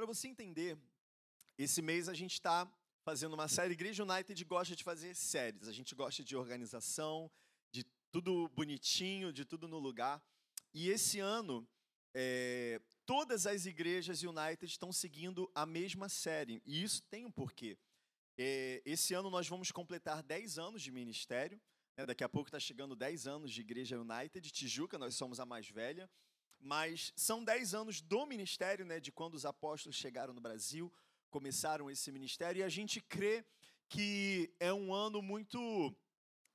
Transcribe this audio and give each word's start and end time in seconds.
Para 0.00 0.06
você 0.06 0.28
entender, 0.28 0.78
esse 1.58 1.82
mês 1.82 2.08
a 2.08 2.14
gente 2.14 2.32
está 2.32 2.66
fazendo 3.02 3.34
uma 3.34 3.48
série. 3.48 3.74
Igreja 3.74 4.02
United 4.02 4.42
gosta 4.46 4.74
de 4.74 4.82
fazer 4.82 5.14
séries. 5.14 5.68
A 5.68 5.72
gente 5.72 5.94
gosta 5.94 6.24
de 6.24 6.34
organização, 6.34 7.30
de 7.70 7.84
tudo 8.10 8.48
bonitinho, 8.48 9.30
de 9.30 9.44
tudo 9.44 9.68
no 9.68 9.78
lugar. 9.78 10.24
E 10.72 10.88
esse 10.88 11.20
ano, 11.20 11.68
é, 12.14 12.80
todas 13.04 13.46
as 13.46 13.66
igrejas 13.66 14.22
United 14.22 14.64
estão 14.64 14.90
seguindo 14.90 15.52
a 15.54 15.66
mesma 15.66 16.08
série. 16.08 16.62
E 16.64 16.82
isso 16.82 17.02
tem 17.02 17.26
um 17.26 17.30
porquê. 17.30 17.76
É, 18.38 18.80
esse 18.86 19.12
ano 19.12 19.28
nós 19.28 19.46
vamos 19.46 19.70
completar 19.70 20.22
10 20.22 20.58
anos 20.58 20.80
de 20.80 20.90
ministério. 20.90 21.60
Né? 21.94 22.06
Daqui 22.06 22.24
a 22.24 22.28
pouco 22.30 22.48
está 22.48 22.58
chegando 22.58 22.96
10 22.96 23.26
anos 23.26 23.52
de 23.52 23.60
Igreja 23.60 24.00
United. 24.00 24.50
Tijuca, 24.50 24.96
nós 24.96 25.14
somos 25.14 25.38
a 25.38 25.44
mais 25.44 25.68
velha. 25.68 26.08
Mas 26.60 27.12
são 27.16 27.42
10 27.42 27.74
anos 27.74 28.00
do 28.00 28.26
ministério, 28.26 28.84
né, 28.84 29.00
de 29.00 29.10
quando 29.10 29.34
os 29.34 29.46
apóstolos 29.46 29.96
chegaram 29.96 30.34
no 30.34 30.40
Brasil, 30.40 30.92
começaram 31.30 31.90
esse 31.90 32.12
ministério, 32.12 32.60
e 32.60 32.62
a 32.62 32.68
gente 32.68 33.00
crê 33.00 33.44
que 33.88 34.54
é 34.60 34.72
um 34.72 34.92
ano 34.92 35.22
muito 35.22 35.94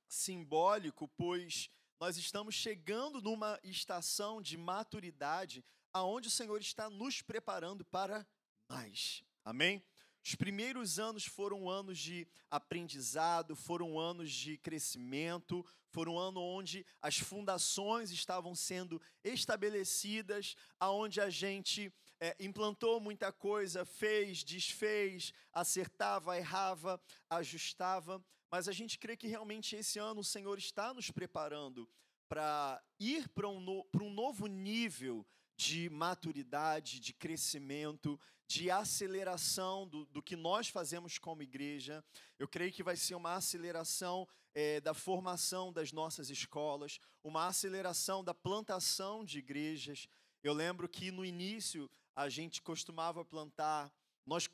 simbólico, 0.08 1.08
pois 1.16 1.68
nós 2.00 2.16
estamos 2.16 2.54
chegando 2.54 3.20
numa 3.20 3.58
estação 3.64 4.40
de 4.40 4.56
maturidade 4.56 5.64
aonde 5.92 6.28
o 6.28 6.30
Senhor 6.30 6.60
está 6.60 6.88
nos 6.88 7.22
preparando 7.22 7.84
para 7.84 8.26
mais. 8.68 9.24
Amém? 9.44 9.82
Os 10.26 10.34
primeiros 10.34 10.98
anos 10.98 11.24
foram 11.24 11.70
anos 11.70 11.96
de 12.00 12.26
aprendizado, 12.50 13.54
foram 13.54 13.96
anos 13.96 14.32
de 14.32 14.58
crescimento, 14.58 15.64
foram 15.92 16.18
anos 16.18 16.42
onde 16.42 16.84
as 17.00 17.16
fundações 17.16 18.10
estavam 18.10 18.52
sendo 18.52 19.00
estabelecidas, 19.22 20.56
aonde 20.80 21.20
a 21.20 21.30
gente 21.30 21.94
é, 22.18 22.34
implantou 22.40 22.98
muita 22.98 23.30
coisa, 23.30 23.84
fez, 23.84 24.42
desfez, 24.42 25.32
acertava, 25.52 26.36
errava, 26.36 27.00
ajustava, 27.30 28.20
mas 28.50 28.66
a 28.66 28.72
gente 28.72 28.98
crê 28.98 29.16
que 29.16 29.28
realmente 29.28 29.76
esse 29.76 30.00
ano 30.00 30.22
o 30.22 30.24
Senhor 30.24 30.58
está 30.58 30.92
nos 30.92 31.08
preparando 31.08 31.88
para 32.28 32.82
ir 32.98 33.28
para 33.28 33.46
um, 33.46 33.60
no, 33.60 33.86
um 34.02 34.10
novo 34.10 34.48
nível 34.48 35.24
de 35.56 35.88
maturidade, 35.88 37.00
de 37.00 37.14
crescimento, 37.14 38.20
de 38.46 38.70
aceleração 38.70 39.86
do, 39.86 40.06
do 40.06 40.22
que 40.22 40.36
nós 40.36 40.68
fazemos 40.68 41.18
como 41.18 41.42
igreja. 41.42 42.04
Eu 42.38 42.46
creio 42.46 42.72
que 42.72 42.82
vai 42.82 42.96
ser 42.96 43.14
uma 43.14 43.34
aceleração 43.34 44.28
é, 44.54 44.80
da 44.80 44.94
formação 44.94 45.72
das 45.72 45.92
nossas 45.92 46.30
escolas, 46.30 46.98
uma 47.22 47.46
aceleração 47.46 48.22
da 48.22 48.32
plantação 48.32 49.24
de 49.24 49.38
igrejas. 49.38 50.08
Eu 50.42 50.54
lembro 50.54 50.88
que 50.88 51.10
no 51.10 51.24
início 51.24 51.90
a 52.14 52.28
gente 52.28 52.62
costumava 52.62 53.24
plantar, 53.24 53.92
nós 54.24 54.48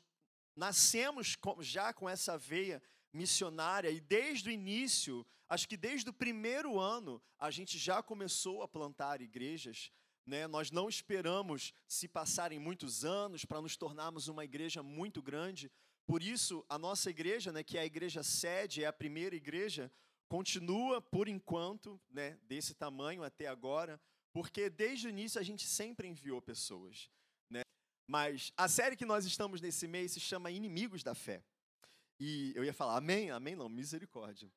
nascemos 0.55 1.37
já 1.61 1.93
com 1.93 2.09
essa 2.09 2.37
veia 2.37 2.81
missionária 3.13 3.89
e 3.89 4.01
desde 4.01 4.49
o 4.49 4.51
início, 4.51 5.25
acho 5.47 5.69
que 5.69 5.77
desde 5.77 6.09
o 6.09 6.13
primeiro 6.13 6.79
ano, 6.79 7.21
a 7.39 7.51
gente 7.51 7.77
já 7.77 8.01
começou 8.01 8.63
a 8.63 8.67
plantar 8.67 9.21
igrejas. 9.21 9.91
Né? 10.25 10.47
Nós 10.47 10.71
não 10.71 10.87
esperamos 10.87 11.73
se 11.87 12.07
passarem 12.07 12.59
muitos 12.59 13.03
anos 13.03 13.45
para 13.45 13.61
nos 13.61 13.75
tornarmos 13.75 14.27
uma 14.27 14.43
igreja 14.43 14.81
muito 14.81 15.21
grande. 15.21 15.71
Por 16.05 16.21
isso, 16.21 16.65
a 16.69 16.77
nossa 16.77 17.09
igreja, 17.09 17.51
né, 17.51 17.63
que 17.63 17.77
é 17.77 17.81
a 17.81 17.85
igreja 17.85 18.23
sede, 18.23 18.83
é 18.83 18.87
a 18.87 18.93
primeira 18.93 19.35
igreja, 19.35 19.91
continua 20.27 21.01
por 21.01 21.27
enquanto, 21.27 21.99
né, 22.09 22.37
desse 22.43 22.73
tamanho 22.73 23.23
até 23.23 23.47
agora, 23.47 23.99
porque 24.33 24.69
desde 24.69 25.07
o 25.07 25.09
início 25.09 25.39
a 25.39 25.43
gente 25.43 25.65
sempre 25.67 26.07
enviou 26.07 26.41
pessoas. 26.41 27.09
Né? 27.49 27.61
Mas 28.07 28.51
a 28.57 28.67
série 28.67 28.95
que 28.95 29.05
nós 29.05 29.25
estamos 29.25 29.61
nesse 29.61 29.87
mês 29.87 30.11
se 30.11 30.19
chama 30.19 30.51
Inimigos 30.51 31.03
da 31.03 31.13
Fé. 31.13 31.43
E 32.19 32.53
eu 32.55 32.63
ia 32.63 32.73
falar, 32.73 32.97
amém? 32.97 33.29
Amém 33.31 33.55
não, 33.55 33.69
misericórdia. 33.69 34.51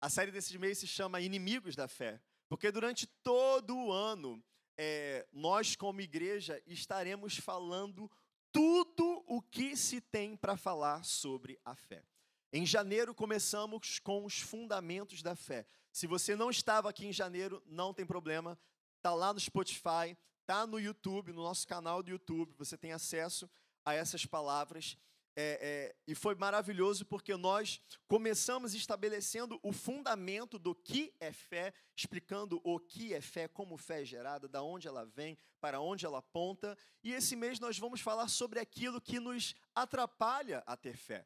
A 0.00 0.08
série 0.08 0.30
desse 0.30 0.56
mês 0.58 0.78
se 0.78 0.86
chama 0.86 1.20
Inimigos 1.20 1.74
da 1.74 1.88
Fé, 1.88 2.20
porque 2.48 2.70
durante 2.70 3.06
todo 3.22 3.76
o 3.76 3.90
ano 3.90 4.42
é, 4.78 5.26
nós, 5.32 5.74
como 5.74 6.00
igreja, 6.00 6.62
estaremos 6.66 7.36
falando 7.36 8.08
tudo 8.52 9.24
o 9.26 9.42
que 9.42 9.76
se 9.76 10.00
tem 10.00 10.36
para 10.36 10.56
falar 10.56 11.04
sobre 11.04 11.58
a 11.64 11.74
fé. 11.74 12.04
Em 12.52 12.64
janeiro, 12.64 13.14
começamos 13.14 13.98
com 13.98 14.24
os 14.24 14.40
fundamentos 14.40 15.20
da 15.20 15.34
fé. 15.34 15.66
Se 15.92 16.06
você 16.06 16.36
não 16.36 16.48
estava 16.48 16.88
aqui 16.88 17.06
em 17.06 17.12
janeiro, 17.12 17.62
não 17.66 17.92
tem 17.92 18.06
problema, 18.06 18.58
está 18.96 19.12
lá 19.12 19.34
no 19.34 19.40
Spotify, 19.40 20.16
está 20.40 20.66
no 20.66 20.78
YouTube, 20.78 21.32
no 21.32 21.42
nosso 21.42 21.66
canal 21.66 22.02
do 22.02 22.10
YouTube, 22.10 22.54
você 22.56 22.78
tem 22.78 22.92
acesso 22.92 23.50
a 23.84 23.94
essas 23.94 24.24
palavras 24.24 24.96
é, 25.40 25.58
é, 25.62 25.96
e 26.04 26.16
foi 26.16 26.34
maravilhoso 26.34 27.06
porque 27.06 27.36
nós 27.36 27.80
começamos 28.08 28.74
estabelecendo 28.74 29.60
o 29.62 29.72
fundamento 29.72 30.58
do 30.58 30.74
que 30.74 31.14
é 31.20 31.32
fé, 31.32 31.72
explicando 31.96 32.60
o 32.64 32.80
que 32.80 33.14
é 33.14 33.20
fé, 33.20 33.46
como 33.46 33.76
fé 33.76 34.02
é 34.02 34.04
gerada, 34.04 34.48
da 34.48 34.64
onde 34.64 34.88
ela 34.88 35.04
vem, 35.04 35.38
para 35.60 35.80
onde 35.80 36.04
ela 36.04 36.18
aponta. 36.18 36.76
E 37.04 37.12
esse 37.12 37.36
mês 37.36 37.60
nós 37.60 37.78
vamos 37.78 38.00
falar 38.00 38.26
sobre 38.26 38.58
aquilo 38.58 39.00
que 39.00 39.20
nos 39.20 39.54
atrapalha 39.76 40.64
a 40.66 40.76
ter 40.76 40.96
fé. 40.96 41.24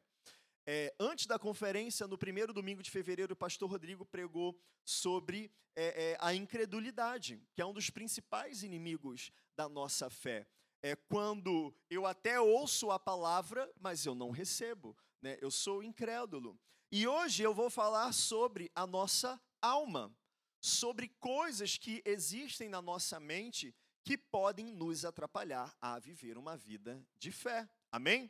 É, 0.63 0.93
antes 0.99 1.25
da 1.25 1.39
conferência, 1.39 2.05
no 2.05 2.15
primeiro 2.15 2.53
domingo 2.53 2.83
de 2.83 2.91
fevereiro, 2.91 3.33
o 3.33 3.35
pastor 3.35 3.67
Rodrigo 3.67 4.05
pregou 4.05 4.55
sobre 4.85 5.51
é, 5.75 6.11
é, 6.11 6.17
a 6.19 6.35
incredulidade, 6.35 7.41
que 7.51 7.63
é 7.63 7.65
um 7.65 7.73
dos 7.73 7.89
principais 7.89 8.61
inimigos 8.61 9.31
da 9.55 9.67
nossa 9.67 10.07
fé 10.07 10.45
é 10.83 10.97
quando 10.97 11.73
eu 11.89 12.05
até 12.05 12.39
ouço 12.41 12.91
a 12.91 12.99
palavra, 12.99 13.73
mas 13.79 14.05
eu 14.05 14.13
não 14.13 14.31
recebo, 14.31 14.95
né? 15.21 15.37
Eu 15.41 15.49
sou 15.49 15.81
incrédulo. 15.81 16.59
E 16.91 17.07
hoje 17.07 17.41
eu 17.41 17.53
vou 17.53 17.69
falar 17.69 18.11
sobre 18.11 18.69
a 18.75 18.85
nossa 18.85 19.41
alma, 19.61 20.13
sobre 20.61 21.07
coisas 21.19 21.77
que 21.77 22.03
existem 22.05 22.67
na 22.67 22.81
nossa 22.81 23.17
mente 23.17 23.73
que 24.03 24.17
podem 24.17 24.65
nos 24.73 25.05
atrapalhar 25.05 25.73
a 25.79 25.97
viver 25.97 26.37
uma 26.37 26.57
vida 26.57 27.01
de 27.17 27.31
fé. 27.31 27.67
Amém? 27.89 28.29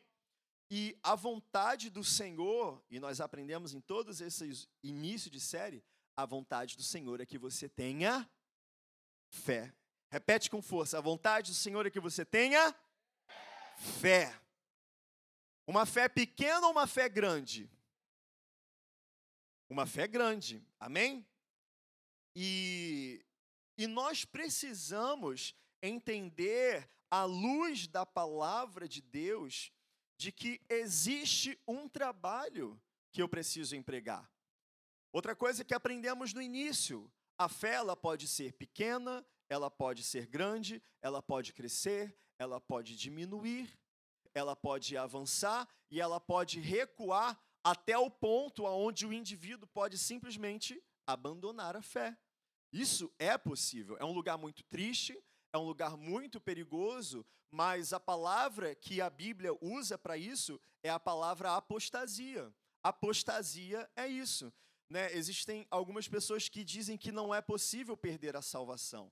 E 0.69 0.95
a 1.01 1.15
vontade 1.15 1.89
do 1.89 2.03
Senhor, 2.03 2.81
e 2.89 2.99
nós 2.99 3.19
aprendemos 3.19 3.73
em 3.73 3.81
todos 3.81 4.21
esses 4.21 4.69
inícios 4.83 5.31
de 5.31 5.39
série, 5.39 5.83
a 6.15 6.25
vontade 6.25 6.77
do 6.77 6.83
Senhor 6.83 7.19
é 7.19 7.25
que 7.25 7.39
você 7.39 7.67
tenha 7.67 8.29
fé 9.27 9.73
Repete 10.13 10.47
com 10.47 10.61
força. 10.61 10.99
A 10.99 11.01
vontade 11.01 11.49
do 11.49 11.55
Senhor 11.55 11.87
é 11.87 11.89
que 11.89 11.99
você 11.99 12.23
tenha 12.23 12.71
fé. 13.99 14.39
Uma 15.65 15.87
fé 15.87 16.07
pequena 16.07 16.67
ou 16.67 16.71
uma 16.71 16.85
fé 16.85 17.09
grande? 17.09 17.67
Uma 19.67 19.87
fé 19.87 20.07
grande. 20.07 20.63
Amém? 20.79 21.25
E, 22.35 23.25
e 23.75 23.87
nós 23.87 24.23
precisamos 24.23 25.55
entender, 25.81 26.87
à 27.09 27.23
luz 27.23 27.87
da 27.87 28.05
palavra 28.05 28.87
de 28.87 29.01
Deus, 29.01 29.71
de 30.15 30.31
que 30.31 30.61
existe 30.69 31.59
um 31.67 31.89
trabalho 31.89 32.79
que 33.11 33.19
eu 33.19 33.27
preciso 33.27 33.75
empregar. 33.75 34.31
Outra 35.11 35.35
coisa 35.35 35.65
que 35.65 35.73
aprendemos 35.73 36.35
no 36.35 36.41
início, 36.41 37.11
a 37.35 37.49
fé 37.49 37.73
ela 37.73 37.97
pode 37.97 38.27
ser 38.27 38.53
pequena, 38.53 39.25
ela 39.49 39.69
pode 39.69 40.03
ser 40.03 40.27
grande, 40.27 40.81
ela 41.01 41.21
pode 41.21 41.53
crescer, 41.53 42.15
ela 42.39 42.59
pode 42.59 42.95
diminuir, 42.95 43.69
ela 44.33 44.55
pode 44.55 44.97
avançar 44.97 45.67
e 45.91 46.01
ela 46.01 46.19
pode 46.19 46.59
recuar 46.59 47.39
até 47.63 47.97
o 47.97 48.09
ponto 48.09 48.65
aonde 48.65 49.05
o 49.05 49.13
indivíduo 49.13 49.67
pode 49.67 49.97
simplesmente 49.97 50.81
abandonar 51.07 51.75
a 51.75 51.81
fé. 51.81 52.17
Isso 52.71 53.13
é 53.19 53.37
possível. 53.37 53.95
É 53.99 54.05
um 54.05 54.11
lugar 54.11 54.37
muito 54.37 54.63
triste, 54.63 55.17
é 55.53 55.57
um 55.57 55.63
lugar 55.63 55.95
muito 55.95 56.41
perigoso, 56.41 57.25
mas 57.51 57.93
a 57.93 57.99
palavra 57.99 58.73
que 58.73 58.99
a 58.99 59.09
Bíblia 59.09 59.55
usa 59.61 59.97
para 59.97 60.17
isso 60.17 60.59
é 60.81 60.89
a 60.89 60.99
palavra 60.99 61.55
apostasia. 61.55 62.51
Apostasia 62.81 63.89
é 63.95 64.07
isso. 64.07 64.51
Né? 64.89 65.13
Existem 65.13 65.65
algumas 65.69 66.07
pessoas 66.07 66.49
que 66.49 66.63
dizem 66.63 66.97
que 66.97 67.11
não 67.11 67.33
é 67.33 67.41
possível 67.41 67.95
perder 67.95 68.35
a 68.35 68.41
salvação. 68.41 69.11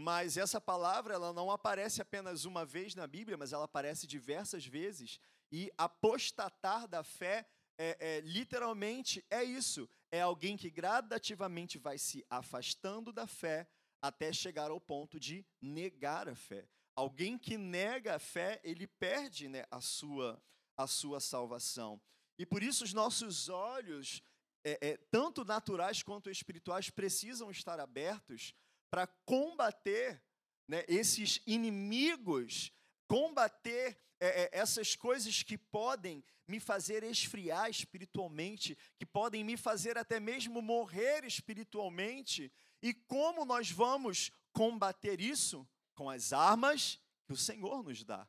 Mas 0.00 0.38
essa 0.38 0.58
palavra 0.58 1.12
ela 1.12 1.30
não 1.30 1.50
aparece 1.50 2.00
apenas 2.00 2.46
uma 2.46 2.64
vez 2.64 2.94
na 2.94 3.06
Bíblia, 3.06 3.36
mas 3.36 3.52
ela 3.52 3.66
aparece 3.66 4.06
diversas 4.06 4.64
vezes. 4.64 5.20
E 5.52 5.70
apostatar 5.76 6.88
da 6.88 7.04
fé 7.04 7.46
é, 7.76 7.96
é, 8.00 8.20
literalmente 8.20 9.22
é 9.28 9.44
isso: 9.44 9.86
é 10.10 10.22
alguém 10.22 10.56
que 10.56 10.70
gradativamente 10.70 11.76
vai 11.76 11.98
se 11.98 12.24
afastando 12.30 13.12
da 13.12 13.26
fé 13.26 13.68
até 14.00 14.32
chegar 14.32 14.70
ao 14.70 14.80
ponto 14.80 15.20
de 15.20 15.44
negar 15.60 16.30
a 16.30 16.34
fé. 16.34 16.66
Alguém 16.96 17.36
que 17.36 17.58
nega 17.58 18.16
a 18.16 18.18
fé, 18.18 18.58
ele 18.64 18.86
perde 18.86 19.48
né, 19.48 19.66
a, 19.70 19.82
sua, 19.82 20.42
a 20.78 20.86
sua 20.86 21.20
salvação. 21.20 22.00
E 22.38 22.46
por 22.46 22.62
isso 22.62 22.84
os 22.84 22.94
nossos 22.94 23.50
olhos, 23.50 24.22
é, 24.64 24.92
é 24.92 24.96
tanto 25.10 25.44
naturais 25.44 26.02
quanto 26.02 26.30
espirituais, 26.30 26.88
precisam 26.88 27.50
estar 27.50 27.78
abertos 27.78 28.54
para 28.90 29.06
combater 29.24 30.22
né, 30.68 30.84
esses 30.88 31.40
inimigos 31.46 32.72
combater 33.10 33.98
é, 34.20 34.42
é, 34.42 34.50
essas 34.52 34.94
coisas 34.94 35.42
que 35.42 35.58
podem 35.58 36.22
me 36.46 36.60
fazer 36.60 37.02
esfriar 37.02 37.68
espiritualmente, 37.68 38.78
que 38.96 39.04
podem 39.04 39.42
me 39.42 39.56
fazer 39.56 39.98
até 39.98 40.20
mesmo 40.20 40.62
morrer 40.62 41.24
espiritualmente. 41.24 42.52
E 42.80 42.94
como 42.94 43.44
nós 43.44 43.68
vamos 43.68 44.30
combater 44.52 45.20
isso? 45.20 45.68
Com 45.92 46.08
as 46.08 46.32
armas 46.32 47.00
que 47.26 47.32
o 47.32 47.36
Senhor 47.36 47.82
nos 47.82 48.04
dá. 48.04 48.28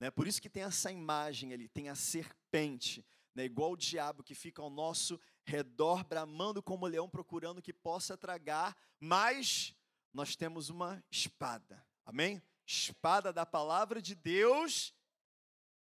Né? 0.00 0.10
Por 0.10 0.26
isso 0.26 0.40
que 0.40 0.48
tem 0.48 0.62
essa 0.62 0.90
imagem 0.90 1.52
ali, 1.52 1.68
tem 1.68 1.90
a 1.90 1.94
serpente, 1.94 3.04
né? 3.34 3.44
igual 3.44 3.72
o 3.72 3.76
diabo 3.76 4.22
que 4.22 4.34
fica 4.34 4.62
ao 4.62 4.70
nosso 4.70 5.20
redor, 5.44 6.04
bramando 6.04 6.62
como 6.62 6.86
leão, 6.86 7.06
procurando 7.06 7.60
que 7.60 7.72
possa 7.72 8.16
tragar, 8.16 8.74
mas 8.98 9.74
nós 10.12 10.36
temos 10.36 10.68
uma 10.68 11.02
espada, 11.10 11.84
amém? 12.04 12.42
Espada 12.66 13.32
da 13.32 13.46
palavra 13.46 14.00
de 14.00 14.14
Deus 14.14 14.94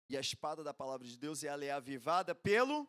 e 0.10 0.18
a 0.18 0.20
espada 0.20 0.64
da 0.64 0.74
palavra 0.74 1.08
de 1.08 1.18
Deus, 1.18 1.44
ela 1.44 1.66
é 1.66 1.72
avivada 1.72 2.36
pelo 2.36 2.88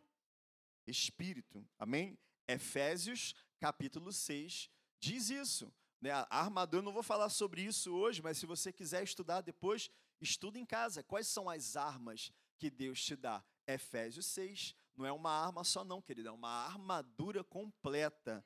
Espírito. 0.87 1.67
Amém? 1.79 2.19
Efésios, 2.47 3.35
capítulo 3.59 4.13
6, 4.13 4.71
diz 5.01 5.31
isso. 5.31 5.73
Né? 6.01 6.11
A 6.11 6.27
armadura, 6.31 6.81
eu 6.81 6.85
não 6.85 6.93
vou 6.93 7.03
falar 7.03 7.31
sobre 7.31 7.63
isso 7.63 7.91
hoje, 7.95 8.21
mas 8.21 8.37
se 8.37 8.45
você 8.45 8.71
quiser 8.71 9.03
estudar 9.03 9.41
depois, 9.41 9.91
estuda 10.21 10.59
em 10.59 10.67
casa. 10.67 11.03
Quais 11.03 11.27
são 11.27 11.49
as 11.49 11.77
armas 11.77 12.31
que 12.59 12.71
Deus 12.71 13.03
te 13.03 13.17
dá? 13.17 13.43
Efésios 13.67 14.27
6. 14.27 14.75
Não 14.95 15.07
é 15.07 15.13
uma 15.13 15.31
arma 15.31 15.65
só, 15.65 15.83
não, 15.83 16.03
querida, 16.03 16.29
é 16.29 16.33
uma 16.33 16.67
armadura 16.67 17.43
completa. 17.43 18.45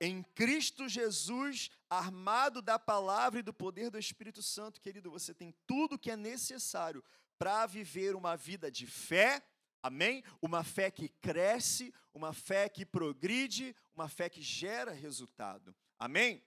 Em 0.00 0.22
Cristo 0.22 0.88
Jesus, 0.88 1.70
armado 1.88 2.60
da 2.60 2.78
palavra 2.78 3.40
e 3.40 3.42
do 3.42 3.54
poder 3.54 3.90
do 3.90 3.98
Espírito 3.98 4.42
Santo, 4.42 4.80
querido, 4.80 5.10
você 5.10 5.32
tem 5.32 5.54
tudo 5.66 5.98
que 5.98 6.10
é 6.10 6.16
necessário 6.16 7.02
para 7.38 7.66
viver 7.66 8.16
uma 8.16 8.36
vida 8.36 8.70
de 8.70 8.86
fé, 8.86 9.42
amém? 9.82 10.24
Uma 10.42 10.64
fé 10.64 10.90
que 10.90 11.08
cresce, 11.08 11.94
uma 12.12 12.32
fé 12.32 12.68
que 12.68 12.84
progride, 12.84 13.74
uma 13.94 14.08
fé 14.08 14.28
que 14.28 14.42
gera 14.42 14.92
resultado, 14.92 15.74
amém? 15.98 16.42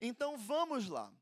Então 0.00 0.36
vamos 0.36 0.88
lá. 0.88 1.12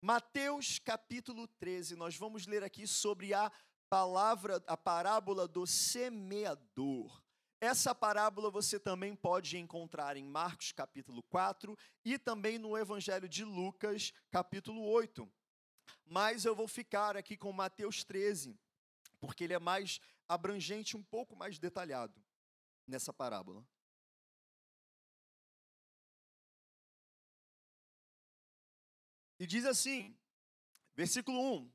Mateus 0.00 0.78
capítulo 0.78 1.46
13, 1.46 1.96
nós 1.96 2.16
vamos 2.16 2.46
ler 2.46 2.62
aqui 2.62 2.86
sobre 2.86 3.32
a 3.32 3.50
palavra, 3.88 4.62
a 4.66 4.76
parábola 4.76 5.48
do 5.48 5.66
semeador. 5.66 7.23
Essa 7.64 7.94
parábola 7.94 8.50
você 8.50 8.78
também 8.78 9.16
pode 9.16 9.56
encontrar 9.56 10.16
em 10.16 10.24
Marcos 10.24 10.70
capítulo 10.70 11.22
4 11.30 11.76
e 12.04 12.18
também 12.18 12.58
no 12.58 12.76
Evangelho 12.76 13.28
de 13.28 13.42
Lucas 13.42 14.12
capítulo 14.30 14.84
8 14.84 15.26
mas 16.06 16.44
eu 16.44 16.54
vou 16.54 16.68
ficar 16.68 17.16
aqui 17.16 17.36
com 17.36 17.52
Mateus 17.52 18.04
13, 18.04 18.58
porque 19.18 19.44
ele 19.44 19.54
é 19.54 19.58
mais 19.58 20.00
abrangente, 20.28 20.96
um 20.96 21.02
pouco 21.02 21.34
mais 21.34 21.58
detalhado 21.58 22.22
nessa 22.86 23.12
parábola. 23.12 23.66
E 29.38 29.46
diz 29.46 29.64
assim, 29.64 30.16
versículo 30.94 31.40
1: 31.56 31.72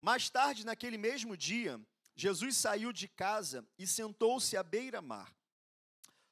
Mais 0.00 0.28
tarde, 0.28 0.66
naquele 0.66 0.98
mesmo 0.98 1.36
dia, 1.36 1.80
Jesus 2.14 2.56
saiu 2.56 2.92
de 2.92 3.08
casa 3.08 3.66
e 3.78 3.86
sentou-se 3.86 4.56
à 4.56 4.62
beira-mar. 4.62 5.34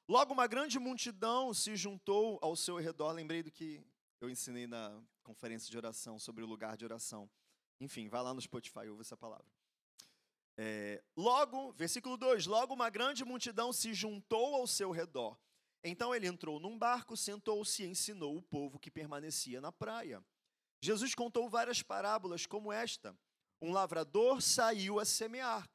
Logo, 0.08 0.32
uma 0.32 0.46
grande 0.46 0.78
multidão 0.78 1.52
se 1.52 1.76
juntou 1.76 2.38
ao 2.40 2.56
seu 2.56 2.76
redor. 2.78 3.12
Lembrei 3.12 3.42
do 3.42 3.50
que 3.50 3.82
eu 4.20 4.30
ensinei 4.30 4.66
na 4.66 5.00
conferência 5.22 5.70
de 5.70 5.76
oração 5.76 6.18
sobre 6.18 6.42
o 6.42 6.46
lugar 6.46 6.76
de 6.76 6.84
oração. 6.84 7.30
Enfim, 7.80 8.08
vai 8.08 8.22
lá 8.22 8.34
no 8.34 8.40
Spotify, 8.40 8.88
ouve 8.88 9.02
essa 9.02 9.16
palavra. 9.16 9.46
É, 10.56 11.02
logo, 11.16 11.72
versículo 11.72 12.16
2: 12.16 12.46
Logo 12.46 12.74
uma 12.74 12.90
grande 12.90 13.24
multidão 13.24 13.72
se 13.72 13.94
juntou 13.94 14.56
ao 14.56 14.66
seu 14.66 14.90
redor. 14.90 15.38
Então 15.84 16.14
ele 16.14 16.26
entrou 16.26 16.58
num 16.58 16.76
barco, 16.76 17.16
sentou-se 17.16 17.82
e 17.82 17.86
ensinou 17.86 18.36
o 18.36 18.42
povo 18.42 18.78
que 18.78 18.90
permanecia 18.90 19.60
na 19.60 19.70
praia. 19.70 20.24
Jesus 20.80 21.14
contou 21.14 21.48
várias 21.48 21.82
parábolas 21.82 22.46
como 22.46 22.72
esta. 22.72 23.16
Um 23.60 23.72
lavrador 23.72 24.40
saiu 24.40 25.00
a 25.00 25.04
semear. 25.04 25.68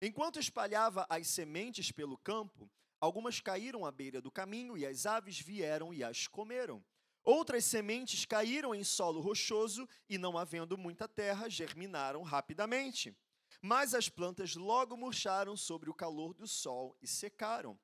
Enquanto 0.00 0.38
espalhava 0.38 1.06
as 1.08 1.28
sementes 1.28 1.90
pelo 1.90 2.18
campo, 2.18 2.70
algumas 3.00 3.40
caíram 3.40 3.86
à 3.86 3.90
beira 3.90 4.20
do 4.20 4.30
caminho 4.30 4.76
e 4.76 4.84
as 4.84 5.06
aves 5.06 5.40
vieram 5.40 5.94
e 5.94 6.04
as 6.04 6.26
comeram. 6.26 6.84
Outras 7.24 7.64
sementes 7.64 8.26
caíram 8.26 8.74
em 8.74 8.82
solo 8.82 9.20
rochoso 9.20 9.88
e, 10.08 10.18
não 10.18 10.36
havendo 10.36 10.76
muita 10.76 11.06
terra, 11.06 11.48
germinaram 11.48 12.22
rapidamente. 12.22 13.16
Mas 13.60 13.94
as 13.94 14.08
plantas 14.08 14.56
logo 14.56 14.96
murcharam 14.96 15.56
sobre 15.56 15.88
o 15.88 15.94
calor 15.94 16.34
do 16.34 16.48
sol 16.48 16.96
e 17.00 17.06
secaram, 17.06 17.78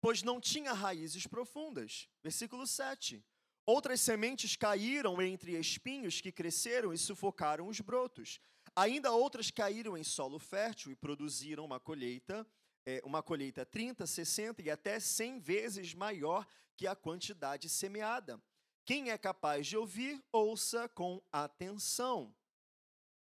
pois 0.00 0.22
não 0.22 0.40
tinha 0.40 0.72
raízes 0.72 1.26
profundas. 1.26 2.08
Versículo 2.22 2.66
7. 2.66 3.22
Outras 3.68 4.00
sementes 4.00 4.56
caíram 4.56 5.20
entre 5.20 5.52
espinhos 5.52 6.22
que 6.22 6.32
cresceram 6.32 6.90
e 6.90 6.96
sufocaram 6.96 7.68
os 7.68 7.82
brotos. 7.82 8.40
Ainda 8.74 9.12
outras 9.12 9.50
caíram 9.50 9.94
em 9.94 10.02
solo 10.02 10.38
fértil 10.38 10.90
e 10.90 10.96
produziram 10.96 11.66
uma 11.66 11.78
colheita, 11.78 12.46
é, 12.86 13.02
uma 13.04 13.22
colheita 13.22 13.66
30, 13.66 14.06
60 14.06 14.62
e 14.62 14.70
até 14.70 14.98
100 14.98 15.40
vezes 15.40 15.92
maior 15.92 16.46
que 16.78 16.86
a 16.86 16.96
quantidade 16.96 17.68
semeada. 17.68 18.42
Quem 18.86 19.10
é 19.10 19.18
capaz 19.18 19.66
de 19.66 19.76
ouvir, 19.76 20.24
ouça 20.32 20.88
com 20.88 21.22
atenção. 21.30 22.34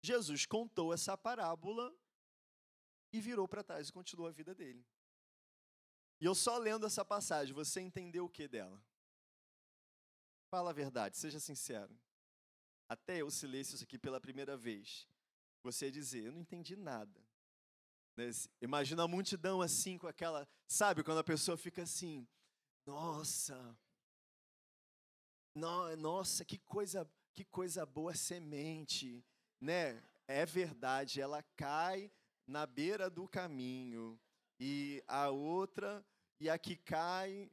Jesus 0.01 0.47
contou 0.47 0.91
essa 0.91 1.15
parábola 1.15 1.93
e 3.13 3.21
virou 3.21 3.47
para 3.47 3.63
trás 3.63 3.89
e 3.89 3.93
continuou 3.93 4.27
a 4.27 4.31
vida 4.31 4.55
dele. 4.55 4.83
E 6.19 6.25
eu 6.25 6.33
só 6.33 6.57
lendo 6.57 6.87
essa 6.87 7.05
passagem, 7.05 7.53
você 7.53 7.79
entendeu 7.79 8.25
o 8.25 8.29
que 8.29 8.47
dela? 8.47 8.81
Fala 10.51 10.71
a 10.71 10.73
verdade, 10.73 11.17
seja 11.17 11.39
sincero. 11.39 11.97
Até 12.89 13.21
eu 13.21 13.29
lesse 13.43 13.75
isso 13.75 13.83
aqui 13.85 13.97
pela 13.97 14.19
primeira 14.19 14.57
vez, 14.57 15.07
você 15.63 15.89
dizer, 15.89 16.25
eu 16.25 16.33
não 16.33 16.41
entendi 16.41 16.75
nada. 16.75 17.25
Né, 18.17 18.29
imagina 18.61 19.03
a 19.03 19.07
multidão 19.07 19.61
assim, 19.61 19.97
com 19.97 20.07
aquela, 20.07 20.45
sabe, 20.67 21.05
quando 21.05 21.19
a 21.19 21.23
pessoa 21.23 21.55
fica 21.55 21.83
assim, 21.83 22.27
nossa, 22.85 23.77
nossa, 25.97 26.43
que 26.43 26.57
coisa, 26.57 27.09
que 27.31 27.45
coisa 27.45 27.85
boa 27.85 28.13
semente, 28.13 29.23
né? 29.61 30.03
É 30.27 30.45
verdade, 30.45 31.21
ela 31.21 31.41
cai 31.55 32.11
na 32.45 32.65
beira 32.65 33.09
do 33.09 33.25
caminho 33.25 34.19
e 34.59 35.01
a 35.07 35.29
outra 35.29 36.05
e 36.41 36.49
a 36.49 36.59
que 36.59 36.75
cai 36.75 37.49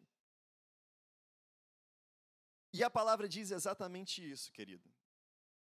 e 2.79 2.85
a 2.85 2.89
palavra 2.89 3.29
diz 3.29 3.51
exatamente 3.51 4.23
isso, 4.23 4.53
querido. 4.53 4.89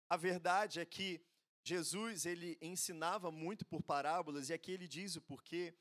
A 0.08 0.16
verdade 0.16 0.80
é 0.80 0.84
que 0.86 1.22
Jesus 1.62 2.24
ele 2.24 2.56
ensinava 2.60 3.30
muito 3.30 3.66
por 3.66 3.82
parábolas 3.82 4.48
e 4.48 4.54
aqui 4.54 4.72
ele 4.72 4.88
diz 4.88 5.14
o 5.14 5.20
porquê 5.20 5.74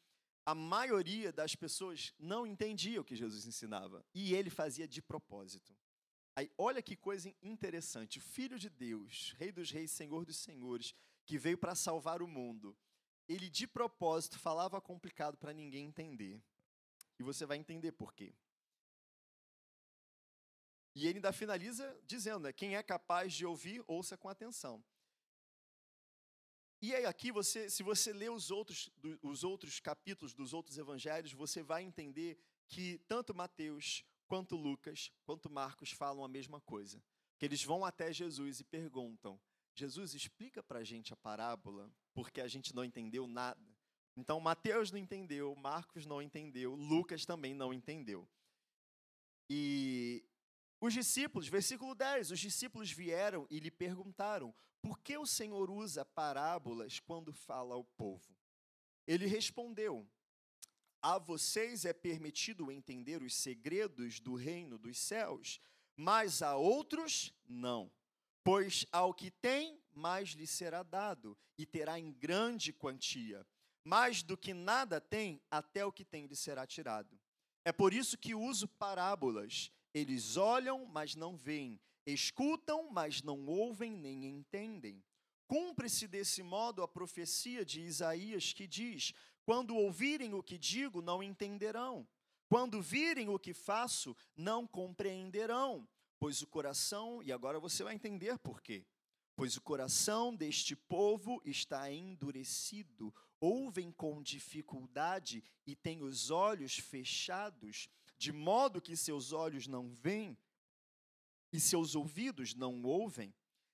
a 0.45 0.53
maioria 0.53 1.31
das 1.31 1.55
pessoas 1.55 2.13
não 2.19 2.45
entendia 2.45 2.99
o 2.99 3.03
que 3.05 3.15
Jesus 3.15 3.45
ensinava 3.45 4.05
e 4.13 4.35
ele 4.35 4.49
fazia 4.49 4.85
de 4.85 5.01
propósito. 5.01 5.73
Aí, 6.35 6.51
olha 6.57 6.81
que 6.81 6.97
coisa 6.97 7.33
interessante. 7.41 8.19
O 8.19 8.21
Filho 8.21 8.59
de 8.59 8.69
Deus, 8.69 9.33
Rei 9.37 9.53
dos 9.53 9.71
Reis, 9.71 9.91
Senhor 9.91 10.25
dos 10.25 10.35
Senhores, 10.35 10.93
que 11.25 11.37
veio 11.37 11.57
para 11.57 11.75
salvar 11.75 12.21
o 12.21 12.27
mundo, 12.27 12.77
ele 13.25 13.49
de 13.49 13.65
propósito 13.65 14.37
falava 14.37 14.81
complicado 14.81 15.37
para 15.37 15.53
ninguém 15.53 15.85
entender. 15.85 16.43
E 17.17 17.23
você 17.23 17.45
vai 17.45 17.57
entender 17.57 17.93
por 17.93 18.13
quê. 18.13 18.33
E 20.93 21.07
ele 21.07 21.17
ainda 21.17 21.31
finaliza 21.31 21.97
dizendo: 22.05 22.43
né, 22.43 22.53
quem 22.53 22.75
é 22.75 22.83
capaz 22.83 23.33
de 23.33 23.45
ouvir, 23.45 23.83
ouça 23.87 24.17
com 24.17 24.29
atenção. 24.29 24.83
E 26.81 26.95
aí 26.95 27.05
aqui 27.05 27.31
você, 27.31 27.69
se 27.69 27.83
você 27.83 28.11
ler 28.11 28.31
os 28.31 28.49
outros, 28.49 28.89
os 29.21 29.43
outros 29.43 29.79
capítulos 29.79 30.33
dos 30.33 30.51
outros 30.51 30.77
evangelhos, 30.77 31.31
você 31.31 31.61
vai 31.61 31.83
entender 31.83 32.39
que 32.67 32.97
tanto 33.07 33.35
Mateus 33.35 34.03
quanto 34.27 34.55
Lucas, 34.55 35.11
quanto 35.23 35.49
Marcos 35.49 35.91
falam 35.91 36.23
a 36.23 36.27
mesma 36.27 36.59
coisa. 36.61 37.03
Que 37.37 37.45
eles 37.45 37.63
vão 37.63 37.85
até 37.85 38.11
Jesus 38.11 38.59
e 38.59 38.63
perguntam: 38.63 39.39
Jesus, 39.75 40.15
explica 40.15 40.63
para 40.63 40.79
a 40.79 40.83
gente 40.83 41.13
a 41.13 41.17
parábola, 41.17 41.93
porque 42.13 42.41
a 42.41 42.47
gente 42.47 42.73
não 42.73 42.83
entendeu 42.83 43.27
nada. 43.27 43.71
Então 44.17 44.39
Mateus 44.39 44.91
não 44.91 44.97
entendeu, 44.97 45.55
Marcos 45.55 46.05
não 46.05 46.21
entendeu, 46.21 46.75
Lucas 46.75 47.25
também 47.25 47.53
não 47.53 47.73
entendeu. 47.73 48.27
E 49.49 50.23
os 50.81 50.93
discípulos, 50.93 51.47
versículo 51.47 51.95
10, 51.95 52.31
os 52.31 52.39
discípulos 52.39 52.91
vieram 52.91 53.47
e 53.49 53.59
lhe 53.59 53.71
perguntaram: 53.71 54.53
por 54.81 54.99
que 54.99 55.17
o 55.17 55.27
Senhor 55.27 55.69
usa 55.69 56.03
parábolas 56.03 56.99
quando 56.99 57.31
fala 57.31 57.75
ao 57.75 57.83
povo? 57.83 58.35
Ele 59.05 59.27
respondeu: 59.27 60.09
A 61.01 61.19
vocês 61.19 61.85
é 61.85 61.93
permitido 61.93 62.71
entender 62.71 63.21
os 63.21 63.35
segredos 63.35 64.19
do 64.19 64.33
reino 64.33 64.79
dos 64.79 64.97
céus, 64.97 65.61
mas 65.95 66.41
a 66.41 66.55
outros 66.55 67.31
não. 67.47 67.91
Pois 68.43 68.87
ao 68.91 69.13
que 69.13 69.29
tem, 69.29 69.79
mais 69.93 70.29
lhe 70.29 70.47
será 70.47 70.81
dado, 70.81 71.37
e 71.57 71.65
terá 71.65 71.99
em 71.99 72.11
grande 72.11 72.73
quantia. 72.73 73.45
Mais 73.83 74.23
do 74.23 74.35
que 74.35 74.53
nada 74.53 74.99
tem, 74.99 75.39
até 75.49 75.85
o 75.85 75.91
que 75.91 76.03
tem 76.03 76.25
lhe 76.25 76.35
será 76.35 76.65
tirado. 76.65 77.19
É 77.63 77.71
por 77.71 77.93
isso 77.93 78.17
que 78.17 78.33
uso 78.33 78.67
parábolas. 78.67 79.71
Eles 79.93 80.37
olham, 80.37 80.85
mas 80.85 81.15
não 81.15 81.35
veem, 81.35 81.79
escutam, 82.05 82.89
mas 82.89 83.21
não 83.21 83.45
ouvem 83.45 83.91
nem 83.91 84.25
entendem. 84.25 85.03
Cumpre-se 85.47 86.07
desse 86.07 86.41
modo 86.41 86.81
a 86.81 86.87
profecia 86.87 87.65
de 87.65 87.81
Isaías 87.81 88.53
que 88.53 88.65
diz: 88.65 89.13
Quando 89.43 89.75
ouvirem 89.75 90.33
o 90.33 90.41
que 90.41 90.57
digo, 90.57 91.01
não 91.01 91.21
entenderão. 91.21 92.07
Quando 92.47 92.81
virem 92.81 93.29
o 93.29 93.39
que 93.39 93.53
faço, 93.53 94.15
não 94.35 94.67
compreenderão. 94.67 95.87
Pois 96.19 96.41
o 96.41 96.47
coração, 96.47 97.21
e 97.23 97.31
agora 97.31 97.59
você 97.59 97.83
vai 97.83 97.95
entender 97.95 98.37
por 98.39 98.61
quê. 98.61 98.85
Pois 99.35 99.57
o 99.57 99.61
coração 99.61 100.35
deste 100.35 100.75
povo 100.75 101.41
está 101.45 101.91
endurecido, 101.91 103.13
ouvem 103.39 103.91
com 103.91 104.21
dificuldade 104.21 105.43
e 105.65 105.75
têm 105.75 106.03
os 106.03 106.29
olhos 106.29 106.77
fechados, 106.77 107.89
de 108.21 108.31
modo 108.31 108.79
que 108.79 108.95
seus 108.95 109.31
olhos 109.33 109.65
não 109.65 109.89
veem 109.89 110.37
e 111.51 111.59
seus 111.59 111.95
ouvidos 111.95 112.53
não 112.53 112.83
ouvem, 112.83 113.33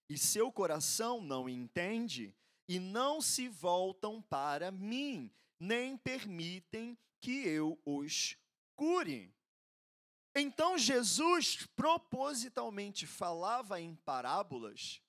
e 0.09 0.17
seu 0.17 0.49
coração 0.53 1.21
não 1.21 1.49
entende, 1.49 2.33
e 2.65 2.79
não 2.79 3.19
se 3.19 3.49
voltam 3.49 4.21
para 4.21 4.71
mim, 4.71 5.29
nem 5.59 5.97
permitem 5.97 6.97
que 7.19 7.45
eu 7.45 7.77
os 7.85 8.37
cure. 8.73 9.35
Então 10.33 10.77
Jesus 10.77 11.67
propositalmente 11.75 13.05
falava 13.05 13.81
em 13.81 13.95
parábolas 13.95 15.01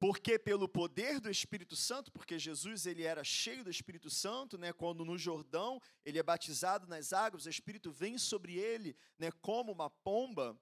porque 0.00 0.38
pelo 0.38 0.66
poder 0.66 1.20
do 1.20 1.30
Espírito 1.30 1.76
Santo, 1.76 2.10
porque 2.10 2.38
Jesus 2.38 2.86
ele 2.86 3.02
era 3.02 3.22
cheio 3.22 3.62
do 3.62 3.70
Espírito 3.70 4.08
Santo, 4.08 4.56
né, 4.56 4.72
quando 4.72 5.04
no 5.04 5.18
Jordão 5.18 5.78
ele 6.06 6.18
é 6.18 6.22
batizado 6.22 6.86
nas 6.86 7.12
águas, 7.12 7.44
o 7.44 7.50
Espírito 7.50 7.92
vem 7.92 8.16
sobre 8.16 8.54
ele, 8.54 8.96
né, 9.18 9.30
como 9.30 9.70
uma 9.70 9.90
pomba, 9.90 10.58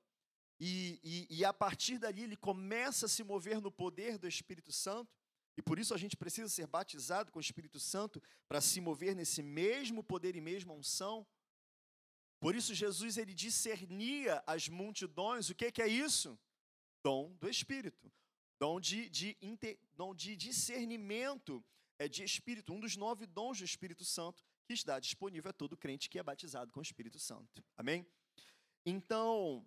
e, 0.59 0.99
e, 1.05 1.39
e 1.39 1.45
a 1.45 1.53
partir 1.53 1.99
dali 1.99 2.25
ele 2.25 2.37
começa 2.37 3.07
a 3.07 3.09
se 3.09 3.23
mover 3.23 3.61
no 3.61 3.71
poder 3.71 4.19
do 4.19 4.27
Espírito 4.27 4.73
Santo, 4.73 5.17
e 5.57 5.63
por 5.63 5.79
isso 5.79 5.95
a 5.95 5.97
gente 5.97 6.17
precisa 6.17 6.49
ser 6.49 6.67
batizado 6.67 7.31
com 7.31 7.39
o 7.39 7.43
Espírito 7.43 7.79
Santo 7.79 8.21
para 8.49 8.61
se 8.61 8.81
mover 8.81 9.15
nesse 9.15 9.41
mesmo 9.41 10.03
poder 10.03 10.35
e 10.35 10.41
mesma 10.41 10.73
unção. 10.73 11.25
Por 12.41 12.57
isso 12.57 12.75
Jesus 12.75 13.17
ele 13.17 13.35
discernia 13.35 14.41
as 14.47 14.69
multidões. 14.69 15.51
O 15.51 15.57
que, 15.57 15.73
que 15.73 15.83
é 15.83 15.89
isso? 15.89 16.39
Dom 17.03 17.35
do 17.41 17.49
Espírito 17.49 18.09
dom 18.59 18.81
de, 18.81 19.09
de, 19.09 19.37
dom 19.95 20.15
de 20.15 20.37
discernimento 20.37 21.65
é, 21.99 22.09
de 22.09 22.23
Espírito, 22.25 22.73
um 22.73 22.81
dos 22.81 22.97
nove 22.97 23.27
dons 23.27 23.59
do 23.59 23.65
Espírito 23.65 24.05
Santo 24.05 24.45
que 24.67 24.73
está 24.73 25.01
disponível 25.01 25.51
a 25.51 25.53
todo 25.53 25.77
crente 25.77 26.11
que 26.11 26.19
é 26.19 26.23
batizado 26.23 26.71
com 26.71 26.81
o 26.81 26.83
Espírito 26.83 27.19
Santo. 27.19 27.65
Amém? 27.77 28.07
Então, 28.85 29.67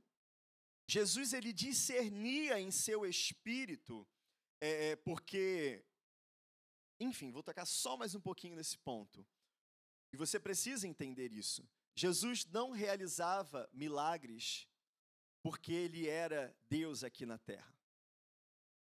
Jesus 0.88 1.34
ele 1.34 1.52
discernia 1.54 2.60
em 2.60 2.70
seu 2.70 3.06
espírito, 3.06 4.08
é, 4.60 4.90
é 4.90 4.96
porque, 4.96 5.84
enfim, 7.00 7.32
vou 7.32 7.42
tocar 7.42 7.66
só 7.66 7.98
mais 7.98 8.14
um 8.14 8.22
pouquinho 8.22 8.56
nesse 8.56 8.78
ponto. 8.78 9.26
E 10.14 10.18
você 10.18 10.40
precisa 10.40 10.88
entender 10.88 11.32
isso. 11.32 11.68
Jesus 11.96 12.46
não 12.46 12.72
realizava 12.72 13.70
milagres 13.74 14.68
porque 15.42 15.74
ele 15.74 16.08
era 16.08 16.56
Deus 16.70 17.04
aqui 17.04 17.26
na 17.26 17.38
terra. 17.38 17.74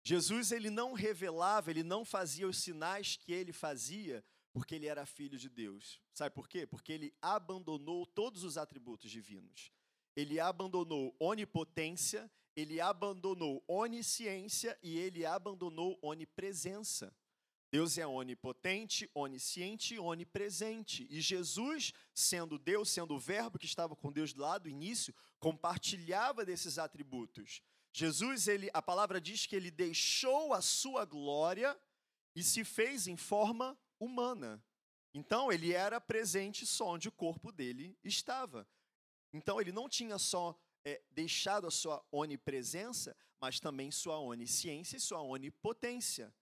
Jesus 0.04 0.52
ele 0.52 0.70
não 0.70 0.94
revelava, 0.94 1.72
ele 1.72 1.84
não 1.84 2.04
fazia 2.04 2.48
os 2.48 2.58
sinais 2.58 3.16
que 3.16 3.32
ele 3.32 3.54
fazia 3.54 4.24
porque 4.52 4.76
ele 4.76 4.86
era 4.86 5.06
filho 5.06 5.38
de 5.38 5.50
Deus. 5.50 6.00
Sabe 6.14 6.36
por 6.36 6.48
quê? 6.48 6.68
Porque 6.68 6.92
ele 6.92 7.14
abandonou 7.22 8.06
todos 8.06 8.44
os 8.44 8.58
atributos 8.58 9.10
divinos. 9.10 9.72
Ele 10.16 10.40
abandonou 10.40 11.16
onipotência, 11.20 12.32
ele 12.56 12.80
abandonou 12.80 13.64
onisciência 13.68 14.78
e 14.84 14.98
ele 14.98 15.26
abandonou 15.26 15.98
onipresença. 16.04 17.12
Deus 17.72 17.98
é 17.98 18.06
onipotente, 18.06 19.10
onisciente 19.16 19.98
onipresente. 19.98 21.08
E 21.10 21.20
Jesus, 21.20 21.92
sendo 22.14 22.60
Deus, 22.60 22.92
sendo 22.92 23.16
o 23.16 23.20
Verbo 23.20 23.58
que 23.58 23.66
estava 23.66 23.96
com 23.96 24.12
Deus 24.12 24.36
lado 24.36 24.64
do 24.64 24.70
início, 24.70 25.16
compartilhava 25.40 26.46
desses 26.46 26.78
atributos. 26.78 27.64
Jesus, 27.94 28.48
ele, 28.48 28.70
a 28.74 28.82
palavra 28.82 29.22
diz 29.22 29.46
que 29.46 29.56
ele 29.56 29.70
deixou 29.70 30.52
a 30.52 30.62
sua 30.62 31.06
glória 31.06 31.80
e 32.36 32.42
se 32.44 32.64
fez 32.64 33.08
em 33.08 33.16
forma 33.16 33.78
humana. 34.00 34.64
Então, 35.14 35.52
ele 35.52 35.72
era 35.72 36.02
presente 36.02 36.66
só 36.66 36.90
onde 36.90 37.08
o 37.08 37.12
corpo 37.12 37.52
dele 37.52 37.96
estava. 38.04 38.68
Então, 39.32 39.62
ele 39.62 39.72
não 39.72 39.88
tinha 39.88 40.18
só 40.18 40.60
é, 40.84 41.02
deixado 41.12 41.68
a 41.68 41.72
sua 41.72 42.04
onipresença, 42.12 43.16
mas 43.40 43.60
também 43.60 43.92
sua 43.92 44.18
onisciência 44.18 44.98
e 44.98 45.00
sua 45.00 45.22
onipotência. 45.22 46.34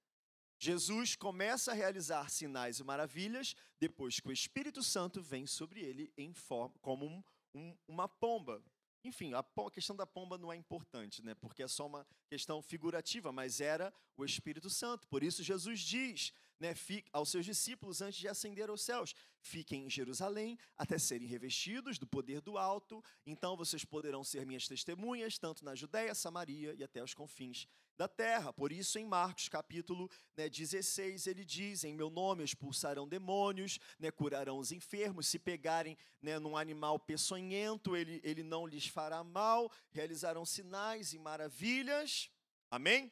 Jesus 0.57 1.15
começa 1.15 1.71
a 1.71 1.75
realizar 1.75 2.29
sinais 2.29 2.79
e 2.79 2.83
maravilhas 2.83 3.55
depois 3.79 4.19
que 4.19 4.29
o 4.29 4.31
Espírito 4.31 4.81
Santo 4.83 5.21
vem 5.21 5.45
sobre 5.45 5.81
ele 5.81 6.13
forma, 6.33 6.73
como 6.81 7.05
um, 7.05 7.23
um, 7.53 7.77
uma 7.87 8.07
pomba. 8.07 8.63
Enfim, 9.03 9.31
a 9.33 9.43
questão 9.71 9.95
da 9.95 10.05
pomba 10.05 10.37
não 10.37 10.51
é 10.51 10.55
importante, 10.55 11.23
né? 11.23 11.33
porque 11.33 11.63
é 11.63 11.67
só 11.67 11.87
uma 11.87 12.05
questão 12.27 12.61
figurativa, 12.61 13.31
mas 13.31 13.59
era 13.59 13.91
o 14.15 14.23
Espírito 14.23 14.69
Santo. 14.69 15.07
Por 15.07 15.23
isso, 15.23 15.43
Jesus 15.43 15.79
diz 15.79 16.31
né, 16.59 16.75
aos 17.11 17.29
seus 17.29 17.43
discípulos 17.43 18.01
antes 18.01 18.19
de 18.19 18.27
ascender 18.27 18.69
aos 18.69 18.83
céus: 18.83 19.15
fiquem 19.41 19.85
em 19.85 19.89
Jerusalém 19.89 20.57
até 20.77 20.99
serem 20.99 21.27
revestidos 21.27 21.97
do 21.97 22.05
poder 22.05 22.39
do 22.41 22.57
alto, 22.57 23.03
então 23.25 23.57
vocês 23.57 23.83
poderão 23.83 24.23
ser 24.23 24.45
minhas 24.45 24.67
testemunhas, 24.67 25.39
tanto 25.39 25.65
na 25.65 25.73
Judéia, 25.73 26.13
Samaria 26.13 26.75
e 26.75 26.83
até 26.83 27.03
os 27.03 27.15
confins 27.15 27.67
da 27.97 28.07
terra. 28.07 28.51
Por 28.51 28.71
isso, 28.71 28.97
em 28.97 29.05
Marcos 29.05 29.49
capítulo 29.49 30.09
né, 30.35 30.49
16, 30.49 31.27
ele 31.27 31.45
diz: 31.45 31.83
Em 31.83 31.93
meu 31.93 32.09
nome 32.09 32.43
expulsarão 32.43 33.07
demônios, 33.07 33.79
né, 33.99 34.11
curarão 34.11 34.57
os 34.57 34.71
enfermos. 34.71 35.27
Se 35.27 35.37
pegarem 35.37 35.97
né, 36.21 36.39
num 36.39 36.57
animal 36.57 36.99
peçonhento, 36.99 37.95
ele, 37.95 38.19
ele 38.23 38.43
não 38.43 38.65
lhes 38.65 38.87
fará 38.87 39.23
mal, 39.23 39.71
realizarão 39.91 40.45
sinais 40.45 41.13
e 41.13 41.19
maravilhas. 41.19 42.29
Amém? 42.69 43.11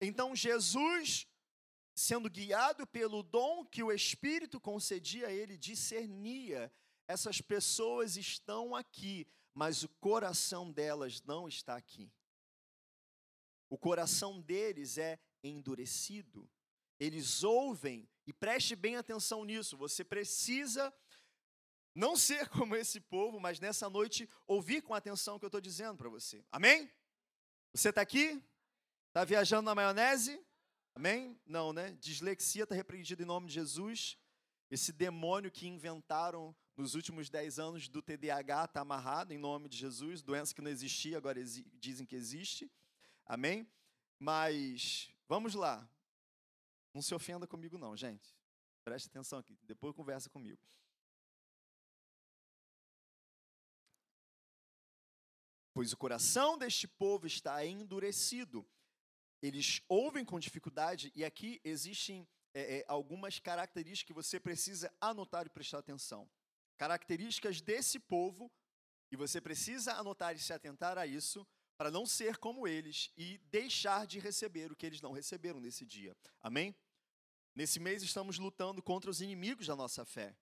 Então, 0.00 0.34
Jesus, 0.34 1.26
sendo 1.94 2.30
guiado 2.30 2.86
pelo 2.86 3.22
dom 3.22 3.64
que 3.64 3.82
o 3.82 3.92
Espírito 3.92 4.58
concedia 4.58 5.28
a 5.28 5.32
ele, 5.32 5.58
discernia: 5.58 6.72
essas 7.06 7.40
pessoas 7.40 8.16
estão 8.16 8.74
aqui, 8.74 9.26
mas 9.52 9.82
o 9.82 9.88
coração 9.88 10.70
delas 10.70 11.22
não 11.22 11.48
está 11.48 11.76
aqui. 11.76 12.10
O 13.70 13.78
coração 13.78 14.40
deles 14.40 14.98
é 14.98 15.18
endurecido. 15.42 16.50
Eles 16.98 17.42
ouvem, 17.42 18.06
e 18.26 18.32
preste 18.32 18.76
bem 18.76 18.96
atenção 18.96 19.44
nisso, 19.44 19.76
você 19.76 20.04
precisa 20.04 20.92
não 21.94 22.16
ser 22.16 22.48
como 22.50 22.76
esse 22.76 23.00
povo, 23.00 23.40
mas 23.40 23.58
nessa 23.60 23.88
noite 23.88 24.28
ouvir 24.46 24.82
com 24.82 24.92
atenção 24.92 25.36
o 25.36 25.38
que 25.38 25.44
eu 25.44 25.48
estou 25.48 25.60
dizendo 25.60 25.96
para 25.96 26.08
você. 26.08 26.44
Amém? 26.50 26.90
Você 27.72 27.88
está 27.90 28.02
aqui? 28.02 28.42
Está 29.08 29.24
viajando 29.24 29.62
na 29.62 29.74
maionese? 29.74 30.44
Amém? 30.94 31.40
Não, 31.46 31.72
né? 31.72 31.96
Dislexia 32.00 32.64
está 32.64 32.74
repreendido 32.74 33.22
em 33.22 33.26
nome 33.26 33.46
de 33.46 33.54
Jesus. 33.54 34.18
Esse 34.70 34.92
demônio 34.92 35.50
que 35.50 35.66
inventaram 35.66 36.54
nos 36.76 36.94
últimos 36.94 37.28
10 37.28 37.58
anos 37.58 37.88
do 37.88 38.02
TDAH 38.02 38.64
está 38.64 38.80
amarrado 38.80 39.32
em 39.32 39.38
nome 39.38 39.68
de 39.68 39.76
Jesus. 39.76 40.22
Doença 40.22 40.54
que 40.54 40.60
não 40.60 40.70
existia, 40.70 41.16
agora 41.16 41.42
dizem 41.78 42.06
que 42.06 42.16
existe. 42.16 42.70
Amém? 43.30 43.64
Mas 44.18 45.08
vamos 45.28 45.54
lá. 45.54 45.88
Não 46.92 47.00
se 47.00 47.14
ofenda 47.14 47.46
comigo, 47.46 47.78
não, 47.78 47.96
gente. 47.96 48.36
Preste 48.82 49.06
atenção 49.06 49.38
aqui. 49.38 49.56
Depois 49.62 49.94
conversa 49.94 50.28
comigo. 50.28 50.60
Pois 55.72 55.92
o 55.92 55.96
coração 55.96 56.58
deste 56.58 56.88
povo 56.88 57.24
está 57.24 57.64
endurecido. 57.64 58.68
Eles 59.40 59.80
ouvem 59.88 60.24
com 60.24 60.40
dificuldade, 60.40 61.12
e 61.14 61.24
aqui 61.24 61.60
existem 61.62 62.28
é, 62.52 62.78
é, 62.78 62.84
algumas 62.88 63.38
características 63.38 64.08
que 64.08 64.12
você 64.12 64.40
precisa 64.40 64.92
anotar 65.00 65.46
e 65.46 65.50
prestar 65.50 65.78
atenção. 65.78 66.28
Características 66.76 67.60
desse 67.60 68.00
povo, 68.00 68.50
e 69.12 69.16
você 69.16 69.40
precisa 69.40 69.92
anotar 69.94 70.34
e 70.34 70.40
se 70.40 70.52
atentar 70.52 70.98
a 70.98 71.06
isso, 71.06 71.46
para 71.80 71.90
não 71.90 72.04
ser 72.04 72.36
como 72.36 72.68
eles 72.68 73.10
e 73.16 73.38
deixar 73.50 74.06
de 74.06 74.18
receber 74.18 74.70
o 74.70 74.76
que 74.76 74.84
eles 74.84 75.00
não 75.00 75.12
receberam 75.12 75.58
nesse 75.58 75.86
dia. 75.86 76.14
Amém? 76.42 76.76
Nesse 77.54 77.80
mês 77.80 78.02
estamos 78.02 78.38
lutando 78.38 78.82
contra 78.82 79.10
os 79.10 79.22
inimigos 79.22 79.66
da 79.66 79.74
nossa 79.74 80.04
fé. 80.04 80.36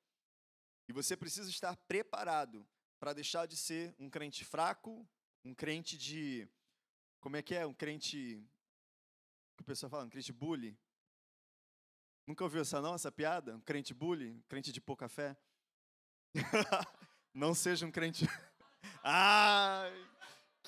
E 0.88 0.92
você 0.92 1.16
precisa 1.16 1.49
estar 1.49 1.76
preparado 1.76 2.66
para 2.99 3.12
deixar 3.12 3.47
de 3.47 3.57
ser 3.57 3.95
um 4.00 4.11
crente 4.11 4.45
fraco, 4.45 5.09
um 5.45 5.54
crente 5.54 5.97
de. 5.97 6.49
Como 7.21 7.37
é 7.37 7.42
que 7.42 7.54
é? 7.54 7.64
Um 7.64 7.73
crente 7.73 8.45
que 9.57 9.62
o 9.62 9.64
pessoal 9.64 9.90
fala, 9.90 10.07
um 10.07 10.11
crente 10.11 10.33
bully. 10.33 10.76
Nunca 12.26 12.42
ouviu 12.42 12.62
essa 12.62 12.80
não, 12.80 12.97
essa 12.97 13.12
piada? 13.12 13.54
Um 13.54 13.61
crente 13.61 13.95
bully, 13.95 14.33
um 14.33 14.42
crente 14.49 14.73
de 14.73 14.80
pouca 14.80 15.09
fé? 15.09 15.37
não 17.33 17.54
seja 17.54 17.87
um 17.87 17.92
crente. 17.92 18.26
Ai, 19.04 20.17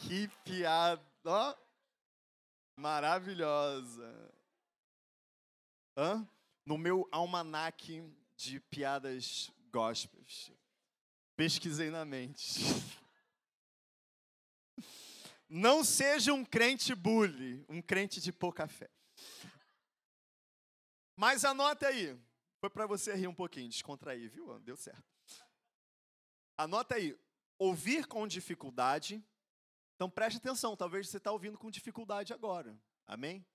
que 0.00 0.28
piada! 0.45 1.02
Ó, 1.25 1.54
maravilhosa. 2.76 4.35
Hã? 5.97 6.26
No 6.64 6.78
meu 6.78 7.09
almanaque 7.12 8.02
de 8.37 8.61
piadas 8.61 9.52
gospels. 9.71 10.50
Pesquisei 11.37 11.90
na 11.90 12.04
mente. 12.04 12.61
Não 15.49 15.83
seja 15.83 16.33
um 16.33 16.45
crente 16.45 16.95
bully, 16.95 17.64
um 17.69 17.83
crente 17.83 18.21
de 18.21 18.33
pouca 18.33 18.69
fé. 18.69 18.88
Mas 21.16 21.45
anota 21.45 21.88
aí. 21.88 22.19
Foi 22.61 22.71
para 22.71 22.87
você 22.87 23.14
rir 23.14 23.26
um 23.26 23.35
pouquinho, 23.35 23.69
descontrair, 23.69 24.30
viu? 24.30 24.59
Deu 24.61 24.76
certo. 24.76 25.02
Anota 26.57 26.95
aí. 26.95 27.19
Ouvir 27.59 28.07
com 28.07 28.26
dificuldade. 28.26 29.23
Então 30.00 30.09
preste 30.09 30.38
atenção, 30.38 30.75
talvez 30.75 31.11
você 31.11 31.19
está 31.19 31.30
ouvindo 31.30 31.59
com 31.59 31.71
dificuldade 31.71 32.33
agora. 32.33 32.75
Amém? 33.07 33.47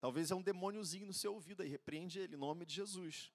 Talvez 0.00 0.32
é 0.32 0.34
um 0.34 0.42
demôniozinho 0.42 1.06
no 1.06 1.12
seu 1.12 1.32
ouvido 1.32 1.62
aí, 1.62 1.68
repreende 1.68 2.18
ele 2.18 2.34
em 2.34 2.38
nome 2.38 2.66
de 2.66 2.74
Jesus. 2.74 3.32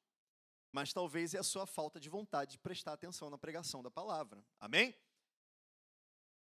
Mas 0.70 0.92
talvez 0.92 1.34
é 1.34 1.40
a 1.40 1.44
sua 1.44 1.66
falta 1.66 1.98
de 1.98 2.10
vontade 2.10 2.52
de 2.52 2.60
prestar 2.60 2.92
atenção 2.92 3.30
na 3.30 3.38
pregação 3.38 3.82
da 3.82 3.90
palavra. 3.90 4.46
Amém? 4.60 4.94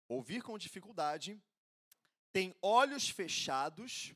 Ouvir 0.10 0.42
com 0.42 0.58
dificuldade, 0.58 1.42
tem 2.34 2.54
olhos 2.62 3.08
fechados, 3.08 4.14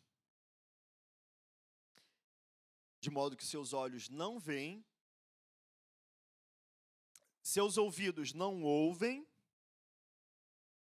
de 2.99 3.09
modo 3.09 3.37
que 3.37 3.45
seus 3.45 3.71
olhos 3.71 4.09
não 4.09 4.37
veem, 4.37 4.85
seus 7.41 7.77
ouvidos 7.77 8.33
não 8.33 8.63
ouvem, 8.63 9.25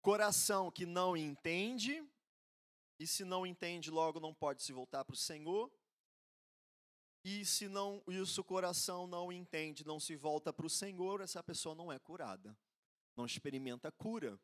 coração 0.04 0.70
que 0.70 0.84
não 0.84 1.16
entende, 1.16 2.06
e 3.00 3.06
se 3.06 3.24
não 3.24 3.46
entende, 3.46 3.90
logo 3.90 4.20
não 4.20 4.34
pode 4.34 4.62
se 4.62 4.70
voltar 4.70 5.02
para 5.02 5.14
o 5.14 5.16
Senhor. 5.16 5.72
E 7.24 7.42
se 7.46 7.68
não 7.68 8.02
isso 8.06 8.42
o 8.42 8.44
coração 8.44 9.06
não 9.06 9.32
entende, 9.32 9.86
não 9.86 9.98
se 9.98 10.14
volta 10.14 10.52
para 10.52 10.66
o 10.66 10.70
Senhor, 10.70 11.22
essa 11.22 11.42
pessoa 11.42 11.74
não 11.74 11.90
é 11.90 11.98
curada. 11.98 12.54
Não 13.16 13.24
experimenta 13.24 13.90
cura. 13.90 14.38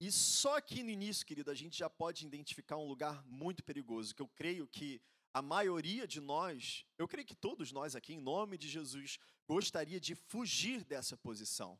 E 0.00 0.10
só 0.10 0.56
aqui 0.56 0.82
no 0.82 0.90
início, 0.90 1.24
querido, 1.24 1.48
a 1.52 1.54
gente 1.54 1.78
já 1.78 1.88
pode 1.88 2.26
identificar 2.26 2.76
um 2.76 2.88
lugar 2.88 3.24
muito 3.26 3.62
perigoso, 3.62 4.12
que 4.12 4.22
eu 4.22 4.28
creio 4.28 4.66
que 4.66 5.00
a 5.32 5.40
maioria 5.40 6.08
de 6.08 6.20
nós, 6.20 6.84
eu 6.98 7.06
creio 7.06 7.26
que 7.26 7.36
todos 7.36 7.70
nós 7.70 7.94
aqui, 7.94 8.14
em 8.14 8.20
nome 8.20 8.58
de 8.58 8.68
Jesus, 8.68 9.16
gostaria 9.46 10.00
de 10.00 10.16
fugir 10.16 10.82
dessa 10.82 11.16
posição. 11.16 11.78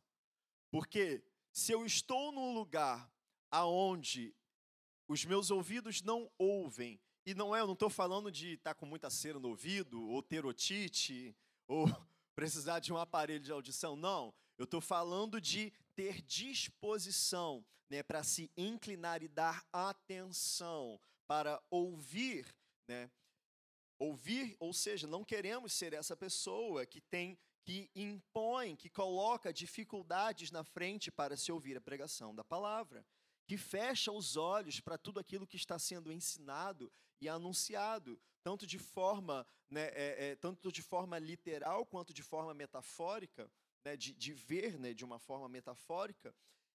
Porque 0.71 1.25
se 1.53 1.73
eu 1.73 1.85
estou 1.85 2.33
num 2.33 2.55
lugar 2.55 3.11
aonde 3.51 4.35
os 5.09 5.25
meus 5.25 5.51
ouvidos 5.51 6.03
não 6.03 6.31
ouvem, 6.39 7.01
e 7.27 7.35
não 7.35 7.55
é, 7.55 7.61
eu 7.61 7.67
não 7.67 7.75
estou 7.75 7.91
falando 7.91 8.31
de 8.31 8.55
estar 8.55 8.75
com 8.75 8.87
muita 8.87 9.11
cera 9.11 9.39
no 9.39 9.49
ouvido, 9.49 10.03
ou 10.09 10.23
ter 10.23 10.47
otite, 10.47 11.37
ou 11.67 11.85
precisar 12.35 12.79
de 12.79 12.93
um 12.93 12.97
aparelho 12.97 13.43
de 13.43 13.53
audição, 13.53 13.97
não. 13.97 14.33
Eu 14.57 14.65
estou 14.65 14.81
falando 14.81 15.41
de 15.41 15.73
ter 15.95 16.23
disposição 16.23 17.65
né, 17.89 18.03
para 18.03 18.23
se 18.23 18.51
inclinar 18.57 19.23
e 19.23 19.29
dar 19.29 19.67
atenção, 19.73 21.01
para 21.27 21.61
ouvir, 21.71 22.47
né? 22.87 23.11
Ouvir, 23.99 24.57
ou 24.59 24.73
seja, 24.73 25.07
não 25.07 25.25
queremos 25.25 25.73
ser 25.73 25.93
essa 25.93 26.17
pessoa 26.17 26.87
que 26.87 27.01
tem, 27.03 27.39
que 27.71 27.89
impõe, 27.95 28.75
que 28.75 28.91
coloca 28.91 29.53
dificuldades 29.53 30.51
na 30.51 30.65
frente 30.65 31.09
para 31.09 31.37
se 31.37 31.53
ouvir 31.53 31.77
a 31.77 31.81
pregação 31.81 32.35
da 32.35 32.43
palavra, 32.43 33.07
que 33.47 33.57
fecha 33.57 34.11
os 34.11 34.37
olhos 34.37 34.81
para 34.81 34.99
tudo 34.99 35.21
aquilo 35.21 35.47
que 35.47 35.57
está 35.57 35.79
sendo 35.79 36.11
ensinado 36.11 36.93
e 37.21 37.29
anunciado, 37.29 38.21
tanto 38.43 38.67
de 38.67 38.77
forma, 38.77 39.47
né, 39.71 39.83
é, 39.93 40.31
é, 40.31 40.35
tanto 40.35 40.73
de 40.73 40.83
forma 40.83 41.17
literal 41.17 41.87
quanto 41.87 42.13
de 42.13 42.25
forma 42.25 42.53
metafórica, 42.53 43.49
né, 43.85 43.97
de, 43.97 44.15
de 44.15 44.33
ver 44.33 44.77
né, 44.77 44.93
de 44.93 45.05
uma 45.05 45.21
forma 45.21 45.49
metafórica, 45.49 46.35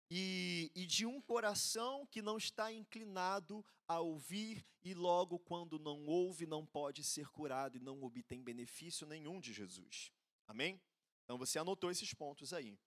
e, 0.09 0.71
e, 0.73 0.85
de 0.85 1.05
um 1.05 1.19
coração 1.19 2.05
que 2.05 2.21
não 2.21 2.37
está 2.37 2.71
inclinado 2.71 3.65
a 3.85 3.99
ouvir 3.99 4.65
e 4.81 4.93
logo 4.93 5.39
quando 5.39 5.77
não 5.77 6.05
ouve 6.05 6.45
não 6.45 6.65
pode 6.65 7.03
ser 7.03 7.27
curado 7.27 7.75
e 7.75 7.81
não 7.81 8.01
obtém 8.01 8.41
benefício 8.41 9.05
nenhum 9.05 9.41
de 9.41 9.51
Jesus. 9.51 10.14
Amém? 10.47 10.81
Então 11.23 11.37
você 11.37 11.59
anotou 11.59 11.91
esses 11.91 12.13
pontos 12.13 12.53
aí. 12.53 12.79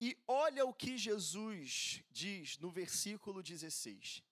E 0.00 0.16
olha 0.26 0.64
o 0.64 0.74
que 0.74 0.98
Jesus 0.98 2.02
diz 2.10 2.58
no 2.58 2.68
versículo 2.70 3.40
16. 3.42 4.22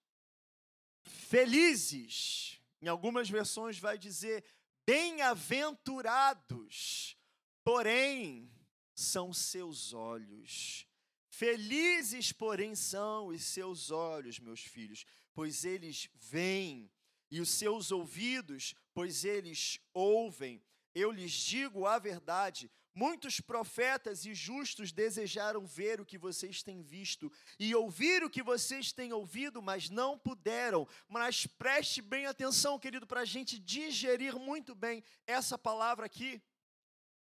Felizes, 1.03 2.61
em 2.81 2.89
algumas 2.89 3.31
versões 3.31 3.79
vai 3.79 3.97
dizer 3.99 4.45
bem-aventurados, 4.85 7.17
porém 7.65 8.51
são 8.95 9.33
seus 9.33 9.93
olhos 9.93 10.87
Felizes, 11.33 12.31
porém, 12.31 12.75
são 12.75 13.29
os 13.29 13.43
seus 13.43 13.91
olhos, 13.91 14.39
meus 14.39 14.61
filhos, 14.61 15.07
pois 15.33 15.65
eles 15.65 16.11
veem, 16.15 16.93
e 17.31 17.41
os 17.41 17.49
seus 17.49 17.91
ouvidos, 17.91 18.75
pois 18.93 19.25
eles 19.25 19.81
ouvem. 19.95 20.63
Eu 20.95 21.11
lhes 21.11 21.33
digo 21.33 21.87
a 21.87 21.99
verdade: 21.99 22.71
muitos 22.95 23.41
profetas 23.41 24.27
e 24.27 24.35
justos 24.35 24.93
desejaram 24.93 25.67
ver 25.67 26.01
o 26.01 26.05
que 26.07 26.19
vocês 26.19 26.63
têm 26.63 26.83
visto 26.83 27.33
e 27.59 27.75
ouvir 27.75 28.23
o 28.23 28.31
que 28.31 28.43
vocês 28.43 28.93
têm 28.93 29.13
ouvido, 29.13 29.63
mas 29.63 29.89
não 29.89 30.19
puderam. 30.19 30.87
Mas 31.09 31.47
preste 31.47 32.03
bem 32.03 32.27
atenção, 32.27 32.79
querido, 32.79 33.07
para 33.07 33.21
a 33.21 33.25
gente 33.25 33.59
digerir 33.59 34.39
muito 34.39 34.75
bem 34.75 35.03
essa 35.27 35.57
palavra 35.57 36.07
aqui. 36.07 36.43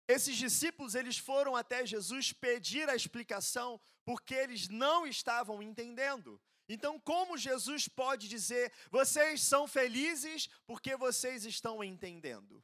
Esses 0.09 0.37
discípulos, 0.37 0.95
eles 0.95 1.19
foram 1.19 1.57
até 1.57 1.85
Jesus 1.85 2.33
pedir 2.33 2.89
a 2.89 2.95
explicação 2.95 3.81
porque 4.05 4.35
eles 4.35 4.69
não 4.69 5.05
estavam 5.05 5.61
entendendo. 5.61 6.41
Então, 6.69 7.01
como 7.01 7.37
Jesus 7.37 7.89
pode 7.89 8.29
dizer: 8.29 8.73
"Vocês 8.91 9.43
são 9.43 9.67
felizes 9.67 10.49
porque 10.65 10.97
vocês 10.97 11.45
estão 11.45 11.83
entendendo"? 11.83 12.63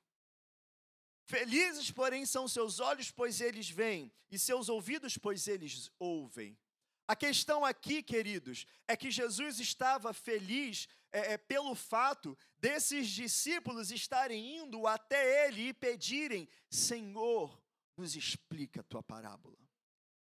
Felizes, 1.25 1.91
porém, 1.91 2.27
são 2.27 2.49
seus 2.49 2.81
olhos, 2.81 3.11
pois 3.11 3.41
eles 3.41 3.71
veem, 3.71 4.13
e 4.31 4.39
seus 4.39 4.69
ouvidos, 4.69 5.17
pois 5.17 5.47
eles 5.47 5.91
ouvem. 5.99 6.59
A 7.07 7.17
questão 7.17 7.65
aqui, 7.65 8.03
queridos, 8.03 8.67
é 8.87 8.97
que 8.97 9.11
Jesus 9.11 9.61
estava 9.61 10.13
feliz 10.13 10.89
é, 11.13 11.35
é, 11.35 11.39
pelo 11.39 11.75
fato 11.75 12.37
desses 12.59 13.11
discípulos 13.11 13.91
estarem 13.91 14.59
indo 14.59 14.87
até 14.87 15.47
ele 15.47 15.69
e 15.69 15.75
pedirem: 15.75 16.49
Senhor, 16.71 17.61
nos 17.97 18.17
explica 18.17 18.81
a 18.81 18.85
tua 18.85 19.03
parábola. 19.03 19.59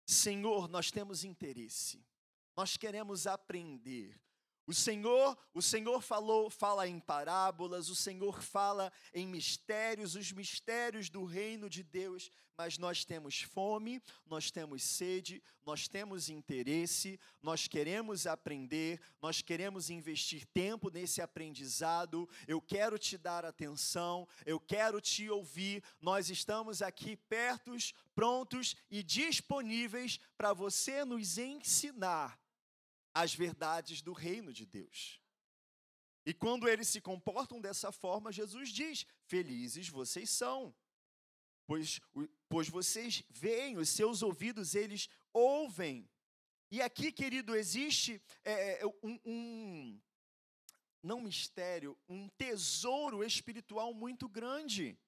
Senhor, 0.06 0.68
nós 0.68 0.92
temos 0.92 1.24
interesse, 1.24 2.06
nós 2.56 2.78
queremos 2.78 3.26
aprender, 3.26 4.22
o 4.68 4.74
Senhor, 4.74 5.38
o 5.54 5.62
Senhor 5.62 6.02
falou, 6.02 6.50
fala 6.50 6.88
em 6.88 7.00
parábolas, 7.00 7.90
o 7.90 7.96
Senhor 7.96 8.42
fala 8.42 8.92
em 9.14 9.28
mistérios, 9.28 10.16
os 10.16 10.32
mistérios 10.32 11.10
do 11.10 11.24
reino 11.24 11.70
de 11.70 11.84
Deus, 11.84 12.32
mas 12.58 12.78
nós 12.78 13.06
temos 13.06 13.42
fome, 13.42 14.02
nós 14.26 14.50
temos 14.50 14.82
sede, 14.82 15.44
nós 15.64 15.88
temos 15.88 16.30
interesse, 16.30 17.20
nós 17.44 17.68
queremos 17.68 18.26
aprender, 18.26 19.00
nós 19.22 19.42
queremos 19.42 19.90
investir 19.90 20.46
tempo 20.48 20.90
nesse 20.90 21.22
aprendizado. 21.22 22.28
Eu 22.48 22.62
quero 22.62 22.98
te 22.98 23.18
dar 23.18 23.46
atenção, 23.46 24.28
eu 24.46 24.60
quero 24.60 25.00
te 25.00 25.30
ouvir. 25.30 25.84
Nós 26.02 26.30
estamos 26.30 26.82
aqui 26.82 27.16
pertos, 27.16 27.94
prontos 28.16 28.76
e 28.90 29.04
disponíveis 29.04 30.20
para 30.38 30.54
você 30.54 31.04
nos 31.04 31.38
ensinar 31.38 32.40
as 33.16 33.34
verdades 33.34 34.02
do 34.02 34.12
reino 34.12 34.52
de 34.52 34.66
Deus. 34.66 35.22
E 36.26 36.34
quando 36.34 36.68
eles 36.68 36.90
se 36.90 37.00
comportam 37.00 37.62
dessa 37.62 37.92
forma, 37.92 38.32
Jesus 38.32 38.70
diz: 38.70 39.06
Felizes 39.26 39.88
vocês 39.88 40.30
são, 40.30 40.76
pois, 41.66 42.02
pois 42.50 42.68
vocês 42.68 43.24
veem, 43.30 43.78
os 43.78 43.90
seus 43.90 44.22
ouvidos 44.22 44.76
eles 44.76 45.08
ouvem. 45.32 46.10
E 46.70 46.82
aqui, 46.82 47.12
querido, 47.12 47.56
existe 47.56 48.22
é, 48.44 48.82
é 48.82 48.86
um, 49.02 49.20
um, 49.24 50.02
não 51.02 51.22
mistério, 51.22 51.98
um 52.10 52.28
tesouro 52.30 53.24
espiritual 53.24 53.94
muito 53.94 54.28
grande. 54.28 55.00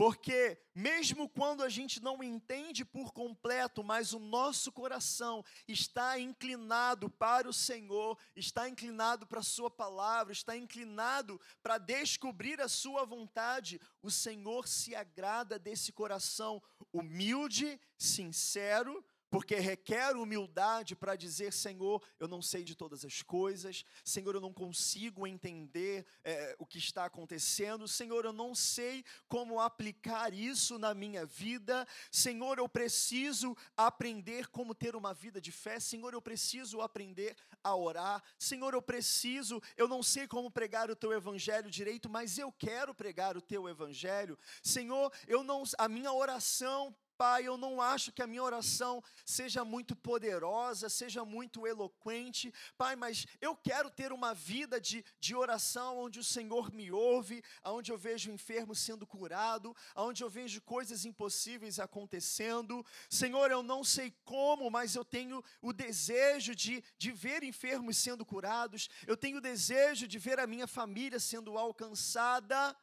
Porque 0.00 0.56
mesmo 0.74 1.28
quando 1.28 1.62
a 1.62 1.68
gente 1.68 2.02
não 2.02 2.22
entende 2.22 2.86
por 2.86 3.12
completo, 3.12 3.84
mas 3.84 4.14
o 4.14 4.18
nosso 4.18 4.72
coração 4.72 5.44
está 5.68 6.18
inclinado 6.18 7.10
para 7.10 7.46
o 7.46 7.52
Senhor, 7.52 8.18
está 8.34 8.66
inclinado 8.66 9.26
para 9.26 9.40
a 9.40 9.42
Sua 9.42 9.70
palavra, 9.70 10.32
está 10.32 10.56
inclinado 10.56 11.38
para 11.62 11.76
descobrir 11.76 12.62
a 12.62 12.68
Sua 12.68 13.04
vontade, 13.04 13.78
o 14.00 14.10
Senhor 14.10 14.66
se 14.66 14.94
agrada 14.94 15.58
desse 15.58 15.92
coração 15.92 16.62
humilde, 16.90 17.78
sincero, 17.98 19.04
porque 19.30 19.54
requer 19.54 20.16
humildade 20.16 20.96
para 20.96 21.14
dizer: 21.14 21.52
Senhor, 21.52 22.02
eu 22.18 22.26
não 22.26 22.42
sei 22.42 22.64
de 22.64 22.74
todas 22.74 23.04
as 23.04 23.22
coisas, 23.22 23.84
Senhor, 24.04 24.34
eu 24.34 24.40
não 24.40 24.52
consigo 24.52 25.26
entender 25.26 26.04
é, 26.24 26.56
o 26.58 26.66
que 26.66 26.78
está 26.78 27.04
acontecendo, 27.04 27.86
Senhor, 27.86 28.24
eu 28.24 28.32
não 28.32 28.54
sei 28.54 29.04
como 29.28 29.60
aplicar 29.60 30.34
isso 30.34 30.78
na 30.78 30.92
minha 30.92 31.24
vida, 31.24 31.86
Senhor, 32.10 32.58
eu 32.58 32.68
preciso 32.68 33.56
aprender 33.76 34.48
como 34.48 34.74
ter 34.74 34.96
uma 34.96 35.14
vida 35.14 35.40
de 35.40 35.52
fé, 35.52 35.78
Senhor, 35.78 36.12
eu 36.12 36.20
preciso 36.20 36.80
aprender 36.80 37.36
a 37.62 37.76
orar, 37.76 38.22
Senhor, 38.38 38.74
eu 38.74 38.82
preciso, 38.82 39.62
eu 39.76 39.86
não 39.86 40.02
sei 40.02 40.26
como 40.26 40.50
pregar 40.50 40.90
o 40.90 40.96
teu 40.96 41.12
evangelho 41.12 41.70
direito, 41.70 42.08
mas 42.08 42.36
eu 42.36 42.50
quero 42.50 42.92
pregar 42.92 43.36
o 43.36 43.42
teu 43.42 43.68
evangelho, 43.68 44.36
Senhor, 44.62 45.12
eu 45.28 45.44
não, 45.44 45.62
a 45.78 45.88
minha 45.88 46.12
oração 46.12 46.94
Pai, 47.20 47.46
eu 47.46 47.58
não 47.58 47.82
acho 47.82 48.12
que 48.12 48.22
a 48.22 48.26
minha 48.26 48.42
oração 48.42 49.04
seja 49.26 49.62
muito 49.62 49.94
poderosa, 49.94 50.88
seja 50.88 51.22
muito 51.22 51.66
eloquente, 51.66 52.50
Pai, 52.78 52.96
mas 52.96 53.26
eu 53.42 53.54
quero 53.54 53.90
ter 53.90 54.10
uma 54.10 54.32
vida 54.32 54.80
de, 54.80 55.04
de 55.20 55.36
oração 55.36 55.98
onde 55.98 56.18
o 56.18 56.24
Senhor 56.24 56.72
me 56.72 56.90
ouve, 56.90 57.44
onde 57.62 57.92
eu 57.92 57.98
vejo 57.98 58.32
enfermo 58.32 58.74
sendo 58.74 59.06
curado, 59.06 59.76
onde 59.94 60.24
eu 60.24 60.30
vejo 60.30 60.62
coisas 60.62 61.04
impossíveis 61.04 61.78
acontecendo. 61.78 62.82
Senhor, 63.10 63.50
eu 63.50 63.62
não 63.62 63.84
sei 63.84 64.14
como, 64.24 64.70
mas 64.70 64.94
eu 64.94 65.04
tenho 65.04 65.44
o 65.60 65.74
desejo 65.74 66.54
de, 66.54 66.82
de 66.96 67.12
ver 67.12 67.42
enfermos 67.42 67.98
sendo 67.98 68.24
curados, 68.24 68.88
eu 69.06 69.14
tenho 69.14 69.36
o 69.36 69.42
desejo 69.42 70.08
de 70.08 70.18
ver 70.18 70.40
a 70.40 70.46
minha 70.46 70.66
família 70.66 71.20
sendo 71.20 71.58
alcançada. 71.58 72.74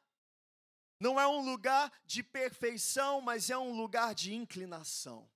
Não 0.99 1.19
é 1.19 1.27
um 1.27 1.45
lugar 1.45 1.91
de 2.05 2.23
perfeição, 2.23 3.21
mas 3.21 3.49
é 3.49 3.57
um 3.57 3.75
lugar 3.75 4.15
de 4.15 4.33
inclinação. 4.33 5.29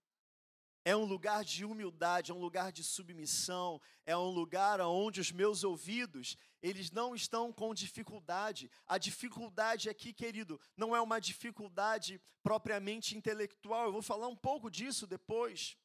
É 0.83 0.95
um 0.95 1.05
lugar 1.05 1.45
de 1.45 1.63
humildade, 1.63 2.31
é 2.31 2.33
um 2.33 2.39
lugar 2.39 2.71
de 2.71 2.83
submissão, 2.83 3.79
é 4.03 4.17
um 4.17 4.29
lugar 4.29 4.81
onde 4.81 5.21
os 5.21 5.31
meus 5.31 5.63
ouvidos, 5.63 6.35
eles 6.59 6.89
não 6.89 7.13
estão 7.13 7.53
com 7.53 7.71
dificuldade. 7.71 8.69
A 8.87 8.97
dificuldade 8.97 9.89
aqui, 9.89 10.11
querido, 10.11 10.59
não 10.75 10.95
é 10.95 10.99
uma 11.01 11.19
dificuldade 11.19 12.19
propriamente 12.41 13.15
intelectual. 13.15 13.85
Eu 13.85 13.91
vou 13.91 14.01
falar 14.01 14.27
um 14.27 14.35
pouco 14.35 14.71
disso 14.71 15.05
depois. 15.05 15.77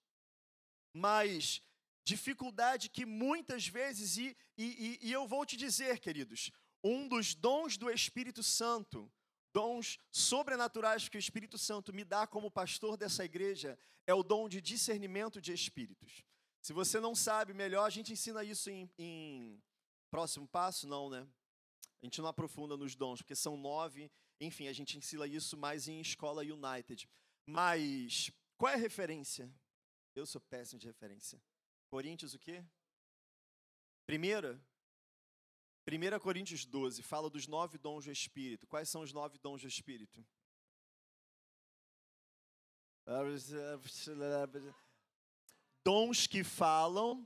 Mas 0.95 1.62
dificuldade 2.03 2.89
que 2.89 3.05
muitas 3.05 3.67
vezes, 3.67 4.17
e, 4.17 4.35
e, 4.57 4.99
e 5.03 5.12
eu 5.12 5.27
vou 5.27 5.45
te 5.45 5.59
dizer, 5.59 5.99
queridos, 5.99 6.51
um 6.83 7.07
dos 7.07 7.35
dons 7.35 7.77
do 7.77 7.91
Espírito 7.91 8.43
Santo 8.43 9.12
dons 9.57 9.99
sobrenaturais 10.11 11.09
que 11.09 11.16
o 11.16 11.25
Espírito 11.27 11.57
Santo 11.57 11.90
me 11.90 12.05
dá 12.05 12.27
como 12.27 12.51
pastor 12.51 12.95
dessa 12.95 13.25
igreja 13.25 13.79
é 14.07 14.12
o 14.12 14.23
dom 14.23 14.51
de 14.51 14.61
discernimento 14.61 15.40
de 15.40 15.51
espíritos. 15.51 16.23
Se 16.61 16.75
você 16.75 17.01
não 17.01 17.14
sabe 17.14 17.55
melhor, 17.55 17.87
a 17.87 17.95
gente 17.97 18.12
ensina 18.12 18.45
isso 18.45 18.69
em, 18.69 18.90
em 18.99 19.59
próximo 20.11 20.47
passo, 20.47 20.87
não, 20.87 21.09
né? 21.09 21.27
A 22.03 22.05
gente 22.05 22.21
não 22.21 22.29
aprofunda 22.29 22.77
nos 22.77 22.95
dons, 22.95 23.23
porque 23.23 23.35
são 23.35 23.57
nove. 23.57 24.12
Enfim, 24.38 24.69
a 24.69 24.75
gente 24.75 24.99
ensina 24.99 25.27
isso 25.27 25.57
mais 25.57 25.88
em 25.88 26.03
escola 26.03 26.42
United. 26.42 27.09
Mas 27.47 28.31
qual 28.59 28.73
é 28.73 28.75
a 28.75 28.79
referência? 28.79 29.51
Eu 30.14 30.27
sou 30.27 30.40
péssimo 30.40 30.79
de 30.79 30.87
referência. 30.87 31.42
Coríntios 31.88 32.35
o 32.35 32.38
quê? 32.38 32.62
Primeira, 34.05 34.61
1 35.88 36.18
Coríntios 36.18 36.64
12 36.64 37.01
fala 37.01 37.31
dos 37.31 37.46
nove 37.46 37.79
dons 37.79 38.05
do 38.05 38.11
Espírito. 38.11 38.66
Quais 38.66 38.88
são 38.88 39.03
os 39.03 39.12
nove 39.12 39.38
dons 39.38 39.62
do 39.62 39.68
Espírito? 39.68 40.27
Dons 45.85 46.27
que 46.27 46.42
falam, 46.42 47.25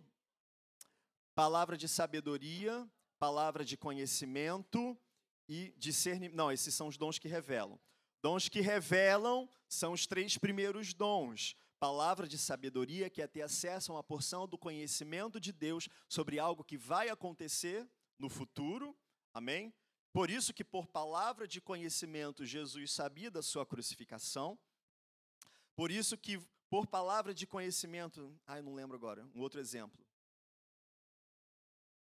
palavra 1.34 1.74
de 1.78 1.88
sabedoria, 1.88 2.86
palavra 3.18 3.64
de 3.64 3.78
conhecimento 3.78 4.94
e 5.48 5.72
discernimento. 5.78 6.36
Não, 6.36 6.52
esses 6.52 6.74
são 6.74 6.88
os 6.88 6.98
dons 6.98 7.18
que 7.18 7.28
revelam. 7.28 7.80
Dons 8.20 8.50
que 8.50 8.60
revelam 8.60 9.48
são 9.66 9.94
os 9.94 10.06
três 10.06 10.36
primeiros 10.36 10.92
dons. 10.92 11.56
Palavra 11.78 12.28
de 12.28 12.36
sabedoria, 12.36 13.08
que 13.08 13.22
é 13.22 13.26
ter 13.26 13.40
acesso 13.40 13.90
a 13.90 13.94
uma 13.94 14.04
porção 14.04 14.46
do 14.46 14.58
conhecimento 14.58 15.40
de 15.40 15.50
Deus 15.50 15.88
sobre 16.06 16.38
algo 16.38 16.62
que 16.62 16.76
vai 16.76 17.08
acontecer 17.08 17.88
no 18.20 18.28
futuro. 18.28 18.96
Amém? 19.32 19.74
Por 20.12 20.30
isso 20.30 20.52
que 20.52 20.62
por 20.62 20.86
palavra 20.86 21.48
de 21.48 21.60
conhecimento 21.60 22.44
Jesus 22.44 22.92
sabia 22.92 23.30
da 23.30 23.42
sua 23.42 23.64
crucificação. 23.64 24.58
Por 25.74 25.90
isso 25.90 26.16
que 26.18 26.38
por 26.68 26.86
palavra 26.86 27.32
de 27.32 27.46
conhecimento, 27.46 28.38
ai, 28.46 28.60
não 28.62 28.74
lembro 28.74 28.96
agora, 28.96 29.24
um 29.34 29.40
outro 29.40 29.58
exemplo. 29.58 30.04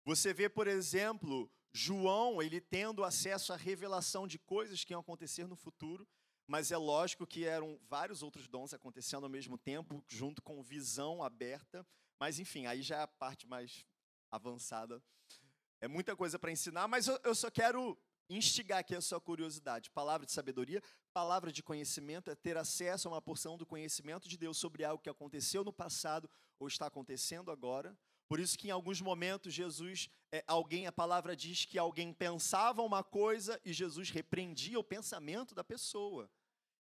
Você 0.05 0.35
vê, 0.35 0.49
por 0.49 0.67
exemplo, 0.67 1.51
João, 1.73 2.43
ele 2.43 2.61
tendo 2.61 3.05
acesso 3.05 3.53
à 3.53 3.57
revelação 3.57 4.27
de 4.27 4.39
coisas 4.39 4.85
que 4.85 4.93
iam 4.93 5.01
acontecer 5.01 5.47
no 5.47 5.57
futuro, 5.57 6.07
mas 6.47 6.73
é 6.73 6.77
lógico 6.77 7.27
que 7.27 7.45
eram 7.45 7.79
vários 7.89 8.23
outros 8.23 8.49
dons 8.49 8.75
acontecendo 8.75 9.25
ao 9.25 9.31
mesmo 9.31 9.57
tempo, 9.57 10.05
junto 10.09 10.43
com 10.43 10.63
visão 10.63 11.23
aberta, 11.23 11.87
mas 12.19 12.39
enfim, 12.39 12.67
aí 12.67 12.83
já 12.83 12.97
é 12.97 13.03
a 13.03 13.07
parte 13.07 13.47
mais 13.47 13.87
avançada 14.31 15.03
é 15.83 15.89
muita 15.89 16.15
coisa 16.15 16.39
para 16.39 16.53
ensinar, 16.53 16.87
mas 16.87 17.09
eu, 17.09 17.19
eu 17.25 17.35
só 17.35 17.51
quero 17.51 17.99
instigar 18.31 18.79
aqui 18.79 18.95
a 18.95 19.01
sua 19.01 19.21
curiosidade. 19.21 19.91
Palavra 19.91 20.25
de 20.25 20.31
sabedoria, 20.31 20.81
palavra 21.13 21.51
de 21.51 21.61
conhecimento 21.61 22.31
é 22.31 22.37
ter 22.37 22.57
acesso 22.57 23.09
a 23.09 23.11
uma 23.11 23.21
porção 23.21 23.59
do 23.59 23.67
conhecimento 23.67 24.29
de 24.29 24.39
Deus 24.39 24.57
sobre 24.57 24.85
algo 24.85 25.03
que 25.03 25.11
aconteceu 25.11 25.65
no 25.65 25.73
passado 25.73 26.31
ou 26.57 26.69
está 26.69 26.87
acontecendo 26.87 27.51
agora. 27.51 27.99
Por 28.29 28.39
isso 28.39 28.57
que 28.57 28.69
em 28.69 28.71
alguns 28.71 29.01
momentos 29.01 29.53
Jesus, 29.53 30.09
é, 30.31 30.45
alguém, 30.47 30.87
a 30.87 30.93
palavra 30.93 31.35
diz 31.35 31.65
que 31.65 31.77
alguém 31.77 32.13
pensava 32.13 32.81
uma 32.81 33.03
coisa 33.03 33.61
e 33.65 33.73
Jesus 33.73 34.09
repreendia 34.09 34.79
o 34.79 34.85
pensamento 34.85 35.53
da 35.53 35.65
pessoa. 35.65 36.31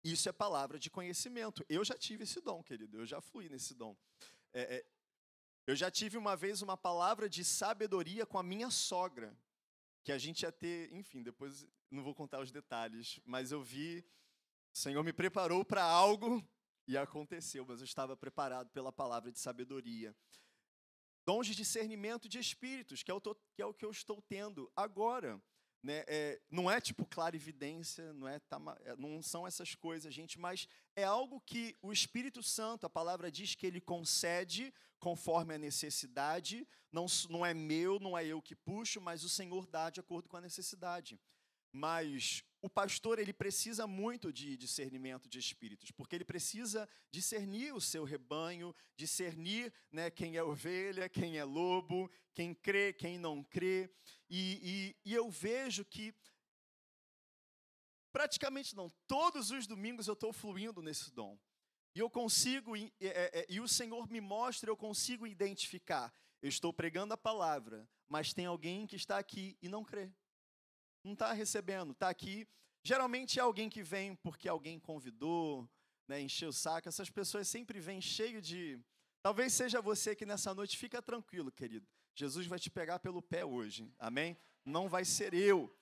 Isso 0.02 0.28
é 0.28 0.32
palavra 0.32 0.76
de 0.76 0.90
conhecimento. 0.90 1.64
Eu 1.68 1.84
já 1.84 1.96
tive 1.96 2.24
esse 2.24 2.40
dom, 2.40 2.64
querido. 2.64 2.98
Eu 2.98 3.06
já 3.06 3.20
fui 3.20 3.48
nesse 3.48 3.74
dom. 3.74 3.96
É, 4.52 4.76
é, 4.76 4.86
eu 5.68 5.76
já 5.76 5.90
tive 5.90 6.16
uma 6.16 6.34
vez 6.34 6.62
uma 6.62 6.78
palavra 6.78 7.28
de 7.28 7.44
sabedoria 7.44 8.24
com 8.24 8.38
a 8.38 8.42
minha 8.42 8.70
sogra, 8.70 9.36
que 10.02 10.10
a 10.10 10.16
gente 10.16 10.44
ia 10.44 10.50
ter, 10.50 10.90
enfim, 10.94 11.22
depois 11.22 11.68
não 11.90 12.02
vou 12.02 12.14
contar 12.14 12.40
os 12.40 12.50
detalhes, 12.50 13.20
mas 13.22 13.52
eu 13.52 13.62
vi, 13.62 14.02
o 14.74 14.78
Senhor 14.78 15.04
me 15.04 15.12
preparou 15.12 15.62
para 15.62 15.82
algo 15.82 16.42
e 16.86 16.96
aconteceu, 16.96 17.66
mas 17.66 17.80
eu 17.80 17.84
estava 17.84 18.16
preparado 18.16 18.70
pela 18.70 18.90
palavra 18.90 19.30
de 19.30 19.38
sabedoria. 19.38 20.16
Dons 21.26 21.46
de 21.46 21.54
discernimento 21.54 22.30
de 22.30 22.38
espíritos, 22.38 23.02
que 23.02 23.10
é 23.10 23.14
o, 23.14 23.20
que, 23.20 23.62
é 23.62 23.72
que 23.74 23.84
eu 23.84 23.90
estou 23.90 24.22
tendo 24.22 24.72
agora. 24.74 25.38
Né? 25.82 26.04
É, 26.06 26.40
não 26.50 26.70
é 26.70 26.80
tipo 26.80 27.06
clarividência, 27.06 28.12
não, 28.12 28.26
é, 28.26 28.40
é, 28.84 28.96
não 28.96 29.22
são 29.22 29.46
essas 29.46 29.74
coisas, 29.74 30.12
gente, 30.12 30.38
mas 30.38 30.68
é 30.96 31.04
algo 31.04 31.40
que 31.40 31.76
o 31.80 31.92
Espírito 31.92 32.42
Santo, 32.42 32.84
a 32.84 32.90
palavra 32.90 33.30
diz 33.30 33.54
que 33.54 33.66
ele 33.66 33.80
concede 33.80 34.74
conforme 34.98 35.54
a 35.54 35.58
necessidade, 35.58 36.66
não, 36.90 37.06
não 37.30 37.46
é 37.46 37.54
meu, 37.54 38.00
não 38.00 38.18
é 38.18 38.26
eu 38.26 38.42
que 38.42 38.56
puxo, 38.56 39.00
mas 39.00 39.22
o 39.22 39.28
Senhor 39.28 39.66
dá 39.66 39.90
de 39.90 40.00
acordo 40.00 40.28
com 40.28 40.36
a 40.36 40.40
necessidade. 40.40 41.20
Mas 41.70 42.42
o 42.60 42.68
pastor 42.68 43.18
ele 43.18 43.32
precisa 43.32 43.86
muito 43.86 44.32
de 44.32 44.56
discernimento 44.56 45.28
de 45.28 45.38
espíritos, 45.38 45.90
porque 45.90 46.16
ele 46.16 46.24
precisa 46.24 46.88
discernir 47.10 47.72
o 47.72 47.80
seu 47.80 48.04
rebanho, 48.04 48.74
discernir 48.96 49.72
né, 49.92 50.10
quem 50.10 50.36
é 50.36 50.42
ovelha, 50.42 51.08
quem 51.08 51.38
é 51.38 51.44
lobo, 51.44 52.10
quem 52.34 52.54
crê, 52.54 52.92
quem 52.92 53.16
não 53.18 53.44
crê. 53.44 53.90
E, 54.28 54.94
e, 55.04 55.10
e 55.10 55.14
eu 55.14 55.30
vejo 55.30 55.84
que 55.84 56.14
praticamente 58.12 58.74
não, 58.74 58.90
todos 59.06 59.50
os 59.50 59.66
domingos 59.66 60.08
eu 60.08 60.14
estou 60.14 60.32
fluindo 60.32 60.82
nesse 60.82 61.12
dom. 61.12 61.38
E 61.94 62.00
eu 62.00 62.10
consigo, 62.10 62.76
e, 62.76 62.92
e, 63.00 63.46
e, 63.48 63.60
o 63.60 63.68
Senhor 63.68 64.08
me 64.10 64.20
mostra, 64.20 64.70
eu 64.70 64.76
consigo 64.76 65.26
identificar. 65.26 66.12
Eu 66.40 66.48
estou 66.48 66.72
pregando 66.72 67.14
a 67.14 67.16
palavra, 67.16 67.88
mas 68.08 68.32
tem 68.32 68.46
alguém 68.46 68.86
que 68.86 68.96
está 68.96 69.18
aqui 69.18 69.56
e 69.60 69.68
não 69.68 69.84
crê. 69.84 70.12
Não 71.08 71.14
está 71.14 71.32
recebendo, 71.32 71.92
está 71.92 72.10
aqui. 72.10 72.46
Geralmente 72.84 73.38
é 73.38 73.42
alguém 73.42 73.70
que 73.70 73.82
vem 73.82 74.14
porque 74.16 74.46
alguém 74.46 74.78
convidou, 74.78 75.66
né, 76.06 76.20
encheu 76.20 76.50
o 76.50 76.52
saco. 76.52 76.86
Essas 76.86 77.08
pessoas 77.08 77.48
sempre 77.48 77.80
vêm 77.80 77.98
cheio 77.98 78.42
de. 78.42 78.78
Talvez 79.22 79.54
seja 79.54 79.80
você 79.80 80.14
que 80.14 80.26
nessa 80.26 80.52
noite 80.52 80.76
fica 80.76 81.00
tranquilo, 81.00 81.50
querido. 81.50 81.88
Jesus 82.14 82.46
vai 82.46 82.58
te 82.58 82.68
pegar 82.68 82.98
pelo 82.98 83.22
pé 83.22 83.42
hoje, 83.42 83.90
amém? 83.98 84.36
Não 84.66 84.86
vai 84.86 85.02
ser 85.06 85.32
eu. 85.32 85.74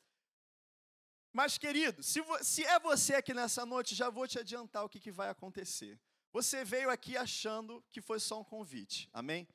Mas, 1.33 1.59
querido, 1.59 2.05
se, 2.05 2.23
se, 2.43 2.65
é 2.65 2.79
você 2.79 3.17
aqui 3.17 3.35
nessa 3.35 3.67
noite, 3.67 3.97
já 3.97 4.09
vou 4.09 4.29
te 4.29 4.39
adiantar 4.39 4.85
o 4.85 4.89
que, 4.89 5.01
que 5.01 5.11
vai 5.11 5.29
acontecer. 5.29 6.01
Você 6.33 6.65
veio 6.65 6.89
aqui 6.89 7.17
achando 7.17 7.85
que 7.91 8.01
foi 8.01 8.21
só 8.21 8.41
um 8.41 8.45
convite, 8.45 9.11
amém? 9.13 9.49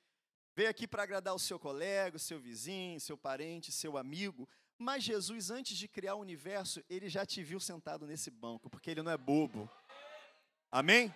Veio 0.53 0.69
aqui 0.69 0.85
para 0.85 1.03
agradar 1.03 1.33
o 1.33 1.39
seu 1.39 1.57
colega, 1.57 2.17
o 2.17 2.19
seu 2.19 2.39
vizinho, 2.39 2.99
seu 2.99 3.17
parente, 3.17 3.71
seu 3.71 3.97
amigo, 3.97 4.49
mas 4.81 5.03
Jesus, 5.03 5.51
antes 5.51 5.77
de 5.77 5.87
criar 5.87 6.15
o 6.15 6.21
universo, 6.21 6.83
ele 6.89 7.07
já 7.07 7.25
te 7.25 7.43
viu 7.43 7.59
sentado 7.59 8.05
nesse 8.07 8.31
banco, 8.31 8.69
porque 8.69 8.89
ele 8.89 9.01
não 9.01 9.11
é 9.11 9.17
bobo. 9.17 9.69
Amém? 10.71 11.13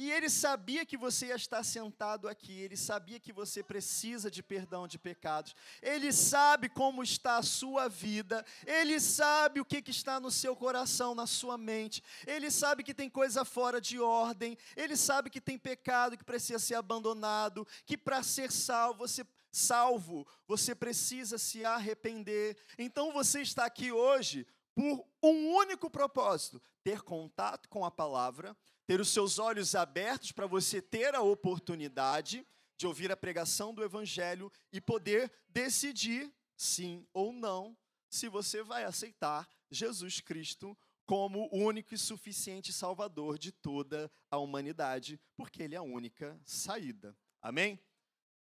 E 0.00 0.12
ele 0.12 0.30
sabia 0.30 0.86
que 0.86 0.96
você 0.96 1.26
ia 1.26 1.34
estar 1.34 1.64
sentado 1.64 2.28
aqui, 2.28 2.52
ele 2.52 2.76
sabia 2.76 3.18
que 3.18 3.32
você 3.32 3.64
precisa 3.64 4.30
de 4.30 4.44
perdão 4.44 4.86
de 4.86 4.96
pecados, 4.96 5.56
ele 5.82 6.12
sabe 6.12 6.68
como 6.68 7.02
está 7.02 7.36
a 7.36 7.42
sua 7.42 7.88
vida, 7.88 8.46
ele 8.64 9.00
sabe 9.00 9.58
o 9.58 9.64
que, 9.64 9.82
que 9.82 9.90
está 9.90 10.20
no 10.20 10.30
seu 10.30 10.54
coração, 10.54 11.16
na 11.16 11.26
sua 11.26 11.58
mente, 11.58 12.00
ele 12.28 12.48
sabe 12.48 12.84
que 12.84 12.94
tem 12.94 13.10
coisa 13.10 13.44
fora 13.44 13.80
de 13.80 13.98
ordem, 13.98 14.56
ele 14.76 14.96
sabe 14.96 15.30
que 15.30 15.40
tem 15.40 15.58
pecado 15.58 16.16
que 16.16 16.24
precisa 16.24 16.60
ser 16.60 16.76
abandonado, 16.76 17.66
que 17.84 17.98
para 17.98 18.22
ser 18.22 18.52
salvo 18.52 19.00
você, 19.00 19.26
salvo, 19.50 20.26
você 20.46 20.74
precisa 20.74 21.38
se 21.38 21.64
arrepender. 21.64 22.56
Então 22.78 23.12
você 23.12 23.42
está 23.42 23.64
aqui 23.64 23.92
hoje 23.92 24.46
por 24.74 25.06
um 25.22 25.54
único 25.54 25.90
propósito: 25.90 26.62
ter 26.82 27.02
contato 27.02 27.68
com 27.68 27.84
a 27.84 27.90
palavra 27.90 28.56
ter 28.88 29.02
os 29.02 29.10
seus 29.10 29.38
olhos 29.38 29.74
abertos 29.74 30.32
para 30.32 30.46
você 30.46 30.80
ter 30.80 31.14
a 31.14 31.20
oportunidade 31.20 32.44
de 32.74 32.86
ouvir 32.86 33.12
a 33.12 33.16
pregação 33.16 33.74
do 33.74 33.84
Evangelho 33.84 34.50
e 34.72 34.80
poder 34.80 35.30
decidir, 35.46 36.34
sim 36.56 37.06
ou 37.12 37.30
não, 37.30 37.76
se 38.08 38.30
você 38.30 38.62
vai 38.62 38.84
aceitar 38.84 39.46
Jesus 39.70 40.22
Cristo 40.22 40.76
como 41.04 41.50
o 41.52 41.58
único 41.58 41.92
e 41.92 41.98
suficiente 41.98 42.72
Salvador 42.72 43.36
de 43.38 43.52
toda 43.52 44.10
a 44.30 44.38
humanidade, 44.38 45.20
porque 45.36 45.62
Ele 45.62 45.74
é 45.74 45.78
a 45.78 45.82
única 45.82 46.40
saída. 46.46 47.14
Amém? 47.42 47.78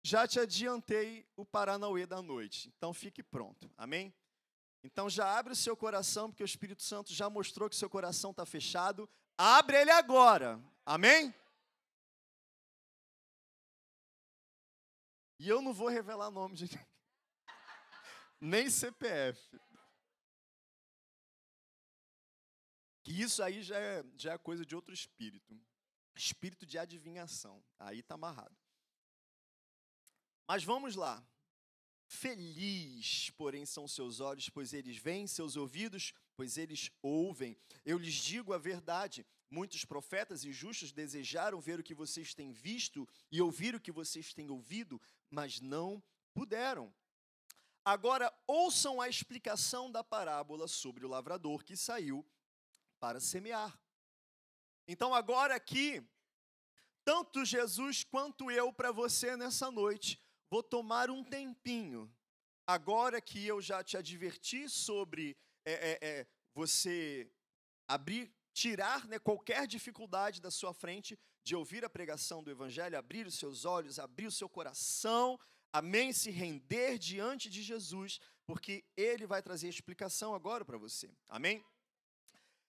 Já 0.08 0.26
te 0.26 0.40
adiantei 0.40 1.28
o 1.36 1.44
Paranauê 1.44 2.06
da 2.06 2.22
noite, 2.22 2.70
então 2.70 2.94
fique 2.94 3.22
pronto. 3.22 3.70
Amém? 3.76 4.16
Então 4.82 5.10
já 5.10 5.38
abre 5.38 5.52
o 5.52 5.56
seu 5.56 5.76
coração, 5.76 6.30
porque 6.30 6.44
o 6.44 6.46
Espírito 6.46 6.82
Santo 6.82 7.12
já 7.12 7.30
mostrou 7.30 7.70
que 7.70 7.76
seu 7.76 7.90
coração 7.90 8.32
está 8.32 8.46
fechado. 8.46 9.10
Abre 9.38 9.82
ele 9.82 9.92
agora. 9.92 10.64
Amém? 10.86 11.36
E 15.38 15.50
eu 15.50 15.62
não 15.62 15.74
vou 15.74 15.90
revelar 15.90 16.32
nome 16.32 16.56
de. 16.56 16.68
Nem 18.40 18.70
CPF. 18.70 19.60
Que 23.04 23.12
isso 23.12 23.44
aí 23.44 23.62
já 23.62 23.78
é, 23.78 24.06
já 24.16 24.32
é 24.32 24.38
coisa 24.38 24.66
de 24.66 24.74
outro 24.74 24.94
espírito. 24.94 25.60
Espírito 26.16 26.66
de 26.66 26.78
adivinhação. 26.80 27.62
Aí 27.78 28.00
está 28.00 28.16
amarrado. 28.16 28.67
Mas 30.48 30.64
vamos 30.64 30.96
lá. 30.96 31.24
Feliz, 32.08 33.30
porém, 33.32 33.66
são 33.66 33.86
seus 33.86 34.22
olhos, 34.22 34.50
pois 34.50 34.72
eles 34.72 34.96
veem, 34.98 35.28
seus 35.28 35.58
ouvidos, 35.58 36.14
pois 36.38 36.58
eles 36.58 36.90
ouvem. 37.02 37.58
Eu 37.84 37.98
lhes 37.98 38.14
digo 38.14 38.54
a 38.54 38.58
verdade: 38.58 39.26
muitos 39.50 39.84
profetas 39.84 40.46
e 40.46 40.54
justos 40.54 40.94
desejaram 40.94 41.60
ver 41.60 41.80
o 41.80 41.84
que 41.84 41.94
vocês 41.94 42.34
têm 42.34 42.54
visto 42.54 43.08
e 43.30 43.42
ouvir 43.42 43.76
o 43.76 43.80
que 43.80 43.92
vocês 43.92 44.34
têm 44.34 44.50
ouvido, 44.50 45.02
mas 45.30 45.60
não 45.60 46.02
puderam. 46.34 46.94
Agora, 47.84 48.34
ouçam 48.46 49.02
a 49.02 49.10
explicação 49.10 49.92
da 49.92 50.04
parábola 50.04 50.68
sobre 50.68 51.06
o 51.06 51.10
lavrador 51.10 51.64
que 51.64 51.76
saiu 51.76 52.26
para 53.00 53.20
semear. 53.20 53.78
Então, 54.88 55.14
agora 55.14 55.56
aqui, 55.56 56.02
tanto 57.04 57.44
Jesus 57.44 58.06
quanto 58.06 58.50
eu 58.50 58.72
para 58.72 58.92
você 58.92 59.36
nessa 59.36 59.70
noite, 59.70 60.20
vou 60.50 60.64
tomar 60.64 61.10
um 61.10 61.24
tempinho. 61.24 62.12
Agora 62.66 63.22
que 63.22 63.46
eu 63.46 63.62
já 63.62 63.84
te 63.84 63.96
adverti 63.96 64.68
sobre 64.70 65.38
é, 65.66 65.74
é, 65.74 66.00
é, 66.02 66.28
você 66.54 67.32
abrir, 67.88 68.34
tirar 68.54 69.08
né, 69.08 69.20
qualquer 69.20 69.68
dificuldade 69.68 70.42
da 70.42 70.52
sua 70.52 70.74
frente 70.74 71.18
de 71.44 71.56
ouvir 71.56 71.86
a 71.86 71.90
pregação 71.90 72.44
do 72.44 72.52
Evangelho, 72.52 72.98
abrir 72.98 73.26
os 73.26 73.36
seus 73.36 73.64
olhos, 73.64 74.00
abrir 74.00 74.28
o 74.28 74.32
seu 74.32 74.50
coração, 74.50 75.40
amém, 75.72 76.12
se 76.12 76.30
render 76.30 76.98
diante 76.98 77.50
de 77.50 77.62
Jesus, 77.62 78.20
porque 78.46 78.84
Ele 78.98 79.26
vai 79.26 79.42
trazer 79.42 79.70
explicação 79.70 80.36
agora 80.36 80.66
para 80.66 80.78
você, 80.78 81.10
amém? 81.30 81.64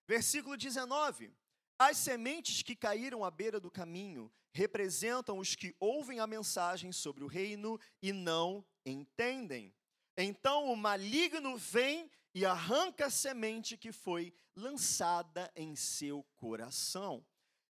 Versículo 0.07 0.57
19: 0.57 1.33
As 1.79 1.97
sementes 1.97 2.61
que 2.61 2.75
caíram 2.75 3.25
à 3.25 3.31
beira 3.31 3.61
do 3.61 3.71
caminho 3.71 4.33
representam 4.51 5.39
os 5.39 5.55
que 5.55 5.77
ouvem 5.79 6.19
a 6.19 6.27
mensagem 6.27 6.91
sobre 6.91 7.23
o 7.23 7.29
reino 7.29 7.79
e 8.03 8.13
não 8.13 8.67
entendem. 8.85 9.73
Então 10.17 10.73
o 10.73 10.77
maligno 10.77 11.57
vem 11.57 12.11
e 12.35 12.45
arranca 12.45 13.07
a 13.07 13.11
semente 13.11 13.77
que 13.77 13.93
foi 13.93 14.35
lançada 14.57 15.53
em 15.55 15.77
seu 15.77 16.25
coração. 16.35 17.25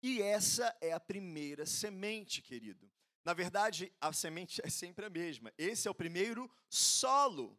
E 0.03 0.21
essa 0.21 0.77
é 0.83 0.93
a 0.93 1.01
primeira 1.01 1.65
semente, 1.65 2.43
querido. 2.43 2.93
Na 3.25 3.33
verdade, 3.33 3.91
a 3.99 4.13
semente 4.13 4.61
é 4.63 4.69
sempre 4.69 5.07
a 5.07 5.11
mesma. 5.11 5.51
Esse 5.57 5.89
é 5.89 5.91
o 5.91 5.95
primeiro 5.95 6.51
solo. 6.69 7.59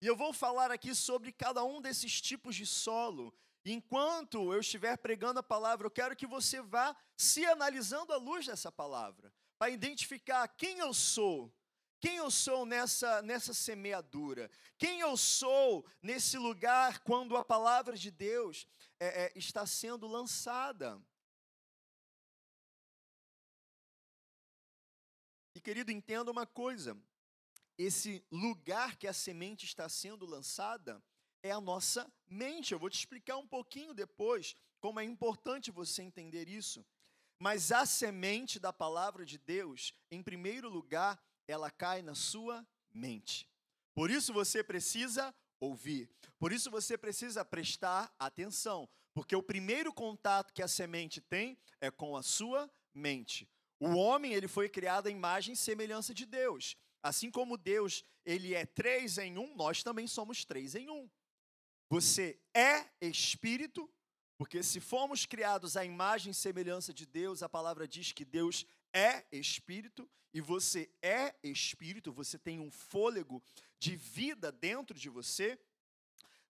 E 0.00 0.06
eu 0.06 0.14
vou 0.14 0.32
falar 0.32 0.70
aqui 0.70 0.94
sobre 0.94 1.32
cada 1.32 1.64
um 1.64 1.80
desses 1.80 2.20
tipos 2.20 2.54
de 2.54 2.66
solo 2.66 3.34
enquanto 3.64 4.52
eu 4.52 4.60
estiver 4.60 4.96
pregando 4.96 5.38
a 5.38 5.42
palavra, 5.42 5.86
eu 5.86 5.90
quero 5.90 6.16
que 6.16 6.26
você 6.26 6.60
vá 6.60 6.96
se 7.16 7.44
analisando 7.46 8.12
à 8.12 8.16
luz 8.16 8.46
dessa 8.46 8.72
palavra, 8.72 9.32
para 9.58 9.70
identificar 9.70 10.48
quem 10.48 10.78
eu 10.78 10.92
sou, 10.92 11.54
quem 12.00 12.16
eu 12.16 12.30
sou 12.30 12.66
nessa, 12.66 13.22
nessa 13.22 13.54
semeadura, 13.54 14.50
quem 14.76 15.00
eu 15.00 15.16
sou 15.16 15.86
nesse 16.02 16.36
lugar 16.36 16.98
quando 17.04 17.36
a 17.36 17.44
palavra 17.44 17.96
de 17.96 18.10
Deus 18.10 18.66
é, 18.98 19.26
é, 19.26 19.32
está 19.36 19.64
sendo 19.64 20.08
lançada. 20.08 21.00
E 25.54 25.60
querido, 25.60 25.92
entenda 25.92 26.30
uma 26.30 26.46
coisa: 26.46 27.00
esse 27.78 28.26
lugar 28.32 28.96
que 28.96 29.06
a 29.06 29.12
semente 29.12 29.64
está 29.64 29.88
sendo 29.88 30.26
lançada 30.26 31.00
é 31.42 31.50
a 31.50 31.60
nossa 31.60 32.10
mente. 32.28 32.72
Eu 32.72 32.78
vou 32.78 32.90
te 32.90 32.98
explicar 32.98 33.36
um 33.36 33.46
pouquinho 33.46 33.94
depois 33.94 34.56
como 34.80 35.00
é 35.00 35.04
importante 35.04 35.70
você 35.70 36.02
entender 36.02 36.48
isso. 36.48 36.84
Mas 37.38 37.72
a 37.72 37.84
semente 37.84 38.60
da 38.60 38.72
palavra 38.72 39.24
de 39.24 39.38
Deus, 39.38 39.92
em 40.10 40.22
primeiro 40.22 40.68
lugar, 40.68 41.20
ela 41.46 41.70
cai 41.70 42.00
na 42.02 42.14
sua 42.14 42.66
mente. 42.92 43.48
Por 43.94 44.10
isso 44.10 44.32
você 44.32 44.62
precisa 44.62 45.34
ouvir. 45.60 46.08
Por 46.38 46.52
isso 46.52 46.70
você 46.70 46.96
precisa 46.96 47.44
prestar 47.44 48.14
atenção, 48.18 48.88
porque 49.14 49.36
o 49.36 49.42
primeiro 49.42 49.92
contato 49.92 50.52
que 50.52 50.62
a 50.62 50.68
semente 50.68 51.20
tem 51.20 51.58
é 51.80 51.90
com 51.90 52.16
a 52.16 52.22
sua 52.22 52.70
mente. 52.94 53.48
O 53.78 53.96
homem, 53.96 54.32
ele 54.32 54.46
foi 54.46 54.68
criado 54.68 55.08
à 55.08 55.10
imagem 55.10 55.54
e 55.54 55.56
semelhança 55.56 56.14
de 56.14 56.24
Deus. 56.24 56.76
Assim 57.02 57.30
como 57.30 57.56
Deus, 57.56 58.04
ele 58.24 58.54
é 58.54 58.64
três 58.64 59.18
em 59.18 59.36
um, 59.36 59.56
nós 59.56 59.82
também 59.82 60.06
somos 60.06 60.44
três 60.44 60.76
em 60.76 60.88
um. 60.88 61.10
Você 61.92 62.40
é 62.54 62.88
espírito, 63.02 63.86
porque 64.38 64.62
se 64.62 64.80
fomos 64.80 65.26
criados 65.26 65.76
à 65.76 65.84
imagem 65.84 66.30
e 66.30 66.34
semelhança 66.34 66.90
de 66.90 67.04
Deus, 67.04 67.42
a 67.42 67.50
palavra 67.50 67.86
diz 67.86 68.12
que 68.12 68.24
Deus 68.24 68.64
é 68.94 69.26
espírito, 69.30 70.10
e 70.32 70.40
você 70.40 70.90
é 71.02 71.34
espírito, 71.42 72.10
você 72.10 72.38
tem 72.38 72.58
um 72.58 72.70
fôlego 72.70 73.42
de 73.78 73.94
vida 73.94 74.50
dentro 74.50 74.98
de 74.98 75.10
você, 75.10 75.60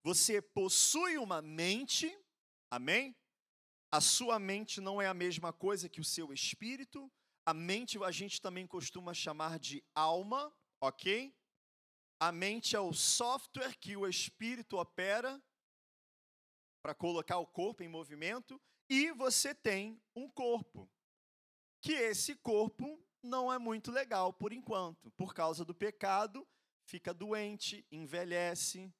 você 0.00 0.40
possui 0.40 1.18
uma 1.18 1.42
mente, 1.42 2.16
amém? 2.70 3.12
A 3.90 4.00
sua 4.00 4.38
mente 4.38 4.81
não 4.81 5.02
é 5.02 5.09
a 5.09 5.14
mesma 5.14 5.52
coisa 5.52 5.88
que 5.88 6.00
o 6.00 6.05
seu 6.05 6.33
espírito, 6.33 7.11
a 7.44 7.52
mente 7.52 8.00
a 8.05 8.12
gente 8.12 8.40
também 8.40 8.64
costuma 8.64 9.12
chamar 9.12 9.59
de 9.59 9.83
alma, 9.92 10.55
ok? 10.81 11.35
A 12.24 12.30
mente 12.30 12.76
é 12.76 12.80
o 12.80 12.92
software 12.92 13.76
que 13.80 13.96
o 13.96 14.06
espírito 14.06 14.76
opera 14.76 15.42
para 16.80 16.94
colocar 16.94 17.38
o 17.38 17.46
corpo 17.48 17.82
em 17.82 17.88
movimento, 17.88 18.62
e 18.88 19.11
você 19.11 19.52
tem 19.52 20.00
um 20.14 20.30
corpo. 20.30 20.88
Que 21.80 21.90
esse 21.90 22.37
corpo 22.37 23.04
não 23.24 23.52
é 23.52 23.58
muito 23.58 23.90
legal 23.90 24.32
por 24.32 24.52
enquanto, 24.52 25.11
por 25.16 25.35
causa 25.35 25.64
do 25.64 25.74
pecado, 25.74 26.46
fica 26.87 27.12
doente, 27.12 27.85
envelhece, 27.90 28.94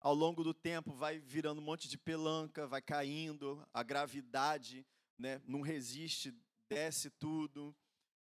ao 0.00 0.14
longo 0.14 0.44
do 0.44 0.54
tempo 0.54 0.92
vai 0.92 1.18
virando 1.18 1.60
um 1.60 1.64
monte 1.64 1.88
de 1.88 1.98
pelanca, 1.98 2.64
vai 2.64 2.80
caindo, 2.80 3.60
a 3.74 3.82
gravidade 3.82 4.86
né, 5.18 5.42
não 5.44 5.62
resiste, 5.62 6.32
desce 6.70 7.10
tudo. 7.10 7.76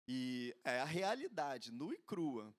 E 0.09 0.53
é 0.65 0.81
a 0.81 0.85
realidade, 0.85 1.71
nua 1.71 1.95
e 1.95 2.03
crua. 2.03 2.53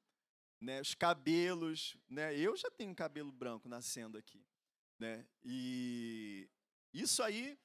Né, 0.61 0.79
os 0.79 0.93
cabelos, 0.93 1.97
né? 2.07 2.37
Eu 2.37 2.55
já 2.55 2.69
tenho 2.69 2.93
cabelo 2.93 3.31
branco 3.31 3.67
nascendo 3.67 4.17
aqui, 4.17 4.45
né? 4.99 5.25
E 5.43 6.47
isso 6.93 7.23
aí, 7.23 7.57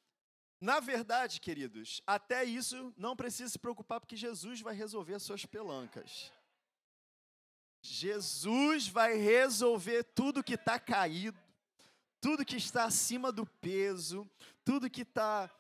na 0.59 0.80
verdade, 0.80 1.38
queridos, 1.38 2.00
até 2.06 2.42
isso 2.42 2.94
não 2.96 3.14
precisa 3.14 3.50
se 3.50 3.59
preocupar 3.59 4.00
porque 4.00 4.16
Jesus 4.16 4.62
vai 4.62 4.74
resolver 4.74 5.14
as 5.14 5.22
suas 5.22 5.44
pelancas. 5.44 6.32
Jesus 7.82 8.88
vai 8.88 9.14
resolver 9.16 10.02
tudo 10.02 10.42
que 10.42 10.54
está 10.54 10.80
caído, 10.80 11.38
tudo 12.20 12.44
que 12.44 12.56
está 12.56 12.85
acima 12.85 13.30
do 13.30 13.44
peso, 13.46 14.28
tudo 14.64 14.90
que 14.90 15.02
está 15.02 15.54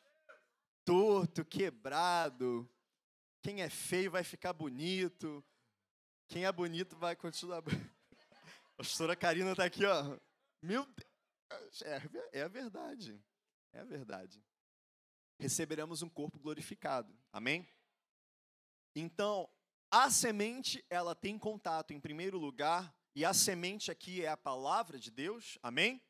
torto, 0.84 1.44
quebrado. 1.44 2.68
Quem 3.42 3.60
é 3.60 3.68
feio 3.68 4.10
vai 4.10 4.24
ficar 4.24 4.54
bonito. 4.54 5.44
Quem 6.28 6.44
é 6.44 6.52
bonito 6.52 6.96
vai 6.96 7.14
continuar. 7.14 7.62
A 8.72 8.76
pastora 8.76 9.16
Karina 9.16 9.52
está 9.52 9.64
aqui, 9.64 9.84
ó. 9.84 10.18
Meu 10.60 10.84
Deus, 10.84 11.82
é, 11.82 12.02
é 12.32 12.42
a 12.42 12.48
verdade. 12.48 13.18
É 13.72 13.80
a 13.80 13.84
verdade. 13.84 14.44
Receberemos 15.38 16.02
um 16.02 16.08
corpo 16.08 16.38
glorificado. 16.38 17.16
Amém? 17.32 17.66
Então, 18.94 19.48
a 19.90 20.10
semente, 20.10 20.84
ela 20.90 21.14
tem 21.14 21.38
contato 21.38 21.92
em 21.92 22.00
primeiro 22.00 22.38
lugar, 22.38 22.94
e 23.14 23.24
a 23.24 23.32
semente 23.32 23.90
aqui 23.90 24.24
é 24.24 24.28
a 24.28 24.36
palavra 24.36 24.98
de 24.98 25.10
Deus. 25.10 25.58
Amém? 25.62 26.02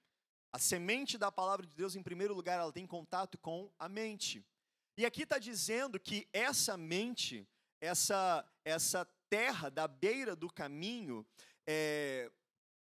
A 0.53 0.59
semente 0.59 1.19
da 1.19 1.31
palavra 1.31 1.67
de 1.67 1.75
Deus, 1.75 1.95
em 1.95 2.03
primeiro 2.03 2.35
lugar, 2.35 2.59
ela 2.59 2.73
tem 2.73 2.87
contato 2.87 3.37
com 3.39 3.71
a 3.79 3.89
mente. 3.89 4.45
E 4.97 5.05
aqui 5.05 5.23
está 5.23 5.39
dizendo 5.39 6.01
que 6.01 6.27
essa 6.33 6.77
mente, 6.77 7.47
essa, 7.81 8.45
essa 8.65 9.05
terra 9.29 9.69
da 9.71 9.87
beira 9.87 10.35
do 10.35 10.49
caminho, 10.49 11.27
é, 11.67 12.31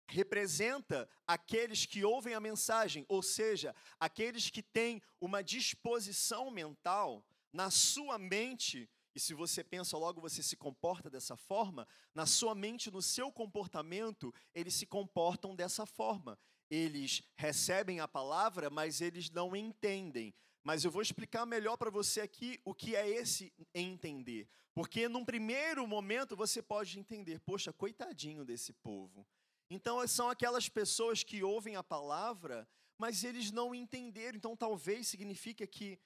representa 0.07 1.09
aqueles 1.25 1.85
que 1.85 2.03
ouvem 2.03 2.33
a 2.33 2.39
mensagem, 2.39 3.05
ou 3.07 3.21
seja, 3.21 3.75
aqueles 3.99 4.49
que 4.49 4.61
têm 4.61 5.01
uma 5.19 5.41
disposição 5.41 6.51
mental 6.51 7.25
na 7.51 7.69
sua 7.69 8.17
mente, 8.17 8.89
e 9.13 9.19
se 9.19 9.33
você 9.33 9.63
pensa 9.63 9.97
logo 9.97 10.21
você 10.21 10.41
se 10.41 10.55
comporta 10.55 11.09
dessa 11.09 11.35
forma, 11.35 11.87
na 12.15 12.25
sua 12.25 12.55
mente, 12.55 12.91
no 12.91 13.01
seu 13.01 13.31
comportamento, 13.31 14.33
eles 14.53 14.73
se 14.75 14.85
comportam 14.85 15.55
dessa 15.55 15.85
forma. 15.85 16.39
Eles 16.69 17.21
recebem 17.35 17.99
a 17.99 18.07
palavra, 18.07 18.69
mas 18.69 19.01
eles 19.01 19.29
não 19.29 19.53
entendem. 19.53 20.33
Mas 20.63 20.83
eu 20.83 20.91
vou 20.91 21.01
explicar 21.01 21.45
melhor 21.45 21.75
para 21.75 21.89
você 21.89 22.21
aqui 22.21 22.59
o 22.63 22.73
que 22.73 22.95
é 22.95 23.07
esse 23.07 23.51
entender. 23.73 24.47
Porque 24.73 25.07
num 25.07 25.25
primeiro 25.25 25.85
momento 25.87 26.35
você 26.35 26.61
pode 26.61 26.99
entender, 26.99 27.39
poxa, 27.39 27.73
coitadinho 27.73 28.45
desse 28.45 28.71
povo. 28.73 29.25
Então 29.69 30.05
são 30.07 30.29
aquelas 30.29 30.69
pessoas 30.69 31.23
que 31.23 31.43
ouvem 31.43 31.75
a 31.75 31.83
palavra, 31.83 32.67
mas 32.97 33.23
eles 33.23 33.51
não 33.51 33.73
entenderam. 33.73 34.37
Então 34.37 34.55
talvez 34.55 35.07
signifique 35.07 35.65
que 35.65 35.99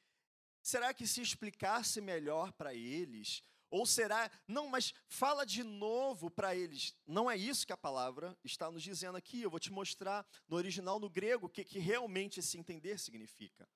será 0.62 0.94
que 0.94 1.06
se 1.06 1.22
explicasse 1.22 2.00
melhor 2.00 2.52
para 2.54 2.74
eles? 2.74 3.44
Ou 3.70 3.86
será, 3.86 4.32
não, 4.48 4.70
mas 4.70 4.94
fala 5.08 5.46
de 5.46 5.64
novo 5.64 6.30
para 6.32 6.56
eles. 6.56 6.96
Não 7.06 7.30
é 7.30 7.36
isso 7.36 7.68
que 7.68 7.74
a 7.74 7.78
palavra 7.78 8.38
está 8.44 8.72
nos 8.72 8.82
dizendo 8.82 9.18
aqui. 9.18 9.42
Eu 9.42 9.50
vou 9.50 9.60
te 9.60 9.72
mostrar 9.72 10.26
no 10.48 10.56
original, 10.56 11.00
no 11.00 11.10
grego, 11.10 11.48
o 11.48 11.50
que, 11.50 11.64
que 11.64 11.78
realmente 11.78 12.40
esse 12.40 12.58
entender 12.58 12.98
significa. 13.00 13.68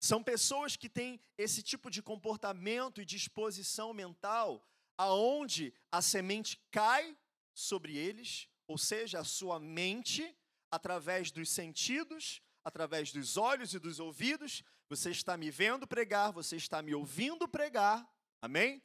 São 0.00 0.22
pessoas 0.22 0.76
que 0.76 0.88
têm 0.88 1.20
esse 1.38 1.62
tipo 1.62 1.90
de 1.90 2.02
comportamento 2.02 3.00
e 3.00 3.04
disposição 3.04 3.92
mental, 3.94 4.66
aonde 4.96 5.72
a 5.90 6.02
semente 6.02 6.60
cai 6.70 7.16
sobre 7.54 7.96
eles, 7.96 8.48
ou 8.66 8.76
seja, 8.76 9.20
a 9.20 9.24
sua 9.24 9.58
mente, 9.58 10.36
através 10.70 11.30
dos 11.30 11.48
sentidos, 11.48 12.42
através 12.64 13.12
dos 13.12 13.36
olhos 13.36 13.74
e 13.74 13.78
dos 13.78 14.00
ouvidos, 14.00 14.62
você 14.88 15.10
está 15.10 15.36
me 15.36 15.50
vendo 15.50 15.86
pregar, 15.86 16.32
você 16.32 16.56
está 16.56 16.82
me 16.82 16.94
ouvindo 16.94 17.48
pregar, 17.48 18.08
amém? 18.40 18.82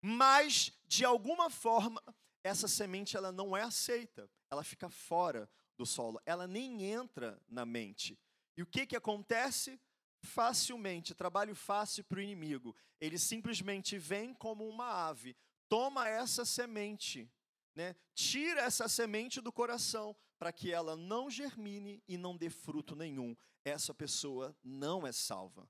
Mas, 0.00 0.72
de 0.86 1.04
alguma 1.04 1.48
forma, 1.48 2.02
essa 2.42 2.66
semente 2.66 3.16
ela 3.16 3.30
não 3.30 3.56
é 3.56 3.62
aceita, 3.62 4.28
ela 4.50 4.64
fica 4.64 4.88
fora 4.88 5.48
do 5.76 5.86
solo, 5.86 6.20
ela 6.26 6.46
nem 6.46 6.84
entra 6.84 7.40
na 7.48 7.64
mente. 7.64 8.18
E 8.56 8.62
o 8.62 8.66
que, 8.66 8.86
que 8.86 8.96
acontece? 8.96 9.80
Facilmente, 10.22 11.14
trabalho 11.14 11.54
fácil 11.54 12.04
para 12.04 12.18
o 12.18 12.22
inimigo. 12.22 12.74
Ele 13.00 13.18
simplesmente 13.18 13.98
vem 13.98 14.32
como 14.32 14.66
uma 14.68 15.08
ave, 15.08 15.36
toma 15.68 16.08
essa 16.08 16.44
semente, 16.44 17.30
né? 17.74 17.96
tira 18.14 18.62
essa 18.62 18.88
semente 18.88 19.40
do 19.40 19.52
coração 19.52 20.16
para 20.38 20.52
que 20.52 20.72
ela 20.72 20.96
não 20.96 21.30
germine 21.30 22.02
e 22.08 22.16
não 22.16 22.36
dê 22.36 22.50
fruto 22.50 22.94
nenhum. 22.94 23.36
Essa 23.64 23.94
pessoa 23.94 24.56
não 24.62 25.06
é 25.06 25.12
salva. 25.12 25.68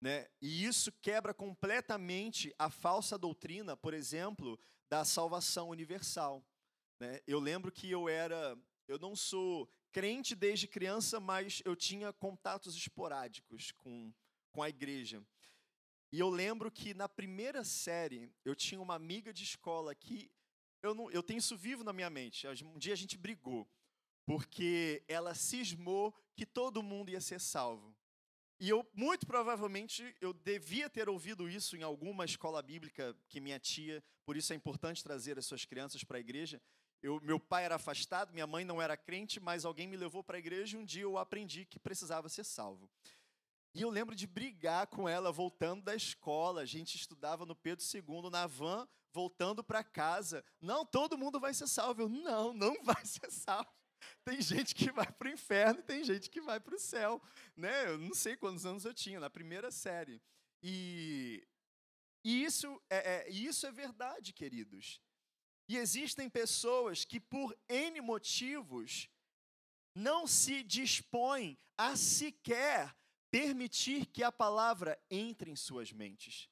Né? 0.00 0.28
E 0.40 0.64
isso 0.64 0.90
quebra 1.02 1.34
completamente 1.34 2.54
a 2.58 2.70
falsa 2.70 3.18
doutrina, 3.18 3.76
por 3.76 3.92
exemplo, 3.92 4.58
da 4.88 5.04
salvação 5.04 5.68
universal. 5.68 6.44
Né? 6.98 7.20
Eu 7.26 7.38
lembro 7.38 7.70
que 7.70 7.90
eu 7.90 8.08
era, 8.08 8.58
eu 8.88 8.98
não 8.98 9.14
sou 9.14 9.70
crente 9.92 10.34
desde 10.34 10.66
criança, 10.66 11.18
mas 11.20 11.62
eu 11.64 11.74
tinha 11.76 12.12
contatos 12.12 12.76
esporádicos 12.76 13.72
com, 13.72 14.12
com 14.52 14.62
a 14.62 14.68
igreja. 14.68 15.22
E 16.12 16.18
eu 16.18 16.28
lembro 16.28 16.70
que 16.70 16.92
na 16.92 17.08
primeira 17.08 17.62
série 17.62 18.32
eu 18.44 18.54
tinha 18.54 18.80
uma 18.80 18.94
amiga 18.94 19.32
de 19.32 19.44
escola 19.44 19.94
que 19.94 20.30
eu, 20.82 20.94
não, 20.94 21.10
eu 21.10 21.22
tenho 21.22 21.38
isso 21.38 21.56
vivo 21.56 21.84
na 21.84 21.92
minha 21.92 22.10
mente. 22.10 22.46
Um 22.64 22.78
dia 22.78 22.94
a 22.94 22.96
gente 22.96 23.16
brigou, 23.16 23.68
porque 24.24 25.04
ela 25.06 25.34
cismou 25.34 26.12
que 26.34 26.46
todo 26.46 26.82
mundo 26.82 27.10
ia 27.10 27.20
ser 27.20 27.40
salvo. 27.40 27.94
E 28.58 28.68
eu, 28.68 28.86
muito 28.92 29.26
provavelmente, 29.26 30.14
eu 30.20 30.34
devia 30.34 30.90
ter 30.90 31.08
ouvido 31.08 31.48
isso 31.48 31.76
em 31.76 31.82
alguma 31.82 32.24
escola 32.24 32.60
bíblica 32.60 33.16
que 33.28 33.40
minha 33.40 33.58
tia, 33.58 34.02
por 34.24 34.36
isso 34.36 34.52
é 34.52 34.56
importante 34.56 35.02
trazer 35.02 35.38
as 35.38 35.46
suas 35.46 35.64
crianças 35.64 36.04
para 36.04 36.18
a 36.18 36.20
igreja. 36.20 36.60
Eu, 37.02 37.20
meu 37.22 37.40
pai 37.40 37.64
era 37.64 37.76
afastado, 37.76 38.32
minha 38.32 38.46
mãe 38.46 38.64
não 38.64 38.80
era 38.80 38.96
crente, 38.96 39.40
mas 39.40 39.64
alguém 39.64 39.88
me 39.88 39.96
levou 39.96 40.22
para 40.22 40.36
a 40.36 40.38
igreja 40.38 40.76
e 40.76 40.80
um 40.80 40.84
dia 40.84 41.02
eu 41.02 41.16
aprendi 41.16 41.64
que 41.64 41.78
precisava 41.78 42.28
ser 42.28 42.44
salvo. 42.44 42.90
E 43.74 43.82
eu 43.82 43.90
lembro 43.90 44.14
de 44.14 44.26
brigar 44.26 44.86
com 44.88 45.08
ela 45.08 45.30
voltando 45.30 45.82
da 45.82 45.94
escola. 45.94 46.62
A 46.62 46.66
gente 46.66 46.96
estudava 46.96 47.46
no 47.46 47.54
Pedro 47.54 47.84
II, 47.84 48.30
na 48.30 48.46
van, 48.46 48.86
voltando 49.12 49.62
para 49.62 49.84
casa. 49.84 50.44
Não, 50.60 50.84
todo 50.84 51.16
mundo 51.16 51.38
vai 51.38 51.54
ser 51.54 51.68
salvo. 51.68 52.02
Eu, 52.02 52.08
não, 52.08 52.52
não 52.52 52.74
vai 52.82 53.04
ser 53.04 53.30
salvo. 53.30 53.70
Tem 54.24 54.40
gente 54.40 54.74
que 54.74 54.90
vai 54.90 55.10
para 55.10 55.28
o 55.28 55.32
inferno 55.32 55.80
e 55.80 55.84
tem 55.84 56.02
gente 56.02 56.30
que 56.30 56.40
vai 56.40 56.58
para 56.58 56.74
o 56.74 56.78
céu. 56.78 57.22
Né? 57.56 57.86
Eu 57.86 57.98
não 57.98 58.14
sei 58.14 58.36
quantos 58.36 58.66
anos 58.66 58.84
eu 58.84 58.94
tinha, 58.94 59.20
na 59.20 59.30
primeira 59.30 59.70
série. 59.70 60.20
E, 60.62 61.46
e 62.24 62.44
isso, 62.44 62.80
é, 62.90 63.28
é, 63.28 63.30
isso 63.30 63.66
é 63.66 63.72
verdade, 63.72 64.32
queridos. 64.32 65.00
E 65.70 65.76
existem 65.76 66.28
pessoas 66.28 67.04
que, 67.04 67.20
por 67.20 67.56
N 67.68 68.00
motivos, 68.00 69.08
não 69.94 70.26
se 70.26 70.64
dispõem 70.64 71.56
a 71.78 71.94
sequer 71.94 72.92
permitir 73.30 74.06
que 74.06 74.24
a 74.24 74.32
palavra 74.32 75.00
entre 75.08 75.48
em 75.48 75.54
suas 75.54 75.92
mentes. 75.92 76.50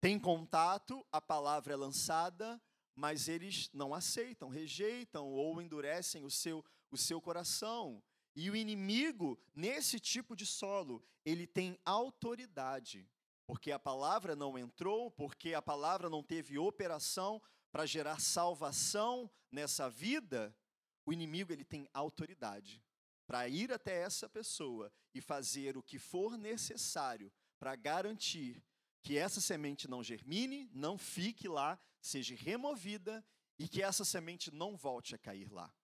Tem 0.00 0.20
contato, 0.20 1.04
a 1.10 1.20
palavra 1.20 1.72
é 1.72 1.76
lançada, 1.76 2.62
mas 2.94 3.26
eles 3.26 3.68
não 3.72 3.92
aceitam, 3.92 4.48
rejeitam 4.48 5.26
ou 5.26 5.60
endurecem 5.60 6.24
o 6.24 6.30
seu, 6.30 6.64
o 6.92 6.96
seu 6.96 7.20
coração. 7.20 8.00
E 8.36 8.48
o 8.52 8.54
inimigo, 8.54 9.36
nesse 9.52 9.98
tipo 9.98 10.36
de 10.36 10.46
solo, 10.46 11.04
ele 11.24 11.48
tem 11.48 11.76
autoridade, 11.84 13.04
porque 13.48 13.72
a 13.72 13.80
palavra 13.80 14.36
não 14.36 14.56
entrou, 14.56 15.10
porque 15.10 15.54
a 15.54 15.60
palavra 15.60 16.08
não 16.08 16.22
teve 16.22 16.56
operação, 16.56 17.42
para 17.74 17.86
gerar 17.86 18.20
salvação 18.20 19.28
nessa 19.50 19.90
vida, 19.90 20.56
o 21.04 21.12
inimigo 21.12 21.52
ele 21.52 21.64
tem 21.64 21.88
autoridade 21.92 22.80
para 23.26 23.48
ir 23.48 23.72
até 23.72 24.00
essa 24.00 24.28
pessoa 24.28 24.92
e 25.12 25.20
fazer 25.20 25.76
o 25.76 25.82
que 25.82 25.98
for 25.98 26.38
necessário 26.38 27.32
para 27.58 27.74
garantir 27.74 28.62
que 29.02 29.18
essa 29.18 29.40
semente 29.40 29.88
não 29.88 30.04
germine, 30.04 30.70
não 30.72 30.96
fique 30.96 31.48
lá, 31.48 31.76
seja 32.00 32.36
removida 32.36 33.26
e 33.58 33.66
que 33.66 33.82
essa 33.82 34.04
semente 34.04 34.54
não 34.54 34.76
volte 34.76 35.16
a 35.16 35.18
cair 35.18 35.50
lá. 35.50 35.74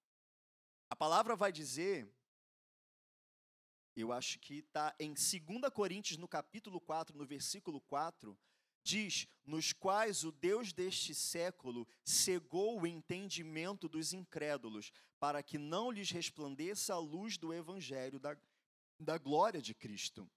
A 0.88 0.94
palavra 0.94 1.34
vai 1.34 1.50
dizer, 1.50 2.08
eu 3.96 4.12
acho 4.12 4.38
que 4.38 4.58
está 4.58 4.94
em 4.96 5.12
2 5.12 5.72
Coríntios, 5.74 6.18
no 6.18 6.28
capítulo 6.28 6.80
4, 6.80 7.18
no 7.18 7.26
versículo 7.26 7.80
4, 7.80 8.38
diz: 8.82 9.26
nos 9.44 9.72
quais 9.72 10.24
o 10.24 10.32
Deus 10.32 10.72
deste 10.72 11.14
século 11.14 11.86
cegou 12.04 12.80
o 12.80 12.86
entendimento 12.86 13.88
dos 13.88 14.12
incrédulos, 14.12 14.92
para 15.18 15.42
que 15.42 15.58
não 15.58 15.90
lhes 15.90 16.10
resplandeça 16.10 16.94
a 16.94 16.98
luz 16.98 17.36
do 17.36 17.52
evangelho 17.52 18.18
da, 18.18 18.36
da 18.98 19.18
glória 19.18 19.60
de 19.60 19.74
Cristo. 19.74 20.30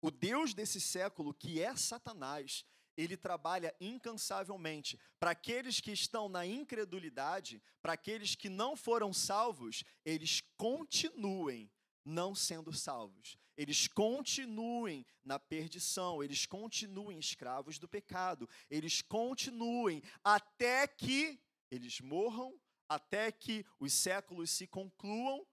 O 0.00 0.10
Deus 0.10 0.52
desse 0.52 0.80
século, 0.80 1.32
que 1.32 1.60
é 1.60 1.74
Satanás, 1.76 2.64
ele 2.96 3.16
trabalha 3.16 3.74
incansavelmente 3.80 4.98
para 5.20 5.32
aqueles 5.32 5.80
que 5.80 5.92
estão 5.92 6.28
na 6.28 6.46
incredulidade, 6.46 7.62
para 7.82 7.92
aqueles 7.92 8.34
que 8.34 8.48
não 8.48 8.74
foram 8.74 9.12
salvos, 9.12 9.84
eles 10.04 10.42
continuem 10.56 11.70
não 12.04 12.34
sendo 12.34 12.72
salvos. 12.72 13.36
Eles 13.56 13.88
continuem 13.88 15.06
na 15.24 15.38
perdição, 15.38 16.22
eles 16.22 16.44
continuem 16.44 17.18
escravos 17.18 17.78
do 17.78 17.88
pecado, 17.88 18.48
eles 18.70 19.00
continuem 19.00 20.02
até 20.22 20.86
que 20.86 21.40
eles 21.70 22.00
morram, 22.00 22.58
até 22.88 23.32
que 23.32 23.64
os 23.80 23.92
séculos 23.92 24.50
se 24.50 24.66
concluam 24.66 25.46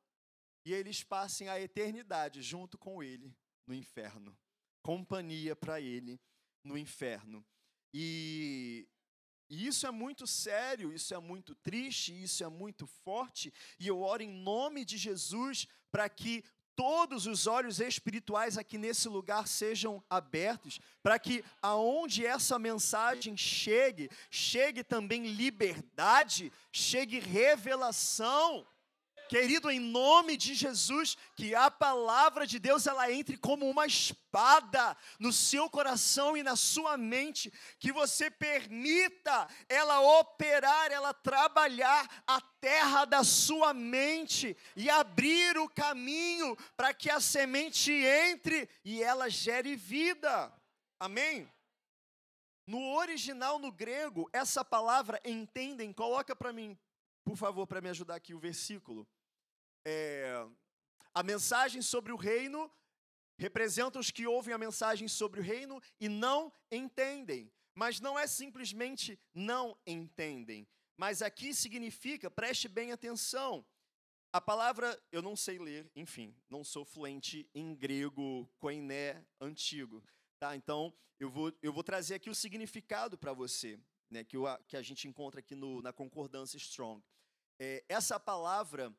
e 0.66 0.74
eles 0.74 1.04
passem 1.04 1.50
a 1.50 1.60
eternidade 1.60 2.42
junto 2.42 2.78
com 2.78 3.02
ele 3.02 3.36
no 3.66 3.74
inferno. 3.74 4.38
Companhia 4.82 5.56
para 5.56 5.80
ele 5.80 6.20
no 6.64 6.78
inferno. 6.78 7.46
E, 7.94 8.88
e 9.50 9.68
isso 9.68 9.86
é 9.86 9.92
muito 9.92 10.26
sério, 10.26 10.94
isso 10.94 11.14
é 11.14 11.20
muito 11.20 11.54
triste, 11.56 12.12
isso 12.24 12.44
é 12.44 12.48
muito 12.48 12.88
forte, 12.88 13.54
e 13.80 13.88
eu 13.88 14.02
oro 14.02 14.24
em 14.24 14.32
nome 14.32 14.84
de 14.84 14.98
Jesus 14.98 15.68
para 15.92 16.10
que 16.10 16.44
todos 16.76 17.28
os 17.28 17.48
olhos 17.48 17.80
espirituais 17.80 18.58
aqui 18.58 18.78
nesse 18.78 19.08
lugar 19.08 19.48
sejam 19.48 20.04
abertos, 20.10 20.80
para 21.02 21.18
que 21.20 21.44
aonde 21.62 22.26
essa 22.26 22.58
mensagem 22.58 23.38
chegue, 23.38 24.10
chegue 24.30 24.84
também 24.84 25.28
liberdade, 25.28 26.52
chegue 26.72 27.20
revelação. 27.20 28.66
Querido, 29.34 29.72
em 29.72 29.80
nome 29.80 30.38
de 30.38 30.54
Jesus, 30.54 31.18
que 31.36 31.56
a 31.56 31.72
palavra 31.72 32.46
de 32.46 32.60
Deus 32.60 32.86
ela 32.86 33.12
entre 33.12 33.36
como 33.36 33.68
uma 33.68 33.88
espada 33.88 34.96
no 35.18 35.34
seu 35.34 35.68
coração 35.68 36.38
e 36.38 36.44
na 36.44 36.56
sua 36.56 36.98
mente, 36.98 37.52
que 37.80 37.92
você 37.92 38.30
permita 38.30 39.48
ela 39.68 40.02
operar, 40.20 40.92
ela 40.92 41.16
trabalhar 41.16 42.08
a 42.28 42.40
terra 42.62 43.06
da 43.06 43.24
sua 43.24 43.74
mente 43.74 44.56
e 44.76 44.88
abrir 44.88 45.58
o 45.58 45.68
caminho 45.68 46.56
para 46.78 46.94
que 46.94 47.10
a 47.10 47.20
semente 47.20 47.92
entre 47.92 48.70
e 48.86 49.02
ela 49.02 49.32
gere 49.32 49.76
vida. 49.76 50.54
Amém? 51.00 51.52
No 52.68 52.94
original, 52.98 53.58
no 53.58 53.72
grego, 53.72 54.30
essa 54.32 54.64
palavra 54.64 55.20
entendem, 55.26 55.92
coloca 55.92 56.36
para 56.36 56.54
mim, 56.54 56.78
por 57.24 57.36
favor, 57.36 57.66
para 57.66 57.82
me 57.82 57.90
ajudar 57.90 58.14
aqui 58.14 58.36
o 58.36 58.40
versículo 58.40 59.08
é, 59.86 60.46
a 61.14 61.24
mensagem 61.24 61.82
sobre 61.82 62.12
o 62.12 62.16
reino 62.16 62.72
representa 63.38 64.00
os 64.00 64.12
que 64.12 64.28
ouvem 64.28 64.54
a 64.54 64.58
mensagem 64.58 65.08
sobre 65.08 65.40
o 65.40 65.44
reino 65.44 65.82
e 66.00 66.08
não 66.08 66.52
entendem. 66.72 67.52
Mas 67.76 68.00
não 68.00 68.18
é 68.18 68.28
simplesmente 68.28 69.20
não 69.34 69.78
entendem. 69.86 70.68
Mas 70.96 71.22
aqui 71.22 71.54
significa, 71.54 72.30
preste 72.30 72.68
bem 72.68 72.92
atenção. 72.92 73.66
A 74.32 74.40
palavra, 74.40 75.00
eu 75.12 75.22
não 75.22 75.36
sei 75.36 75.60
ler, 75.60 75.92
enfim, 75.96 76.36
não 76.50 76.64
sou 76.64 76.86
fluente 76.86 77.48
em 77.54 77.76
grego 77.76 78.50
koiné 78.58 79.24
antigo. 79.40 80.04
Tá? 80.40 80.56
Então, 80.56 80.94
eu 81.20 81.30
vou, 81.30 81.54
eu 81.62 81.72
vou 81.72 81.84
trazer 81.84 82.16
aqui 82.16 82.30
o 82.30 82.36
significado 82.36 83.18
para 83.18 83.34
você, 83.34 83.80
né, 84.10 84.24
que, 84.24 84.38
que 84.68 84.76
a 84.76 84.82
gente 84.82 85.08
encontra 85.08 85.40
aqui 85.40 85.56
no, 85.56 85.82
na 85.82 85.94
concordância 85.94 86.58
Strong. 86.58 87.04
É, 87.60 87.84
essa 87.88 88.20
palavra 88.20 88.96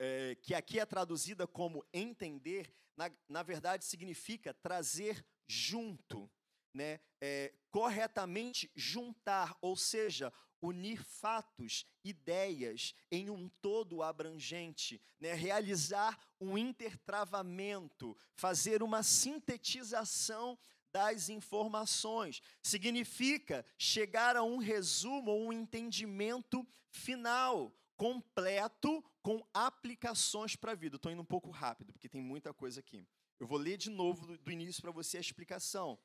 é, 0.00 0.34
que 0.42 0.54
aqui 0.54 0.80
é 0.80 0.86
traduzida 0.86 1.46
como 1.46 1.84
entender, 1.92 2.74
na, 2.96 3.10
na 3.28 3.42
verdade 3.42 3.84
significa 3.84 4.54
trazer 4.54 5.24
junto, 5.46 6.28
né? 6.72 6.98
É, 7.20 7.52
corretamente 7.70 8.70
juntar, 8.74 9.54
ou 9.60 9.76
seja, 9.76 10.32
unir 10.62 11.02
fatos, 11.04 11.84
ideias 12.02 12.94
em 13.10 13.28
um 13.28 13.48
todo 13.60 14.02
abrangente, 14.02 15.00
né? 15.18 15.34
realizar 15.34 16.18
um 16.40 16.56
intertravamento, 16.56 18.16
fazer 18.34 18.82
uma 18.82 19.02
sintetização 19.02 20.58
das 20.92 21.28
informações. 21.28 22.40
Significa 22.62 23.64
chegar 23.78 24.36
a 24.36 24.42
um 24.42 24.58
resumo 24.58 25.32
um 25.32 25.52
entendimento 25.52 26.66
final, 26.90 27.72
completo 27.96 29.04
com 29.22 29.44
aplicações 29.52 30.56
para 30.56 30.72
a 30.72 30.74
vida. 30.74 30.96
Estou 30.96 31.12
indo 31.12 31.22
um 31.22 31.26
pouco 31.26 31.50
rápido, 31.50 31.92
porque 31.92 32.08
tem 32.08 32.20
muita 32.20 32.52
coisa 32.52 32.80
aqui. 32.80 33.06
Eu 33.38 33.46
vou 33.46 33.58
ler 33.58 33.76
de 33.76 33.90
novo 33.90 34.36
do, 34.36 34.52
início 34.52 34.82
para 34.82 34.90
você 34.90 35.16
a 35.16 35.20
explicação. 35.20 35.98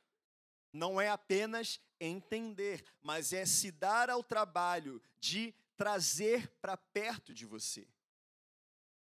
Não 0.71 0.99
é 0.99 1.09
apenas 1.09 1.79
entender, 1.99 2.83
mas 3.01 3.33
é 3.33 3.45
se 3.45 3.71
dar 3.71 4.09
ao 4.09 4.23
trabalho 4.23 5.01
de 5.19 5.53
trazer 5.77 6.49
para 6.61 6.77
perto 6.77 7.33
de 7.33 7.45
você. 7.45 7.87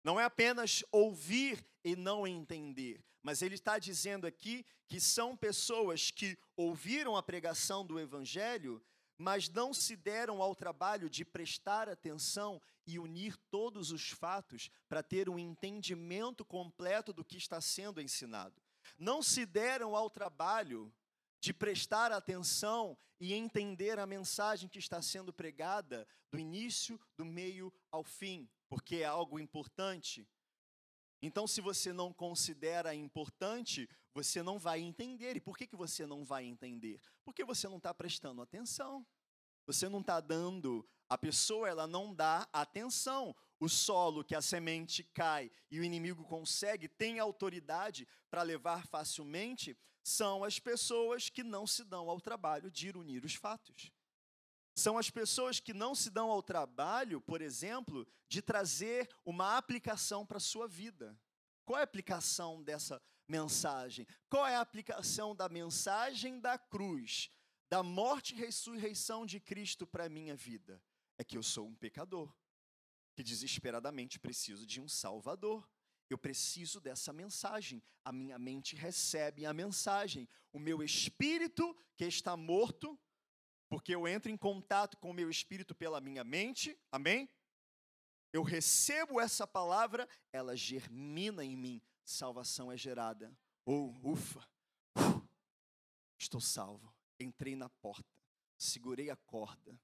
Não 0.03 0.19
é 0.19 0.25
apenas 0.25 0.85
ouvir 0.91 1.67
e 1.85 1.97
não 1.97 2.27
entender, 2.27 3.05
mas 3.23 3.43
ele 3.43 3.55
está 3.55 3.79
dizendo 3.79 4.27
aqui 4.27 4.65
que 4.87 5.01
são 5.01 5.37
pessoas 5.37 6.11
que 6.11 6.39
ouviram 6.57 7.17
a 7.17 7.23
pregação 7.23 7.85
do 7.85 7.99
Evangelho, 7.99 8.83
mas 9.19 9.49
não 9.49 9.75
se 9.75 9.97
deram 9.97 10.41
ao 10.41 10.55
trabalho 10.55 11.11
de 11.11 11.25
prestar 11.25 11.89
atenção 11.89 12.61
e 12.89 12.99
unir 12.99 13.37
todos 13.51 13.91
os 13.91 14.09
fatos 14.09 14.71
para 14.89 15.03
ter 15.03 15.29
um 15.29 15.39
entendimento 15.39 16.43
completo 16.43 17.13
do 17.13 17.23
que 17.23 17.37
está 17.37 17.61
sendo 17.61 18.01
ensinado. 18.01 18.63
Não 18.99 19.23
se 19.23 19.45
deram 19.45 19.95
ao 19.95 20.09
trabalho 20.09 20.91
de 21.39 21.53
prestar 21.53 22.11
atenção 22.11 22.97
e 23.21 23.35
entender 23.35 23.99
a 23.99 24.07
mensagem 24.07 24.71
que 24.71 24.79
está 24.79 25.03
sendo 25.03 25.35
pregada 25.35 26.09
do 26.31 26.39
início, 26.39 26.99
do 27.15 27.27
meio 27.27 27.71
ao 27.91 28.03
fim, 28.03 28.49
porque 28.71 28.97
é 28.97 29.05
algo 29.05 29.39
importante. 29.39 30.27
Então, 31.21 31.47
se 31.47 31.61
você 31.61 31.93
não 31.93 32.11
considera 32.11 32.95
importante, 32.95 33.87
você 34.15 34.43
não 34.43 34.59
vai 34.59 34.81
entender. 34.81 35.37
E 35.37 35.41
por 35.41 35.59
que, 35.59 35.67
que 35.67 35.77
você 35.77 36.07
não 36.07 36.25
vai 36.25 36.47
entender? 36.47 37.03
Porque 37.23 37.45
você 37.45 37.69
não 37.69 37.77
está 37.77 37.93
prestando 37.93 38.41
atenção. 38.41 39.07
Você 39.67 39.87
não 39.87 40.01
está 40.01 40.19
dando, 40.19 40.89
a 41.09 41.17
pessoa 41.17 41.69
ela 41.69 41.87
não 41.87 42.15
dá 42.15 42.49
atenção. 42.53 43.35
O 43.61 43.69
solo 43.69 44.23
que 44.23 44.35
a 44.35 44.43
semente 44.43 45.03
cai 45.03 45.51
e 45.71 45.81
o 45.81 45.85
inimigo 45.85 46.25
consegue, 46.25 46.89
tem 46.89 47.19
autoridade 47.19 48.07
para 48.31 48.43
levar 48.43 48.87
facilmente, 48.87 49.77
são 50.05 50.45
as 50.45 50.59
pessoas 50.61 51.29
que 51.29 51.43
não 51.43 51.67
se 51.67 51.85
dão 51.85 52.09
ao 52.09 52.21
trabalho 52.21 52.71
de 52.71 52.91
unir 52.91 53.25
os 53.25 53.35
fatos. 53.35 53.91
São 54.75 54.97
as 54.97 55.11
pessoas 55.11 55.59
que 55.59 55.75
não 55.75 55.93
se 55.93 56.09
dão 56.09 56.31
ao 56.31 56.41
trabalho, 56.41 57.21
por 57.21 57.43
exemplo, 57.43 58.07
de 58.29 58.41
trazer 58.41 59.09
uma 59.25 59.57
aplicação 59.57 60.25
para 60.25 60.37
a 60.37 60.41
sua 60.41 60.69
vida. 60.69 61.19
Qual 61.65 61.77
é 61.77 61.81
a 61.81 61.85
aplicação 61.85 62.63
dessa 62.63 63.03
mensagem? 63.27 64.07
Qual 64.31 64.47
é 64.47 64.55
a 64.55 64.61
aplicação 64.61 65.35
da 65.35 65.49
mensagem 65.49 66.39
da 66.39 66.57
cruz, 66.57 67.29
da 67.69 67.83
morte 67.83 68.35
e 68.35 68.39
ressurreição 68.39 69.27
de 69.27 69.41
Cristo 69.41 69.85
para 69.85 70.05
a 70.05 70.09
minha 70.09 70.37
vida? 70.37 70.81
É 71.19 71.25
que 71.25 71.37
eu 71.37 71.43
sou 71.43 71.67
um 71.67 71.75
pecador, 71.75 72.33
que 73.15 73.23
desesperadamente 73.23 74.19
preciso 74.19 74.65
de 74.65 74.81
um 74.81 74.89
Salvador. 74.89 75.69
Eu 76.09 76.17
preciso 76.17 76.81
dessa 76.81 77.13
mensagem. 77.13 77.83
A 78.05 78.13
minha 78.13 78.39
mente 78.39 78.77
recebe 78.77 79.45
a 79.45 79.53
mensagem. 79.53 80.29
O 80.53 80.59
meu 80.59 80.83
espírito, 80.83 81.77
que 81.97 82.05
está 82.05 82.37
morto, 82.37 82.99
porque 83.69 83.95
eu 83.95 84.09
entro 84.09 84.31
em 84.31 84.37
contato 84.37 84.97
com 84.97 85.11
o 85.11 85.15
meu 85.15 85.29
espírito 85.29 85.75
pela 85.75 86.01
minha 86.01 86.25
mente, 86.25 86.79
amém? 86.91 87.29
Eu 88.33 88.43
recebo 88.43 89.21
essa 89.21 89.47
palavra, 89.47 90.09
ela 90.33 90.57
germina 90.57 91.45
em 91.45 91.57
mim, 91.57 91.83
salvação 92.05 92.71
é 92.71 92.77
gerada. 92.77 93.37
Oh, 93.65 93.95
ufa, 94.03 94.47
estou 96.19 96.41
salvo. 96.41 96.95
Entrei 97.21 97.57
na 97.57 97.69
porta, 97.69 98.23
segurei 98.57 99.11
a 99.11 99.17
corda, 99.17 99.79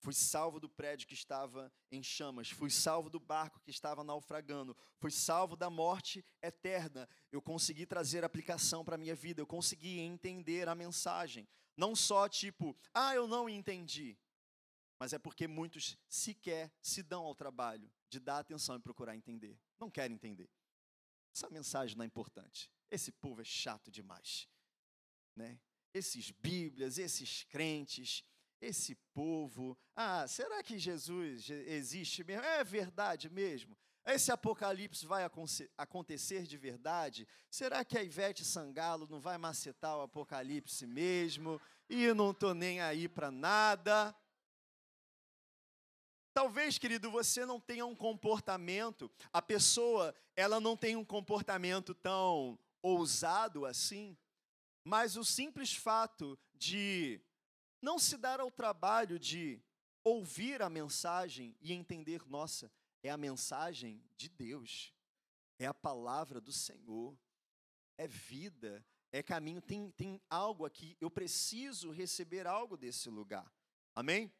Fui 0.00 0.14
salvo 0.14 0.58
do 0.58 0.68
prédio 0.68 1.06
que 1.06 1.14
estava 1.14 1.70
em 1.90 2.02
chamas. 2.02 2.50
Fui 2.50 2.70
salvo 2.70 3.10
do 3.10 3.20
barco 3.20 3.60
que 3.60 3.70
estava 3.70 4.02
naufragando. 4.02 4.76
Fui 4.98 5.10
salvo 5.10 5.56
da 5.56 5.68
morte 5.68 6.24
eterna. 6.42 7.08
Eu 7.30 7.42
consegui 7.42 7.84
trazer 7.84 8.24
aplicação 8.24 8.82
para 8.82 8.94
a 8.94 8.98
minha 8.98 9.14
vida. 9.14 9.42
Eu 9.42 9.46
consegui 9.46 9.98
entender 9.98 10.68
a 10.68 10.74
mensagem. 10.74 11.46
Não 11.76 11.94
só 11.94 12.28
tipo, 12.28 12.74
ah, 12.94 13.14
eu 13.14 13.28
não 13.28 13.48
entendi. 13.48 14.18
Mas 14.98 15.12
é 15.12 15.18
porque 15.18 15.46
muitos 15.46 15.98
sequer 16.08 16.72
se 16.80 17.02
dão 17.02 17.24
ao 17.24 17.34
trabalho 17.34 17.90
de 18.08 18.18
dar 18.18 18.38
atenção 18.38 18.76
e 18.76 18.80
procurar 18.80 19.14
entender. 19.14 19.58
Não 19.78 19.90
querem 19.90 20.14
entender. 20.14 20.50
Essa 21.34 21.48
mensagem 21.50 21.96
não 21.96 22.04
é 22.04 22.06
importante. 22.06 22.70
Esse 22.90 23.12
povo 23.12 23.40
é 23.40 23.44
chato 23.44 23.90
demais. 23.90 24.48
Né? 25.36 25.58
Esses 25.92 26.30
Bíblias, 26.30 26.98
esses 26.98 27.44
crentes 27.44 28.24
esse 28.60 28.94
povo, 29.14 29.76
ah, 29.96 30.26
será 30.28 30.62
que 30.62 30.78
Jesus 30.78 31.48
existe 31.50 32.22
mesmo? 32.22 32.44
É 32.44 32.62
verdade 32.62 33.30
mesmo? 33.30 33.76
Esse 34.04 34.32
apocalipse 34.32 35.06
vai 35.06 35.28
acontecer 35.76 36.42
de 36.44 36.56
verdade? 36.56 37.28
Será 37.50 37.84
que 37.84 37.98
a 37.98 38.02
Ivete 38.02 38.44
Sangalo 38.44 39.06
não 39.08 39.20
vai 39.20 39.38
macetar 39.38 39.96
o 39.96 40.02
apocalipse 40.02 40.86
mesmo? 40.86 41.60
E 41.88 42.04
eu 42.04 42.14
não 42.14 42.30
estou 42.30 42.54
nem 42.54 42.80
aí 42.80 43.08
para 43.08 43.30
nada. 43.30 44.14
Talvez, 46.32 46.78
querido, 46.78 47.10
você 47.10 47.44
não 47.44 47.60
tenha 47.60 47.84
um 47.84 47.94
comportamento, 47.94 49.10
a 49.32 49.42
pessoa, 49.42 50.14
ela 50.36 50.60
não 50.60 50.76
tem 50.76 50.96
um 50.96 51.04
comportamento 51.04 51.94
tão 51.94 52.58
ousado 52.80 53.66
assim, 53.66 54.16
mas 54.84 55.16
o 55.16 55.24
simples 55.24 55.74
fato 55.74 56.38
de 56.54 57.20
não 57.80 57.98
se 57.98 58.16
dar 58.16 58.40
ao 58.40 58.50
trabalho 58.50 59.18
de 59.18 59.60
ouvir 60.04 60.62
a 60.62 60.70
mensagem 60.70 61.56
e 61.60 61.72
entender, 61.72 62.26
nossa, 62.26 62.70
é 63.02 63.10
a 63.10 63.16
mensagem 63.16 64.02
de 64.16 64.28
Deus, 64.28 64.94
é 65.58 65.66
a 65.66 65.74
palavra 65.74 66.40
do 66.40 66.52
Senhor, 66.52 67.16
é 67.96 68.06
vida, 68.06 68.84
é 69.12 69.22
caminho, 69.22 69.60
tem, 69.60 69.90
tem 69.90 70.20
algo 70.28 70.64
aqui, 70.64 70.96
eu 71.00 71.10
preciso 71.10 71.90
receber 71.90 72.46
algo 72.46 72.76
desse 72.76 73.08
lugar. 73.08 73.50
Amém? 73.94 74.32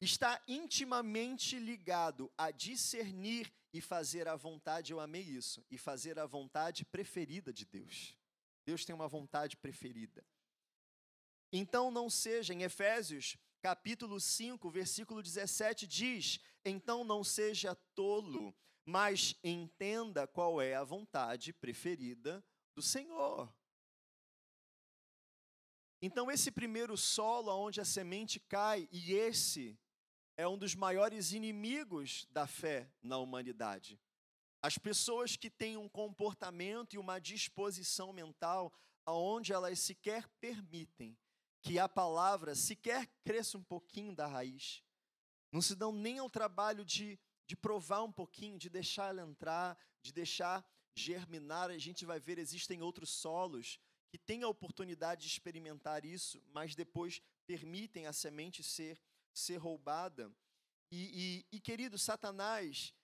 Está 0.00 0.42
intimamente 0.46 1.58
ligado 1.58 2.30
a 2.36 2.50
discernir 2.50 3.52
e 3.72 3.80
fazer 3.80 4.26
a 4.28 4.34
vontade, 4.34 4.92
eu 4.92 5.00
amei 5.00 5.22
isso, 5.22 5.64
e 5.70 5.78
fazer 5.78 6.18
a 6.18 6.26
vontade 6.26 6.84
preferida 6.84 7.52
de 7.52 7.64
Deus. 7.64 8.16
Deus 8.64 8.84
tem 8.84 8.94
uma 8.94 9.08
vontade 9.08 9.56
preferida. 9.56 10.24
Então 11.52 11.90
não 11.90 12.08
seja, 12.08 12.54
em 12.54 12.62
Efésios 12.62 13.36
capítulo 13.60 14.20
5, 14.20 14.70
versículo 14.70 15.22
17 15.22 15.86
diz: 15.86 16.40
Então 16.64 17.04
não 17.04 17.24
seja 17.24 17.74
tolo, 17.94 18.54
mas 18.84 19.34
entenda 19.42 20.26
qual 20.26 20.60
é 20.60 20.74
a 20.74 20.84
vontade 20.84 21.52
preferida 21.52 22.44
do 22.74 22.82
Senhor. 22.82 23.52
Então, 26.02 26.30
esse 26.30 26.50
primeiro 26.50 26.96
solo 26.96 27.52
onde 27.52 27.80
a 27.80 27.84
semente 27.84 28.40
cai, 28.40 28.88
e 28.90 29.12
esse 29.12 29.78
é 30.34 30.48
um 30.48 30.56
dos 30.56 30.74
maiores 30.74 31.32
inimigos 31.32 32.26
da 32.30 32.46
fé 32.46 32.90
na 33.02 33.18
humanidade. 33.18 34.00
As 34.62 34.78
pessoas 34.78 35.36
que 35.36 35.50
têm 35.50 35.76
um 35.76 35.88
comportamento 35.88 36.94
e 36.94 36.98
uma 36.98 37.18
disposição 37.18 38.14
mental 38.14 38.72
aonde 39.04 39.52
elas 39.52 39.78
sequer 39.80 40.26
permitem 40.40 41.18
que 41.62 41.78
a 41.78 41.88
palavra 41.88 42.54
sequer 42.54 43.06
cresça 43.24 43.58
um 43.58 43.62
pouquinho 43.62 44.14
da 44.14 44.26
raiz. 44.26 44.82
Não 45.52 45.60
se 45.60 45.74
dão 45.74 45.92
nem 45.92 46.18
ao 46.18 46.30
trabalho 46.30 46.84
de, 46.84 47.18
de 47.46 47.56
provar 47.56 48.02
um 48.02 48.12
pouquinho, 48.12 48.58
de 48.58 48.70
deixar 48.70 49.08
ela 49.08 49.22
entrar, 49.22 49.78
de 50.02 50.12
deixar 50.12 50.64
germinar. 50.94 51.70
A 51.70 51.78
gente 51.78 52.04
vai 52.04 52.20
ver, 52.20 52.38
existem 52.38 52.82
outros 52.82 53.10
solos 53.10 53.78
que 54.10 54.18
têm 54.18 54.42
a 54.42 54.48
oportunidade 54.48 55.22
de 55.22 55.28
experimentar 55.28 56.04
isso, 56.04 56.42
mas 56.52 56.74
depois 56.74 57.22
permitem 57.46 58.06
a 58.06 58.12
semente 58.12 58.62
ser, 58.62 59.00
ser 59.32 59.56
roubada. 59.56 60.32
E, 60.90 61.44
e, 61.52 61.56
e 61.56 61.60
querido, 61.60 61.98
Satanás, 61.98 62.94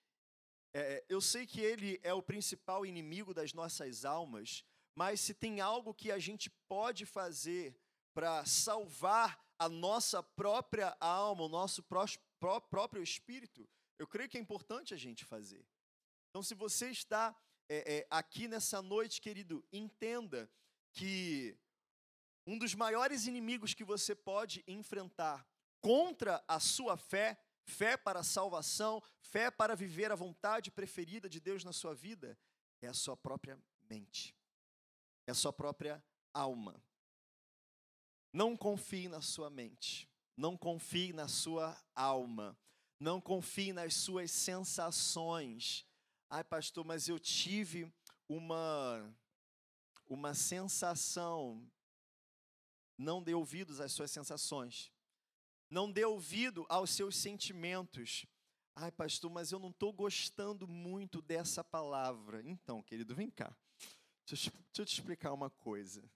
é, 0.73 1.05
eu 1.07 1.21
sei 1.21 1.45
que 1.45 1.61
ele 1.61 1.99
é 2.03 2.13
o 2.13 2.21
principal 2.21 2.85
inimigo 2.85 3.33
das 3.33 3.53
nossas 3.53 4.03
almas, 4.03 4.63
mas 4.95 5.21
se 5.21 5.33
tem 5.33 5.61
algo 5.61 5.93
que 5.93 6.11
a 6.11 6.19
gente 6.19 6.49
pode 6.67 7.05
fazer 7.05 7.77
para 8.17 8.43
salvar 8.45 9.39
a 9.59 9.69
nossa 9.69 10.23
própria 10.23 10.97
alma, 10.99 11.43
o 11.43 11.47
nosso 11.47 11.83
próprio 11.83 13.03
espírito, 13.03 13.69
eu 13.99 14.07
creio 14.07 14.27
que 14.27 14.39
é 14.39 14.41
importante 14.41 14.91
a 14.91 14.97
gente 14.97 15.23
fazer. 15.23 15.63
Então, 16.27 16.41
se 16.41 16.55
você 16.55 16.89
está 16.89 17.39
é, 17.69 17.97
é, 17.97 18.07
aqui 18.09 18.47
nessa 18.47 18.81
noite, 18.81 19.21
querido, 19.21 19.63
entenda 19.71 20.49
que 20.93 21.55
um 22.47 22.57
dos 22.57 22.73
maiores 22.73 23.27
inimigos 23.27 23.75
que 23.75 23.83
você 23.83 24.15
pode 24.15 24.63
enfrentar 24.67 25.47
contra 25.79 26.43
a 26.47 26.59
sua 26.59 26.97
fé, 26.97 27.39
fé 27.65 27.95
para 27.95 28.21
a 28.21 28.23
salvação, 28.23 28.99
fé 29.19 29.51
para 29.51 29.75
viver 29.75 30.11
a 30.11 30.15
vontade 30.15 30.71
preferida 30.71 31.29
de 31.29 31.39
Deus 31.39 31.63
na 31.63 31.71
sua 31.71 31.93
vida, 31.93 32.35
é 32.81 32.87
a 32.87 32.95
sua 32.95 33.15
própria 33.15 33.61
mente, 33.87 34.35
é 35.27 35.31
a 35.31 35.35
sua 35.35 35.53
própria 35.53 36.03
alma. 36.33 36.81
Não 38.37 38.55
confie 38.55 39.07
na 39.07 39.19
sua 39.19 39.49
mente, 39.49 40.07
não 40.37 40.55
confie 40.55 41.11
na 41.11 41.27
sua 41.27 41.75
alma, 41.95 42.55
não 42.99 43.19
confie 43.19 43.73
nas 43.73 43.95
suas 43.95 44.29
sensações. 44.29 45.83
Ai, 46.29 46.43
pastor, 46.43 46.85
mas 46.85 47.09
eu 47.09 47.17
tive 47.17 47.91
uma 48.29 49.11
uma 50.07 50.35
sensação. 50.35 51.67
Não 52.95 53.23
dê 53.23 53.33
ouvidos 53.33 53.81
às 53.81 53.91
suas 53.91 54.11
sensações. 54.11 54.91
Não 55.67 55.91
dê 55.91 56.05
ouvido 56.05 56.63
aos 56.69 56.91
seus 56.91 57.15
sentimentos. 57.15 58.27
Ai, 58.75 58.91
pastor, 58.91 59.31
mas 59.31 59.51
eu 59.51 59.57
não 59.57 59.71
estou 59.71 59.91
gostando 59.91 60.67
muito 60.67 61.23
dessa 61.23 61.63
palavra. 61.63 62.43
Então, 62.45 62.83
querido, 62.83 63.15
vem 63.15 63.31
cá. 63.31 63.51
Deixa 64.27 64.51
eu, 64.77 64.85
te 64.85 64.93
explicar 64.93 65.33
uma 65.33 65.49
coisa. 65.49 66.07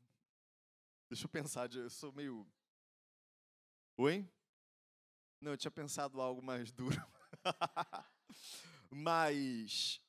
Deixa 1.11 1.25
eu 1.25 1.29
pensar, 1.29 1.69
eu 1.73 1.89
sou 1.89 2.13
meio. 2.13 2.49
Oi? 3.97 4.25
Não, 5.41 5.51
eu 5.51 5.57
tinha 5.57 5.69
pensado 5.69 6.21
algo 6.21 6.41
mais 6.41 6.71
duro. 6.71 7.05
Mas 8.89 10.01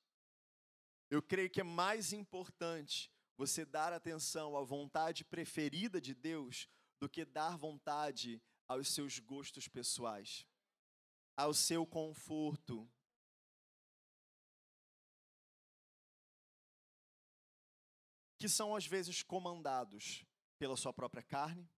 eu 1.11 1.21
creio 1.21 1.51
que 1.51 1.61
é 1.61 1.65
mais 1.65 2.13
importante 2.13 3.11
você 3.37 3.65
dar 3.65 3.93
atenção 3.93 4.57
à 4.57 4.63
vontade 4.63 5.25
preferida 5.25 6.01
de 6.01 6.15
Deus 6.15 6.69
do 7.01 7.09
que 7.09 7.25
dar 7.25 7.57
vontade 7.57 8.41
aos 8.69 8.87
seus 8.87 9.19
gostos 9.19 9.67
pessoais, 9.67 10.47
ao 11.37 11.53
seu 11.53 11.85
conforto. 11.85 12.89
Que 18.39 18.49
são 18.49 18.77
às 18.77 18.87
vezes 18.87 19.25
comandados 19.25 20.25
pela 20.63 20.77
sua 20.77 20.93
própria 20.93 21.25
carne, 21.25 21.69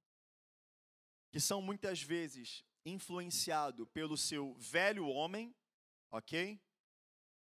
que 1.30 1.40
são 1.40 1.62
muitas 1.62 2.02
vezes 2.02 2.62
influenciado 2.84 3.86
pelo 3.86 4.14
seu 4.14 4.52
velho 4.58 5.06
homem, 5.06 5.56
ok? 6.10 6.60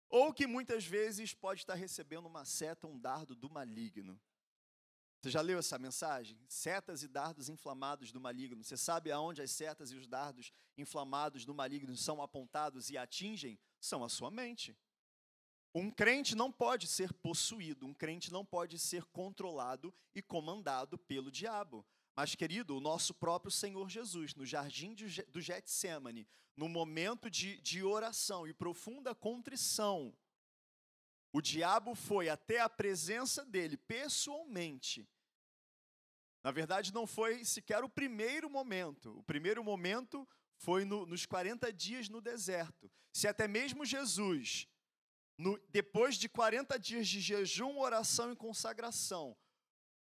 Ou 0.08 0.34
que 0.34 0.48
muitas 0.48 0.84
vezes 0.84 1.32
pode 1.32 1.60
estar 1.60 1.74
recebendo 1.74 2.26
uma 2.26 2.44
seta, 2.44 2.88
um 2.88 2.98
dardo 2.98 3.36
do 3.36 3.48
maligno. 3.48 4.20
Você 5.20 5.30
já 5.30 5.40
leu 5.40 5.60
essa 5.60 5.78
mensagem? 5.78 6.36
Setas 6.48 7.04
e 7.04 7.08
dardos 7.08 7.48
inflamados 7.48 8.10
do 8.10 8.20
maligno. 8.20 8.64
Você 8.64 8.76
sabe 8.76 9.12
aonde 9.12 9.40
as 9.40 9.52
setas 9.52 9.92
e 9.92 9.94
os 9.96 10.08
dardos 10.08 10.50
inflamados 10.76 11.44
do 11.44 11.54
maligno 11.54 11.96
são 11.96 12.20
apontados 12.20 12.90
e 12.90 12.98
atingem? 12.98 13.60
São 13.80 14.02
a 14.02 14.08
sua 14.08 14.28
mente. 14.28 14.76
Um 15.74 15.90
crente 15.90 16.34
não 16.34 16.50
pode 16.50 16.86
ser 16.86 17.12
possuído, 17.12 17.86
um 17.86 17.94
crente 17.94 18.32
não 18.32 18.44
pode 18.44 18.78
ser 18.78 19.04
controlado 19.04 19.94
e 20.14 20.22
comandado 20.22 20.96
pelo 20.98 21.30
diabo. 21.30 21.86
Mas, 22.16 22.34
querido, 22.34 22.76
o 22.76 22.80
nosso 22.80 23.14
próprio 23.14 23.50
Senhor 23.52 23.88
Jesus, 23.88 24.34
no 24.34 24.44
jardim 24.44 24.94
do 25.28 25.40
Getsemane, 25.40 26.26
no 26.56 26.68
momento 26.68 27.30
de, 27.30 27.60
de 27.60 27.84
oração 27.84 28.46
e 28.46 28.52
profunda 28.52 29.14
contrição, 29.14 30.12
o 31.32 31.40
diabo 31.40 31.94
foi 31.94 32.28
até 32.28 32.58
a 32.60 32.68
presença 32.68 33.44
dele 33.44 33.76
pessoalmente. 33.76 35.08
Na 36.42 36.50
verdade, 36.50 36.92
não 36.92 37.06
foi 37.06 37.44
sequer 37.44 37.84
o 37.84 37.88
primeiro 37.88 38.48
momento. 38.48 39.18
O 39.18 39.22
primeiro 39.22 39.62
momento 39.62 40.26
foi 40.56 40.84
no, 40.84 41.04
nos 41.06 41.26
40 41.26 41.72
dias 41.72 42.08
no 42.08 42.20
deserto. 42.20 42.90
Se 43.12 43.28
até 43.28 43.46
mesmo 43.46 43.84
Jesus 43.84 44.66
no, 45.38 45.56
depois 45.68 46.16
de 46.16 46.28
40 46.28 46.76
dias 46.78 47.06
de 47.06 47.20
jejum, 47.20 47.78
oração 47.78 48.32
e 48.32 48.36
consagração, 48.36 49.36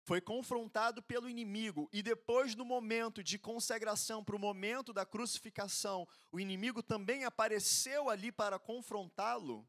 foi 0.02 0.22
confrontado 0.22 1.02
pelo 1.02 1.28
inimigo, 1.28 1.86
e 1.92 2.02
depois, 2.02 2.54
no 2.54 2.64
momento 2.64 3.22
de 3.22 3.38
consagração, 3.38 4.24
para 4.24 4.34
o 4.34 4.38
momento 4.38 4.90
da 4.90 5.04
crucificação, 5.04 6.08
o 6.32 6.40
inimigo 6.40 6.82
também 6.82 7.24
apareceu 7.24 8.08
ali 8.08 8.32
para 8.32 8.58
confrontá-lo. 8.58 9.68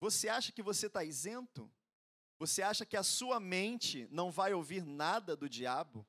Você 0.00 0.28
acha 0.28 0.50
que 0.50 0.60
você 0.60 0.88
está 0.88 1.04
isento? 1.04 1.72
Você 2.40 2.62
acha 2.62 2.84
que 2.84 2.96
a 2.96 3.04
sua 3.04 3.38
mente 3.38 4.08
não 4.10 4.28
vai 4.28 4.52
ouvir 4.52 4.84
nada 4.84 5.36
do 5.36 5.48
diabo? 5.48 6.04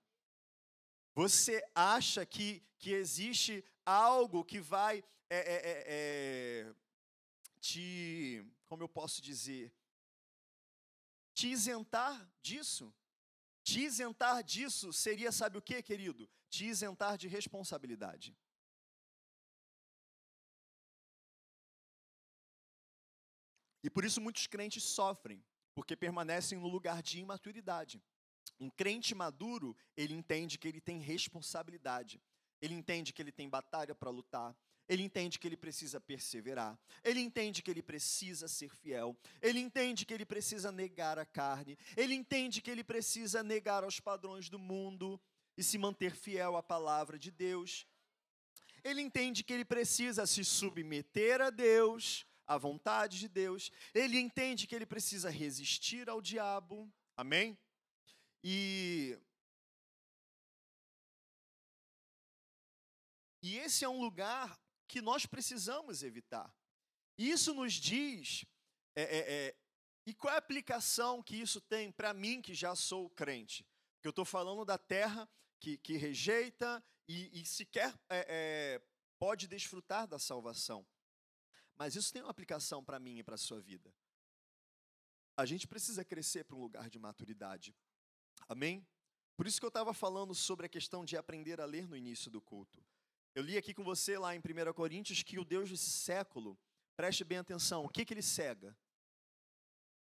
Você 1.14 1.64
acha 1.76 2.26
que, 2.26 2.64
que 2.80 2.94
existe 2.94 3.64
algo 3.86 4.44
que 4.44 4.60
vai 4.60 5.04
é, 5.30 5.38
é, 5.38 5.56
é, 5.56 5.84
é 5.88 6.76
te, 7.60 8.46
como 8.66 8.84
eu 8.84 8.90
posso 8.90 9.22
dizer, 9.22 9.74
te 11.34 11.48
isentar 11.48 12.30
disso. 12.42 12.94
Te 13.64 13.82
isentar 13.82 14.44
disso 14.44 14.92
seria, 14.92 15.32
sabe 15.32 15.58
o 15.58 15.62
que, 15.62 15.82
querido? 15.82 16.30
Te 16.50 16.66
isentar 16.66 17.18
de 17.18 17.28
responsabilidade. 17.28 18.36
E 23.84 23.90
por 23.90 24.04
isso 24.04 24.20
muitos 24.20 24.48
crentes 24.48 24.84
sofrem, 24.84 25.44
porque 25.74 25.96
permanecem 25.96 26.58
no 26.58 26.68
lugar 26.68 27.02
de 27.02 27.20
imaturidade. 27.20 28.02
Um 28.60 28.70
crente 28.70 29.16
maduro, 29.16 29.76
ele 29.96 30.14
entende 30.14 30.58
que 30.58 30.68
ele 30.68 30.82
tem 30.82 31.00
responsabilidade. 31.00 32.22
Ele 32.62 32.74
entende 32.74 33.14
que 33.14 33.22
ele 33.22 33.32
tem 33.32 33.50
batalha 33.50 33.96
para 33.96 34.10
lutar. 34.10 34.56
Ele 34.90 35.04
entende 35.04 35.38
que 35.38 35.48
ele 35.48 35.56
precisa 35.56 36.02
perseverar. 36.02 36.76
Ele 37.04 37.20
entende 37.20 37.62
que 37.62 37.70
ele 37.70 37.84
precisa 37.84 38.48
ser 38.48 38.76
fiel. 38.76 39.16
Ele 39.40 39.60
entende 39.60 40.04
que 40.04 40.12
ele 40.12 40.26
precisa 40.26 40.72
negar 40.72 41.20
a 41.20 41.26
carne. 41.26 41.78
Ele 41.96 42.16
entende 42.16 42.60
que 42.60 42.72
ele 42.72 42.84
precisa 42.84 43.44
negar 43.44 43.84
aos 43.84 44.00
padrões 44.00 44.50
do 44.50 44.58
mundo 44.58 45.22
e 45.56 45.64
se 45.64 45.78
manter 45.78 46.16
fiel 46.16 46.58
à 46.58 46.64
palavra 46.64 47.20
de 47.20 47.30
Deus. 47.30 47.86
Ele 48.84 49.00
entende 49.00 49.44
que 49.44 49.54
ele 49.54 49.66
precisa 49.66 50.26
se 50.26 50.44
submeter 50.44 51.40
a 51.40 51.52
Deus, 51.52 52.26
à 52.48 52.58
vontade 52.58 53.20
de 53.20 53.28
Deus. 53.28 53.72
Ele 53.94 54.18
entende 54.18 54.66
que 54.66 54.74
ele 54.74 54.88
precisa 54.88 55.30
resistir 55.30 56.10
ao 56.10 56.20
diabo. 56.20 56.92
Amém? 57.16 57.56
E 58.44 59.16
E 63.42 63.58
esse 63.58 63.86
é 63.86 63.90
um 63.90 64.02
lugar 64.02 64.60
que 64.90 65.02
nós 65.02 65.26
precisamos 65.26 66.02
evitar. 66.02 66.54
Isso 67.16 67.54
nos 67.54 67.74
diz. 67.74 68.44
É, 68.96 69.04
é, 69.04 69.34
é, 69.34 69.56
e 70.06 70.14
qual 70.16 70.34
é 70.34 70.36
a 70.36 70.40
aplicação 70.40 71.22
que 71.22 71.36
isso 71.36 71.62
tem 71.62 71.92
para 71.92 72.14
mim, 72.14 72.42
que 72.42 72.56
já 72.56 72.76
sou 72.76 73.10
crente? 73.12 73.64
Porque 73.94 74.08
eu 74.08 74.10
estou 74.10 74.26
falando 74.26 74.66
da 74.66 74.78
terra 74.78 75.30
que, 75.60 75.78
que 75.78 75.96
rejeita 75.96 76.84
e, 77.08 77.40
e 77.40 77.46
sequer 77.46 77.94
é, 78.10 78.26
é, 78.28 78.82
pode 79.20 79.48
desfrutar 79.48 80.08
da 80.08 80.18
salvação. 80.18 80.86
Mas 81.78 81.96
isso 81.96 82.12
tem 82.12 82.24
uma 82.24 82.32
aplicação 82.32 82.84
para 82.84 83.00
mim 83.00 83.20
e 83.20 83.24
para 83.24 83.36
a 83.36 83.38
sua 83.38 83.62
vida. 83.62 83.94
A 85.38 85.46
gente 85.46 85.68
precisa 85.68 86.04
crescer 86.04 86.44
para 86.46 86.56
um 86.56 86.62
lugar 86.62 86.90
de 86.90 86.98
maturidade. 86.98 87.76
Amém? 88.48 88.86
Por 89.38 89.46
isso 89.46 89.60
que 89.60 89.66
eu 89.66 89.70
estava 89.70 89.94
falando 89.94 90.34
sobre 90.34 90.66
a 90.66 90.70
questão 90.70 91.06
de 91.06 91.16
aprender 91.16 91.62
a 91.62 91.66
ler 91.66 91.88
no 91.88 91.96
início 91.96 92.32
do 92.32 92.42
culto. 92.42 92.84
Eu 93.36 93.44
li 93.44 93.58
aqui 93.58 93.74
com 93.74 93.84
você 93.84 94.18
lá 94.18 94.36
em 94.36 94.40
1 94.40 94.74
Coríntios 94.74 95.24
que 95.24 95.40
o 95.40 95.46
Deus 95.46 95.70
desse 95.70 95.90
século, 95.90 96.58
preste 96.96 97.24
bem 97.24 97.38
atenção, 97.38 97.86
o 97.86 97.90
que, 97.90 98.04
que 98.04 98.14
ele 98.14 98.22
cega? 98.22 98.76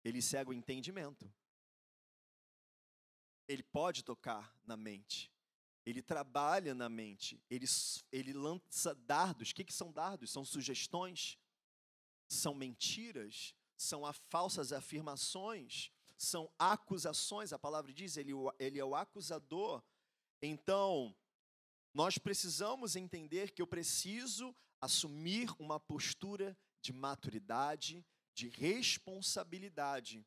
Ele 0.05 0.23
cega 0.23 0.51
o 0.51 0.55
entendimento. 0.55 1.31
Ele 3.47 3.63
pode 3.63 4.03
tocar 4.03 4.55
na 4.65 4.77
mente. 4.77 5.31
Ele 5.85 6.03
trabalha 6.03 6.75
na 6.75 6.89
mente. 6.89 7.43
Ele, 7.49 7.67
ele 8.13 8.33
lança 8.33 8.95
dardos. 8.95 9.51
O 9.51 9.55
que, 9.55 9.65
que 9.65 9.73
são 9.73 9.93
dardos? 9.93 10.31
São 10.31 10.45
sugestões, 10.45 11.39
são 12.29 12.55
mentiras, 12.55 13.55
são 13.77 14.03
falsas 14.29 14.73
afirmações, 14.73 15.91
são 16.17 16.51
acusações. 16.59 17.53
A 17.53 17.59
palavra 17.59 17.93
diz, 17.93 18.17
ele, 18.17 18.33
ele 18.59 18.79
é 18.79 18.85
o 18.85 18.95
acusador. 18.95 19.83
Então, 20.43 21.15
nós 21.99 22.17
precisamos 22.17 22.95
entender 22.95 23.51
que 23.51 23.61
eu 23.61 23.67
preciso 23.67 24.55
assumir 24.81 25.51
uma 25.59 25.81
postura 25.81 26.57
de 26.81 26.93
maturidade, 26.93 28.07
de 28.33 28.49
responsabilidade, 28.51 30.25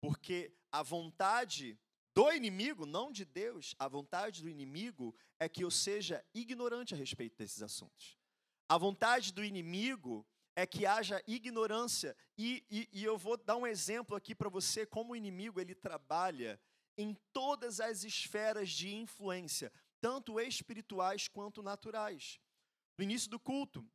porque 0.00 0.52
a 0.72 0.82
vontade 0.82 1.78
do 2.12 2.32
inimigo, 2.32 2.84
não 2.84 3.12
de 3.12 3.24
Deus, 3.24 3.72
a 3.78 3.86
vontade 3.86 4.42
do 4.42 4.48
inimigo 4.48 5.14
é 5.38 5.48
que 5.48 5.62
eu 5.62 5.70
seja 5.70 6.24
ignorante 6.34 6.92
a 6.92 6.96
respeito 6.96 7.38
desses 7.38 7.62
assuntos. 7.62 8.18
A 8.68 8.76
vontade 8.76 9.32
do 9.32 9.44
inimigo 9.44 10.26
é 10.56 10.66
que 10.66 10.84
haja 10.84 11.22
ignorância. 11.28 12.16
E, 12.36 12.64
e, 12.68 12.88
e 12.92 13.04
eu 13.04 13.16
vou 13.16 13.36
dar 13.36 13.56
um 13.56 13.66
exemplo 13.66 14.16
aqui 14.16 14.34
para 14.34 14.48
você 14.48 14.84
como 14.84 15.12
o 15.12 15.16
inimigo 15.16 15.60
ele 15.60 15.76
trabalha 15.76 16.60
em 16.98 17.16
todas 17.32 17.78
as 17.78 18.02
esferas 18.02 18.70
de 18.70 18.92
influência 18.92 19.72
tanto 20.02 20.40
espirituais 20.40 21.28
quanto 21.28 21.62
naturais. 21.62 22.40
No 22.98 23.04
início 23.04 23.30
do 23.30 23.38
culto, 23.38 23.88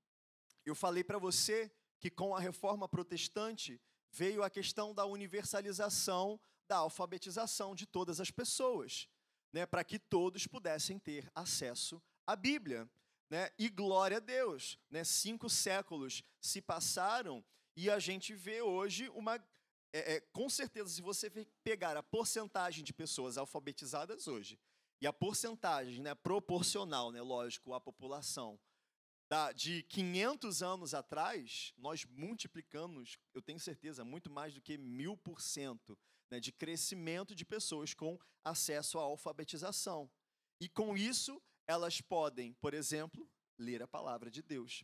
eu 0.65 0.73
falei 0.73 1.03
para 1.03 1.19
você 1.19 1.69
que 1.99 2.09
com 2.09 2.33
a 2.33 2.39
reforma 2.39 2.87
protestante 2.87 3.79
veio 4.09 4.41
a 4.41 4.49
questão 4.49 4.95
da 4.95 5.05
universalização 5.05 6.39
da 6.65 6.77
alfabetização 6.77 7.75
de 7.75 7.85
todas 7.85 8.21
as 8.21 8.31
pessoas, 8.31 9.07
né, 9.51 9.65
para 9.65 9.83
que 9.83 9.99
todos 9.99 10.47
pudessem 10.47 10.97
ter 10.97 11.29
acesso 11.35 12.01
à 12.25 12.35
Bíblia. 12.35 12.89
Né? 13.29 13.49
E 13.59 13.67
glória 13.67 14.17
a 14.17 14.21
Deus, 14.21 14.79
né? 14.89 15.03
cinco 15.03 15.49
séculos 15.49 16.23
se 16.39 16.61
passaram 16.61 17.43
e 17.75 17.89
a 17.89 17.99
gente 17.99 18.33
vê 18.33 18.61
hoje 18.61 19.09
uma. 19.09 19.35
É, 19.91 20.15
é, 20.15 20.21
com 20.31 20.49
certeza, 20.49 20.89
se 20.89 21.01
você 21.01 21.29
pegar 21.61 21.97
a 21.97 22.03
porcentagem 22.03 22.85
de 22.85 22.93
pessoas 22.93 23.37
alfabetizadas 23.37 24.27
hoje 24.27 24.57
e 24.99 25.07
a 25.07 25.13
porcentagem 25.13 26.01
né, 26.01 26.15
proporcional, 26.15 27.11
né, 27.11 27.21
lógico, 27.21 27.73
à 27.73 27.81
população, 27.81 28.59
da, 29.29 29.51
de 29.51 29.83
500 29.83 30.63
anos 30.63 30.93
atrás, 30.93 31.73
nós 31.77 32.05
multiplicamos, 32.05 33.17
eu 33.33 33.41
tenho 33.41 33.59
certeza, 33.59 34.03
muito 34.03 34.29
mais 34.29 34.53
do 34.53 34.61
que 34.61 34.77
mil 34.77 35.17
por 35.17 35.41
cento 35.41 35.97
né, 36.31 36.39
de 36.39 36.51
crescimento 36.51 37.35
de 37.35 37.45
pessoas 37.45 37.93
com 37.93 38.17
acesso 38.43 38.97
à 38.97 39.01
alfabetização. 39.01 40.09
E 40.59 40.69
com 40.69 40.97
isso, 40.97 41.41
elas 41.67 42.01
podem, 42.01 42.53
por 42.53 42.73
exemplo, 42.73 43.29
ler 43.57 43.83
a 43.83 43.87
palavra 43.87 44.31
de 44.31 44.41
Deus. 44.41 44.83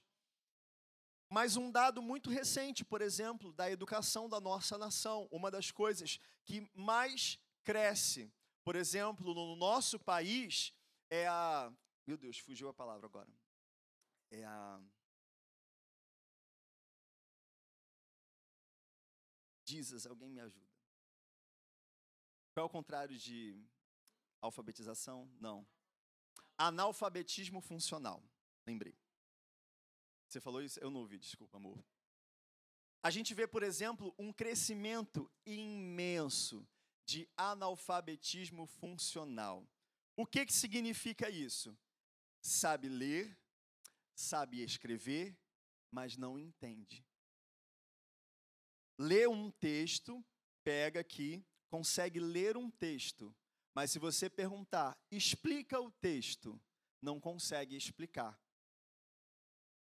Mas 1.30 1.56
um 1.56 1.72
dado 1.72 2.02
muito 2.02 2.30
recente, 2.30 2.84
por 2.86 3.02
exemplo, 3.02 3.54
da 3.54 3.72
educação 3.72 4.30
da 4.30 4.40
nossa 4.40 4.78
nação, 4.78 5.28
uma 5.32 5.50
das 5.50 5.72
coisas 5.72 6.20
que 6.46 6.70
mais 6.76 7.40
cresce 7.64 8.32
por 8.64 8.76
exemplo, 8.76 9.34
no 9.34 9.56
nosso 9.56 10.00
país, 10.00 10.74
é 11.10 11.28
a. 11.28 11.72
Meu 12.08 12.18
Deus, 12.18 12.38
fugiu 12.40 12.70
a 12.70 12.74
palavra 12.74 13.06
agora. 13.06 13.32
É 14.32 14.44
a. 14.44 14.82
Jesus, 19.66 20.06
alguém 20.06 20.30
me 20.30 20.40
ajuda. 20.40 20.74
Qual 22.54 22.66
é 22.66 22.68
o 22.68 22.70
contrário 22.70 23.18
de 23.18 23.60
alfabetização? 24.42 25.30
Não. 25.40 25.66
Analfabetismo 26.58 27.62
funcional. 27.62 28.24
Lembrei. 28.66 28.96
Você 30.28 30.40
falou 30.40 30.62
isso? 30.62 30.80
Eu 30.80 30.90
não 30.90 31.02
ouvi, 31.02 31.18
desculpa, 31.18 31.58
amor. 31.58 31.84
A 33.02 33.10
gente 33.10 33.34
vê, 33.34 33.48
por 33.48 33.64
exemplo, 33.64 34.14
um 34.18 34.32
crescimento 34.32 35.30
imenso 35.46 36.66
de 37.06 37.28
analfabetismo 37.36 38.66
funcional. 38.66 39.68
O 40.16 40.26
que, 40.26 40.46
que 40.46 40.54
significa 40.54 41.30
isso? 41.30 41.78
Sabe 42.42 42.88
ler, 42.88 43.38
sabe 44.16 44.62
escrever, 44.62 45.38
mas 45.92 46.18
não 46.18 46.38
entende. 46.38 47.06
Lê 48.98 49.28
um 49.28 49.50
texto, 49.52 50.24
pega 50.64 51.00
aqui, 51.00 51.44
consegue 51.70 52.20
ler 52.20 52.56
um 52.56 52.70
texto, 52.70 53.36
mas 53.74 53.92
se 53.92 53.98
você 53.98 54.30
perguntar, 54.30 54.98
explica 55.10 55.82
o 55.82 55.90
texto, 55.90 56.62
não 57.02 57.20
consegue 57.20 57.76
explicar. 57.76 58.40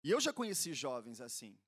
E 0.02 0.10
eu 0.10 0.20
já 0.20 0.32
conheci 0.32 0.74
jovens 0.74 1.20
assim. 1.20 1.58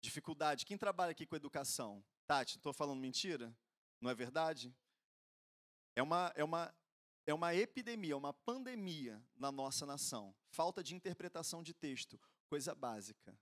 Dificuldade. 0.00 0.64
Quem 0.64 0.78
trabalha 0.78 1.10
aqui 1.10 1.26
com 1.26 1.36
educação? 1.36 2.04
Tati, 2.26 2.56
estou 2.56 2.72
falando 2.72 3.00
mentira? 3.00 3.54
Não 4.00 4.10
é 4.10 4.14
verdade? 4.14 4.74
É 5.94 6.02
uma, 6.02 6.32
é 6.34 6.44
uma, 6.44 6.74
é 7.26 7.34
uma 7.34 7.54
epidemia, 7.54 8.16
uma 8.16 8.32
pandemia 8.32 9.22
na 9.34 9.50
nossa 9.50 9.86
nação. 9.86 10.34
Falta 10.50 10.82
de 10.82 10.94
interpretação 10.94 11.62
de 11.62 11.74
texto, 11.74 12.20
coisa 12.46 12.74
básica. 12.74 13.36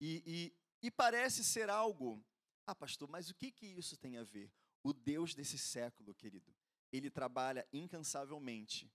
E, 0.00 0.22
e, 0.26 0.86
e 0.86 0.90
parece 0.90 1.44
ser 1.44 1.70
algo. 1.70 2.24
Ah, 2.66 2.74
pastor, 2.74 3.08
mas 3.08 3.28
o 3.28 3.34
que, 3.34 3.52
que 3.52 3.66
isso 3.66 3.96
tem 3.96 4.16
a 4.16 4.24
ver? 4.24 4.50
O 4.82 4.92
Deus 4.92 5.34
desse 5.34 5.58
século, 5.58 6.14
querido, 6.14 6.54
ele 6.90 7.10
trabalha 7.10 7.66
incansavelmente. 7.72 8.90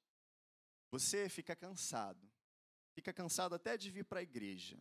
Você 0.91 1.29
fica 1.29 1.55
cansado. 1.55 2.29
Fica 2.93 3.13
cansado 3.13 3.55
até 3.55 3.77
de 3.77 3.89
vir 3.89 4.03
para 4.03 4.19
a 4.19 4.23
igreja. 4.23 4.79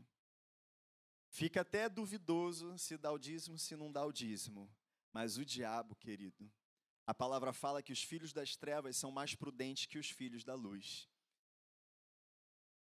Fica 1.31 1.61
até 1.61 1.89
duvidoso 1.89 2.77
se 2.79 2.97
dá 2.97 3.13
o 3.13 3.19
dízimo, 3.19 3.59
se 3.59 3.77
não 3.77 3.93
dá 3.93 4.05
o 4.05 4.13
dízimo. 4.13 4.71
Mas 5.13 5.37
o 5.37 5.45
diabo, 5.45 5.95
querido, 5.97 6.51
a 7.07 7.15
palavra 7.15 7.53
fala 7.53 7.83
que 7.83 7.93
os 7.93 8.03
filhos 8.03 8.33
das 8.33 8.57
trevas 8.57 8.97
são 8.97 9.11
mais 9.11 9.35
prudentes 9.35 9.87
que 9.87 9.99
os 9.99 10.11
filhos 10.11 10.45
da 10.45 10.55
luz. 10.55 11.09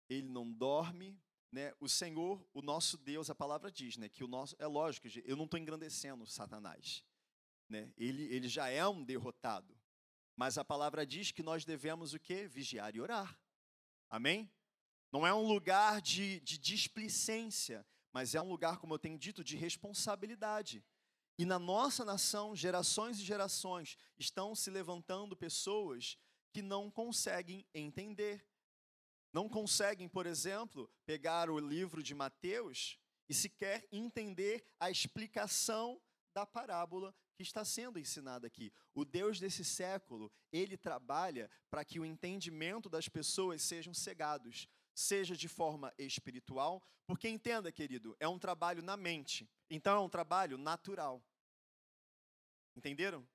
Ele 0.08 0.30
não 0.30 0.52
dorme, 0.52 1.20
né? 1.52 1.74
O 1.80 1.90
Senhor, 1.90 2.48
o 2.54 2.62
nosso 2.62 2.98
Deus, 2.98 3.30
a 3.30 3.36
palavra 3.36 3.72
diz, 3.72 3.98
né, 3.98 4.10
que 4.10 4.24
o 4.24 4.28
nosso 4.28 4.56
é 4.60 4.68
lógico, 4.68 5.08
eu 5.26 5.36
não 5.36 5.46
estou 5.46 5.60
engrandecendo 5.60 6.26
Satanás, 6.26 7.04
né? 7.70 7.92
Ele 7.98 8.24
ele 8.24 8.48
já 8.48 8.70
é 8.70 8.88
um 8.88 9.04
derrotado. 9.04 9.76
Mas 10.36 10.58
a 10.58 10.66
palavra 10.66 11.06
diz 11.06 11.32
que 11.32 11.44
nós 11.44 11.64
devemos 11.64 12.14
o 12.14 12.20
quê? 12.20 12.48
Vigiar 12.48 12.96
e 12.96 13.02
orar. 13.02 13.40
Amém? 14.10 14.52
Não 15.12 15.28
é 15.28 15.34
um 15.34 15.48
lugar 15.48 16.02
de, 16.02 16.40
de 16.40 16.58
displicência, 16.58 17.86
mas 18.12 18.34
é 18.34 18.42
um 18.42 18.50
lugar, 18.50 18.80
como 18.80 18.96
eu 18.96 19.00
tenho 19.00 19.18
dito, 19.18 19.44
de 19.44 19.56
responsabilidade. 19.56 20.84
E 21.38 21.46
na 21.46 21.58
nossa 21.58 22.06
nação, 22.06 22.56
gerações 22.56 23.20
e 23.20 23.24
gerações 23.24 23.98
estão 24.18 24.54
se 24.54 24.70
levantando 24.70 25.36
pessoas 25.36 26.18
que 26.52 26.62
não 26.62 26.92
conseguem 26.92 27.66
entender. 27.74 28.46
Não 29.34 29.50
conseguem, 29.50 30.08
por 30.08 30.28
exemplo, 30.28 30.88
pegar 31.06 31.50
o 31.50 31.58
livro 31.58 32.04
de 32.04 32.14
Mateus 32.14 33.00
e 33.28 33.34
sequer 33.34 33.88
entender 33.92 34.64
a 34.80 34.92
explicação 34.92 36.00
da 36.36 36.46
parábola 36.46 37.16
que 37.36 37.42
está 37.42 37.66
sendo 37.66 37.98
ensinada 37.98 38.46
aqui. 38.46 38.72
O 38.94 39.04
Deus 39.04 39.40
desse 39.40 39.64
século, 39.64 40.32
ele 40.52 40.78
trabalha 40.78 41.50
para 41.70 41.84
que 41.84 42.00
o 42.00 42.06
entendimento 42.06 42.88
das 42.88 43.10
pessoas 43.10 43.64
sejam 43.64 43.94
cegados, 43.94 44.68
seja 44.94 45.36
de 45.36 45.48
forma 45.48 45.94
espiritual, 45.98 46.82
porque 47.06 47.28
entenda, 47.28 47.72
querido, 47.72 48.16
é 48.20 48.28
um 48.28 48.40
trabalho 48.40 48.82
na 48.82 48.96
mente. 48.96 49.50
Então 49.70 49.96
é 49.96 50.00
um 50.00 50.10
trabalho 50.10 50.58
natural. 50.58 51.24
Entenderam? 52.76 53.28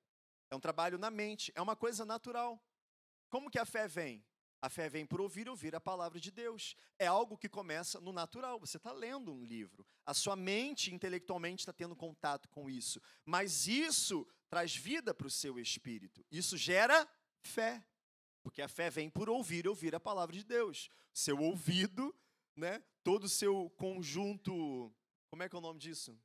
É 0.51 0.55
um 0.55 0.59
trabalho 0.59 0.97
na 0.97 1.11
mente, 1.11 1.51
é 1.55 1.61
uma 1.61 1.75
coisa 1.75 2.05
natural. 2.05 2.61
Como 3.29 3.49
que 3.49 3.59
a 3.59 3.65
fé 3.65 3.87
vem? 3.87 4.25
A 4.61 4.69
fé 4.69 4.89
vem 4.89 5.05
por 5.05 5.21
ouvir 5.21 5.47
ouvir 5.47 5.73
a 5.73 5.79
palavra 5.79 6.19
de 6.19 6.31
Deus. 6.31 6.75
É 6.97 7.07
algo 7.07 7.37
que 7.37 7.47
começa 7.47 8.01
no 8.01 8.11
natural. 8.11 8.59
Você 8.59 8.75
está 8.75 8.91
lendo 8.91 9.31
um 9.31 9.45
livro. 9.45 9.85
A 10.05 10.13
sua 10.13 10.35
mente 10.35 10.93
intelectualmente 10.93 11.61
está 11.61 11.71
tendo 11.71 11.95
contato 11.95 12.49
com 12.49 12.69
isso. 12.69 13.01
Mas 13.23 13.67
isso 13.67 14.27
traz 14.49 14.75
vida 14.75 15.13
para 15.13 15.27
o 15.27 15.31
seu 15.31 15.57
espírito. 15.59 16.25
Isso 16.29 16.57
gera 16.57 17.07
fé. 17.41 17.81
Porque 18.41 18.61
a 18.61 18.67
fé 18.67 18.89
vem 18.89 19.09
por 19.09 19.29
ouvir 19.29 19.67
ouvir 19.67 19.93
a 19.95 19.99
palavra 19.99 20.35
de 20.35 20.43
Deus. 20.43 20.89
Seu 21.13 21.39
ouvido, 21.39 22.15
né, 22.55 22.83
todo 23.03 23.25
o 23.25 23.29
seu 23.29 23.69
conjunto. 23.71 24.93
Como 25.29 25.43
é 25.43 25.49
que 25.49 25.55
é 25.55 25.59
o 25.59 25.61
nome 25.61 25.79
disso? 25.79 26.17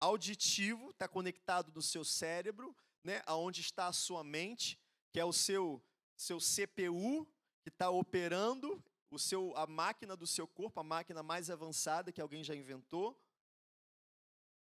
Auditivo 0.00 0.90
está 0.90 1.06
conectado 1.06 1.72
no 1.72 1.82
seu 1.82 2.04
cérebro, 2.04 2.74
né, 3.04 3.22
aonde 3.26 3.60
está 3.60 3.86
a 3.86 3.92
sua 3.92 4.24
mente, 4.24 4.78
que 5.12 5.20
é 5.20 5.24
o 5.24 5.32
seu, 5.32 5.82
seu 6.16 6.38
CPU, 6.38 7.26
que 7.62 7.68
está 7.68 7.90
operando 7.90 8.82
o 9.10 9.18
seu, 9.18 9.56
a 9.56 9.66
máquina 9.66 10.16
do 10.16 10.26
seu 10.26 10.48
corpo, 10.48 10.80
a 10.80 10.84
máquina 10.84 11.22
mais 11.22 11.50
avançada 11.50 12.10
que 12.10 12.20
alguém 12.20 12.42
já 12.42 12.54
inventou. 12.54 13.16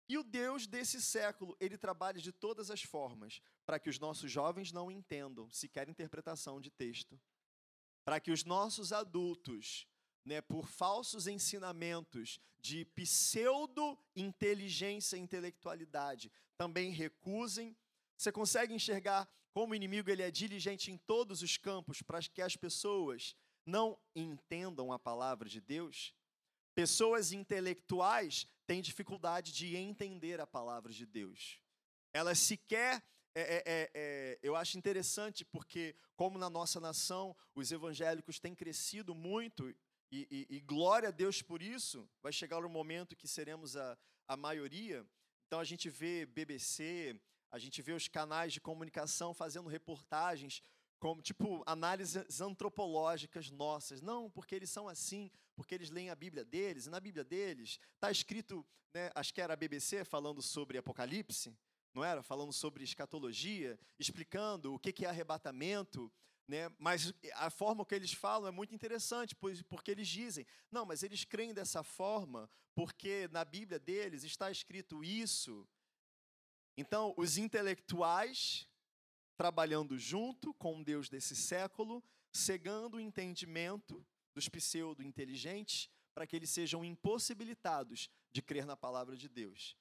E 0.10 0.18
o 0.18 0.24
Deus 0.24 0.66
desse 0.66 1.02
século, 1.02 1.58
ele 1.60 1.78
trabalha 1.78 2.22
de 2.22 2.32
todas 2.32 2.72
as 2.72 2.82
formas 2.82 3.42
para 3.66 3.78
que 3.78 3.90
os 3.90 4.00
nossos 4.00 4.32
jovens 4.32 4.72
não 4.72 4.90
entendam 4.90 5.52
sequer 5.52 5.90
interpretação 5.90 6.62
de 6.62 6.72
texto. 6.72 7.20
Para 8.06 8.22
que 8.22 8.32
os 8.32 8.46
nossos 8.46 8.94
adultos, 8.94 9.86
né, 10.24 10.40
por 10.40 10.70
falsos 10.70 11.28
ensinamentos 11.28 12.40
de 12.58 12.86
pseudo-inteligência 12.86 15.18
e 15.18 15.20
intelectualidade, 15.20 16.32
também 16.58 16.92
recusem. 16.92 17.76
Você 18.18 18.32
consegue 18.32 18.74
enxergar 18.74 19.30
como 19.52 19.74
o 19.74 19.76
inimigo 19.76 20.10
ele 20.10 20.24
é 20.24 20.32
diligente 20.32 20.90
em 20.90 20.98
todos 20.98 21.42
os 21.42 21.58
campos 21.58 22.02
para 22.02 22.22
que 22.22 22.42
as 22.42 22.56
pessoas 22.56 23.36
não 23.66 24.00
entendam 24.16 24.94
a 24.94 25.00
palavra 25.00 25.50
de 25.50 25.60
Deus. 25.60 26.14
Pessoas 26.74 27.34
intelectuais 27.34 28.48
têm 28.68 28.82
dificuldade 28.82 29.52
de 29.52 29.76
entender 29.76 30.40
a 30.40 30.46
palavra 30.46 30.92
de 30.92 31.06
Deus. 31.06 31.60
Elas 32.14 32.38
sequer. 32.38 33.04
É, 33.34 33.42
é, 33.42 33.64
é, 33.66 33.92
é, 33.94 34.40
eu 34.42 34.56
acho 34.56 34.80
interessante 34.80 35.46
porque, 35.46 35.96
como 36.16 36.40
na 36.40 36.50
nossa 36.50 36.80
nação 36.80 37.36
os 37.54 37.72
evangélicos 37.72 38.40
têm 38.40 38.56
crescido 38.56 39.14
muito, 39.14 39.70
e, 40.12 40.28
e, 40.50 40.56
e 40.56 40.60
glória 40.62 41.10
a 41.10 41.12
Deus 41.12 41.42
por 41.42 41.62
isso, 41.62 42.10
vai 42.22 42.32
chegar 42.32 42.66
um 42.66 42.70
momento 42.70 43.16
que 43.16 43.28
seremos 43.28 43.78
a, 43.78 43.98
a 44.28 44.36
maioria. 44.36 45.06
Então 45.46 45.60
a 45.60 45.64
gente 45.64 45.88
vê 45.88 46.26
BBC, 46.26 47.20
a 47.52 47.60
gente 47.60 47.82
vê 47.82 47.94
os 47.94 48.08
canais 48.08 48.54
de 48.54 48.60
comunicação 48.60 49.34
fazendo 49.34 49.70
reportagens 49.70 50.62
como 51.00 51.22
tipo 51.22 51.64
análises 51.66 52.42
antropológicas 52.42 53.50
nossas. 53.52 54.02
Não, 54.02 54.30
porque 54.30 54.56
eles 54.56 54.70
são 54.70 54.88
assim, 54.88 55.32
porque 55.56 55.76
eles 55.76 55.90
leem 55.90 56.10
a 56.10 56.16
Bíblia 56.16 56.44
deles, 56.44 56.86
e 56.86 56.90
na 56.90 57.00
Bíblia 57.00 57.24
deles 57.24 57.80
está 57.96 58.12
escrito, 58.12 58.66
né, 58.94 59.12
acho 59.16 59.34
que 59.34 59.42
era 59.42 59.54
a 59.54 59.58
BBC 59.58 60.04
falando 60.04 60.42
sobre 60.42 60.78
Apocalipse, 60.78 61.56
não 61.94 62.04
era? 62.04 62.22
Falando 62.22 62.54
sobre 62.54 62.84
escatologia, 62.84 63.80
explicando 63.98 64.74
o 64.74 64.80
que, 64.80 65.06
é 65.06 65.10
arrebatamento. 65.10 66.12
Né? 66.48 66.72
Mas 66.80 67.14
a 67.34 67.50
forma 67.50 67.86
que 67.86 67.96
eles 67.96 68.14
falam 68.14 68.48
é 68.48 68.52
muito 68.52 68.74
interessante, 68.74 69.36
pois, 69.36 69.62
porque 69.64 69.92
eles 69.92 70.08
dizem, 70.08 70.46
não, 70.72 70.86
mas 70.86 71.04
eles 71.04 71.26
creem 71.26 71.54
dessa 71.54 71.84
forma 71.84 72.50
porque 72.74 73.28
na 73.32 73.44
Bíblia 73.44 73.80
deles 73.80 74.24
está 74.24 74.52
escrito 74.52 75.04
isso, 75.04 75.68
então, 76.78 77.12
os 77.18 77.38
intelectuais 77.38 78.68
trabalhando 79.38 79.98
junto 79.98 80.54
com 80.56 80.84
Deus 80.84 81.08
desse 81.08 81.36
século, 81.36 82.04
cegando 82.34 82.98
o 82.98 83.00
entendimento 83.00 84.06
dos 84.34 84.50
pseudo-inteligentes 84.50 85.90
para 86.14 86.26
que 86.26 86.36
eles 86.36 86.50
sejam 86.50 86.84
impossibilitados 86.84 88.10
de 88.32 88.42
crer 88.42 88.66
na 88.66 88.76
palavra 88.76 89.16
de 89.16 89.30
Deus. 89.30 89.78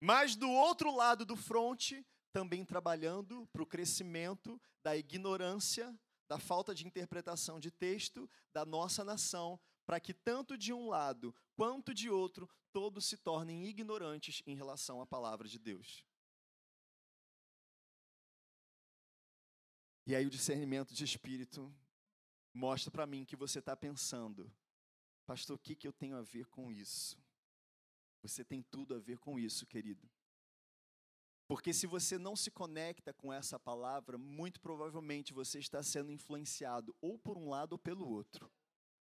Mas 0.00 0.36
do 0.36 0.48
outro 0.48 0.94
lado 0.94 1.24
do 1.26 1.36
fronte, 1.36 2.06
também 2.32 2.64
trabalhando 2.64 3.46
para 3.52 3.62
o 3.62 3.66
crescimento 3.66 4.60
da 4.82 4.96
ignorância, 4.96 5.92
da 6.28 6.38
falta 6.38 6.74
de 6.74 6.86
interpretação 6.86 7.58
de 7.58 7.70
texto 7.70 8.30
da 8.52 8.64
nossa 8.64 9.04
nação, 9.04 9.58
para 9.84 9.98
que 9.98 10.14
tanto 10.14 10.56
de 10.56 10.72
um 10.72 10.88
lado 10.88 11.34
quanto 11.56 11.92
de 11.92 12.08
outro 12.08 12.48
todos 12.72 13.06
se 13.06 13.16
tornem 13.16 13.66
ignorantes 13.66 14.42
em 14.46 14.54
relação 14.54 15.00
à 15.00 15.06
palavra 15.06 15.48
de 15.48 15.58
Deus. 15.58 16.04
E 20.10 20.16
aí 20.16 20.26
o 20.26 20.30
discernimento 20.30 20.92
de 20.92 21.04
espírito 21.04 21.72
mostra 22.52 22.90
para 22.90 23.06
mim 23.06 23.24
que 23.24 23.36
você 23.36 23.60
está 23.60 23.76
pensando, 23.76 24.52
pastor, 25.24 25.54
o 25.54 25.58
que, 25.60 25.76
que 25.76 25.86
eu 25.86 25.92
tenho 25.92 26.16
a 26.16 26.22
ver 26.22 26.48
com 26.48 26.72
isso? 26.72 27.16
Você 28.20 28.44
tem 28.44 28.60
tudo 28.60 28.96
a 28.96 28.98
ver 28.98 29.20
com 29.20 29.38
isso, 29.38 29.64
querido. 29.64 30.10
Porque 31.46 31.72
se 31.72 31.86
você 31.86 32.18
não 32.18 32.34
se 32.34 32.50
conecta 32.50 33.12
com 33.12 33.32
essa 33.32 33.56
palavra, 33.56 34.18
muito 34.18 34.60
provavelmente 34.60 35.32
você 35.32 35.60
está 35.60 35.80
sendo 35.80 36.10
influenciado 36.10 36.92
ou 37.00 37.16
por 37.16 37.38
um 37.38 37.48
lado 37.48 37.74
ou 37.74 37.78
pelo 37.78 38.08
outro. 38.08 38.50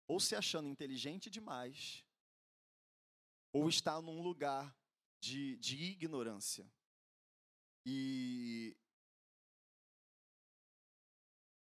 Ou 0.09 0.19
se 0.19 0.35
achando 0.35 0.69
inteligente 0.69 1.31
demais, 1.31 2.05
ou 3.53 3.69
está 3.69 4.03
num 4.03 4.21
lugar 4.21 4.77
de, 5.21 5.57
de 5.59 5.77
ignorância. 5.77 6.69
E 7.87 8.77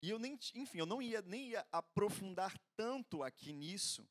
e 0.06 0.10
eu 0.10 0.20
nem, 0.20 0.38
enfim, 0.54 0.78
eu 0.78 0.86
não 0.86 1.02
ia 1.02 1.20
nem 1.22 1.48
ia 1.48 1.66
aprofundar 1.72 2.56
tanto 2.76 3.24
aqui 3.24 3.52
nisso, 3.52 4.08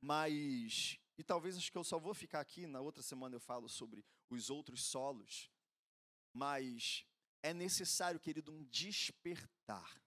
mas 0.00 0.98
e 1.18 1.22
talvez 1.22 1.54
acho 1.54 1.70
que 1.70 1.76
eu 1.76 1.84
só 1.84 1.98
vou 1.98 2.14
ficar 2.14 2.40
aqui, 2.40 2.66
na 2.66 2.80
outra 2.80 3.02
semana 3.02 3.36
eu 3.36 3.40
falo 3.40 3.68
sobre 3.68 4.02
os 4.30 4.48
outros 4.48 4.86
solos, 4.86 5.50
mas 6.32 7.04
é 7.42 7.52
necessário, 7.52 8.18
querido, 8.18 8.50
um 8.50 8.64
despertar. 8.64 10.02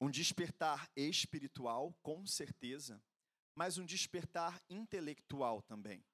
Um 0.00 0.08
despertar 0.08 0.88
espiritual, 0.94 1.92
com 2.00 2.24
certeza, 2.24 3.02
mas 3.56 3.76
um 3.76 3.84
despertar 3.84 4.62
intelectual 4.70 5.62
também. 5.62 6.04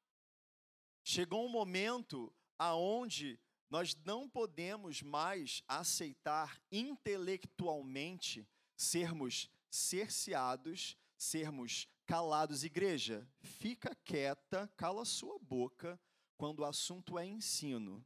Chegou 1.04 1.44
um 1.44 1.50
momento 1.50 2.34
aonde 2.58 3.38
nós 3.70 3.94
não 4.04 4.28
podemos 4.28 5.02
mais 5.02 5.62
aceitar 5.68 6.60
intelectualmente 6.72 8.48
sermos 8.76 9.50
cerceados, 9.70 10.96
sermos 11.16 11.86
calados. 12.06 12.64
Igreja, 12.64 13.28
fica 13.40 13.94
quieta, 14.04 14.70
cala 14.76 15.04
sua 15.04 15.38
boca 15.38 16.00
quando 16.36 16.60
o 16.60 16.64
assunto 16.64 17.18
é 17.18 17.26
ensino. 17.26 18.04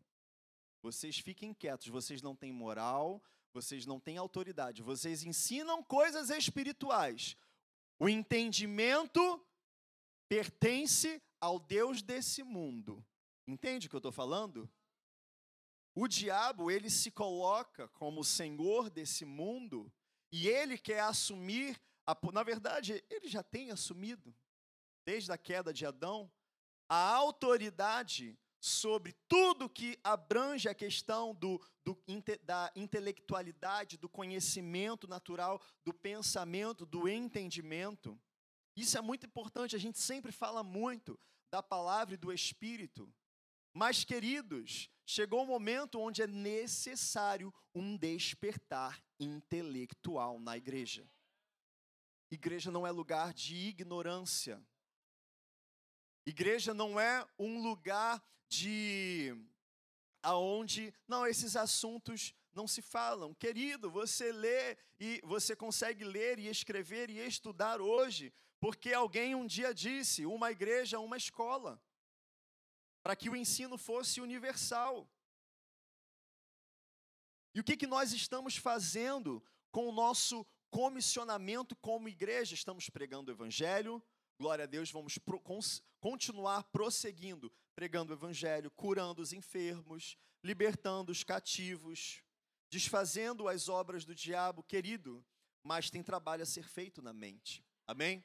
Vocês 0.82 1.18
fiquem 1.18 1.54
quietos, 1.54 1.86
vocês 1.86 2.20
não 2.20 2.34
têm 2.34 2.52
moral, 2.52 3.22
vocês 3.52 3.86
não 3.86 4.00
têm 4.00 4.16
autoridade, 4.16 4.82
vocês 4.82 5.22
ensinam 5.22 5.82
coisas 5.82 6.30
espirituais. 6.30 7.36
O 8.00 8.08
entendimento 8.08 9.40
pertence 10.28 11.22
ao 11.40 11.60
Deus 11.60 12.02
desse 12.02 12.42
mundo. 12.42 13.04
Entende 13.46 13.86
o 13.86 13.90
que 13.90 13.94
eu 13.94 13.98
estou 13.98 14.10
falando? 14.10 14.68
O 15.94 16.08
diabo, 16.08 16.70
ele 16.70 16.88
se 16.88 17.10
coloca 17.10 17.86
como 17.88 18.24
senhor 18.24 18.88
desse 18.88 19.24
mundo 19.24 19.92
e 20.32 20.48
ele 20.48 20.78
quer 20.78 21.00
assumir, 21.00 21.78
a, 22.06 22.16
na 22.32 22.42
verdade, 22.42 23.04
ele 23.10 23.28
já 23.28 23.42
tem 23.42 23.70
assumido, 23.70 24.34
desde 25.04 25.30
a 25.30 25.36
queda 25.36 25.72
de 25.72 25.84
Adão, 25.84 26.32
a 26.88 27.14
autoridade 27.14 28.38
sobre 28.58 29.12
tudo 29.28 29.68
que 29.68 29.98
abrange 30.04 30.68
a 30.68 30.74
questão 30.74 31.34
do, 31.34 31.60
do, 31.84 31.98
da 32.44 32.72
intelectualidade, 32.76 33.98
do 33.98 34.08
conhecimento 34.08 35.08
natural, 35.08 35.60
do 35.84 35.92
pensamento, 35.92 36.86
do 36.86 37.08
entendimento. 37.08 38.18
Isso 38.76 38.96
é 38.96 39.00
muito 39.00 39.26
importante, 39.26 39.76
a 39.76 39.78
gente 39.78 39.98
sempre 39.98 40.30
fala 40.30 40.62
muito 40.62 41.18
da 41.50 41.62
palavra 41.62 42.14
e 42.14 42.18
do 42.18 42.32
Espírito. 42.32 43.12
Mas, 43.72 44.04
queridos, 44.04 44.90
chegou 45.06 45.40
o 45.40 45.44
um 45.44 45.46
momento 45.46 45.98
onde 45.98 46.22
é 46.22 46.26
necessário 46.26 47.52
um 47.74 47.96
despertar 47.96 49.02
intelectual 49.18 50.38
na 50.38 50.56
igreja. 50.56 51.08
Igreja 52.30 52.70
não 52.70 52.86
é 52.86 52.90
lugar 52.90 53.32
de 53.32 53.56
ignorância. 53.56 54.62
Igreja 56.24 56.72
não 56.72 56.98
é 56.98 57.26
um 57.38 57.62
lugar 57.62 58.22
de 58.48 59.34
aonde 60.22 60.94
não 61.08 61.26
esses 61.26 61.56
assuntos 61.56 62.34
não 62.54 62.66
se 62.68 62.80
falam. 62.80 63.34
Querido, 63.34 63.90
você 63.90 64.30
lê 64.30 64.76
e 65.00 65.20
você 65.24 65.56
consegue 65.56 66.04
ler 66.04 66.38
e 66.38 66.48
escrever 66.48 67.10
e 67.10 67.18
estudar 67.18 67.80
hoje, 67.80 68.32
porque 68.60 68.92
alguém 68.92 69.34
um 69.34 69.46
dia 69.46 69.74
disse: 69.74 70.24
uma 70.24 70.50
igreja, 70.52 71.00
uma 71.00 71.16
escola, 71.16 71.80
para 73.02 73.16
que 73.16 73.28
o 73.28 73.36
ensino 73.36 73.76
fosse 73.76 74.20
universal. 74.20 75.10
E 77.54 77.60
o 77.60 77.64
que, 77.64 77.76
que 77.76 77.86
nós 77.86 78.12
estamos 78.12 78.56
fazendo 78.56 79.42
com 79.70 79.88
o 79.88 79.92
nosso 79.92 80.46
comissionamento 80.70 81.76
como 81.76 82.08
igreja? 82.08 82.54
Estamos 82.54 82.88
pregando 82.88 83.30
o 83.30 83.34
Evangelho, 83.34 84.02
glória 84.38 84.64
a 84.64 84.66
Deus, 84.66 84.90
vamos 84.90 85.18
pro, 85.18 85.38
cons, 85.40 85.82
continuar 86.00 86.64
prosseguindo, 86.64 87.52
pregando 87.74 88.12
o 88.12 88.16
Evangelho, 88.16 88.70
curando 88.70 89.20
os 89.20 89.32
enfermos, 89.32 90.16
libertando 90.42 91.12
os 91.12 91.22
cativos, 91.22 92.22
desfazendo 92.70 93.48
as 93.48 93.68
obras 93.68 94.04
do 94.04 94.14
diabo, 94.14 94.62
querido, 94.62 95.24
mas 95.62 95.90
tem 95.90 96.02
trabalho 96.02 96.42
a 96.42 96.46
ser 96.46 96.66
feito 96.66 97.02
na 97.02 97.12
mente. 97.12 97.64
Amém? 97.86 98.24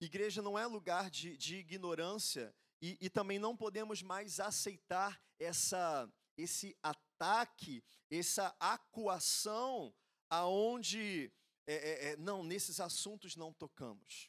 Igreja 0.00 0.42
não 0.42 0.58
é 0.58 0.66
lugar 0.66 1.08
de, 1.08 1.36
de 1.36 1.56
ignorância 1.56 2.54
e, 2.82 2.98
e, 3.00 3.08
também 3.08 3.38
não 3.38 3.56
podemos 3.56 4.02
mais 4.02 4.40
aceitar 4.40 5.22
essa, 5.38 6.12
esse 6.36 6.76
ataque, 6.82 7.82
essa 8.10 8.52
acuação 8.58 9.94
aonde 10.28 11.32
é, 11.64 11.74
é, 11.74 12.08
é, 12.08 12.16
não 12.16 12.42
nesses 12.42 12.80
assuntos 12.80 13.36
não 13.36 13.52
tocamos. 13.52 14.28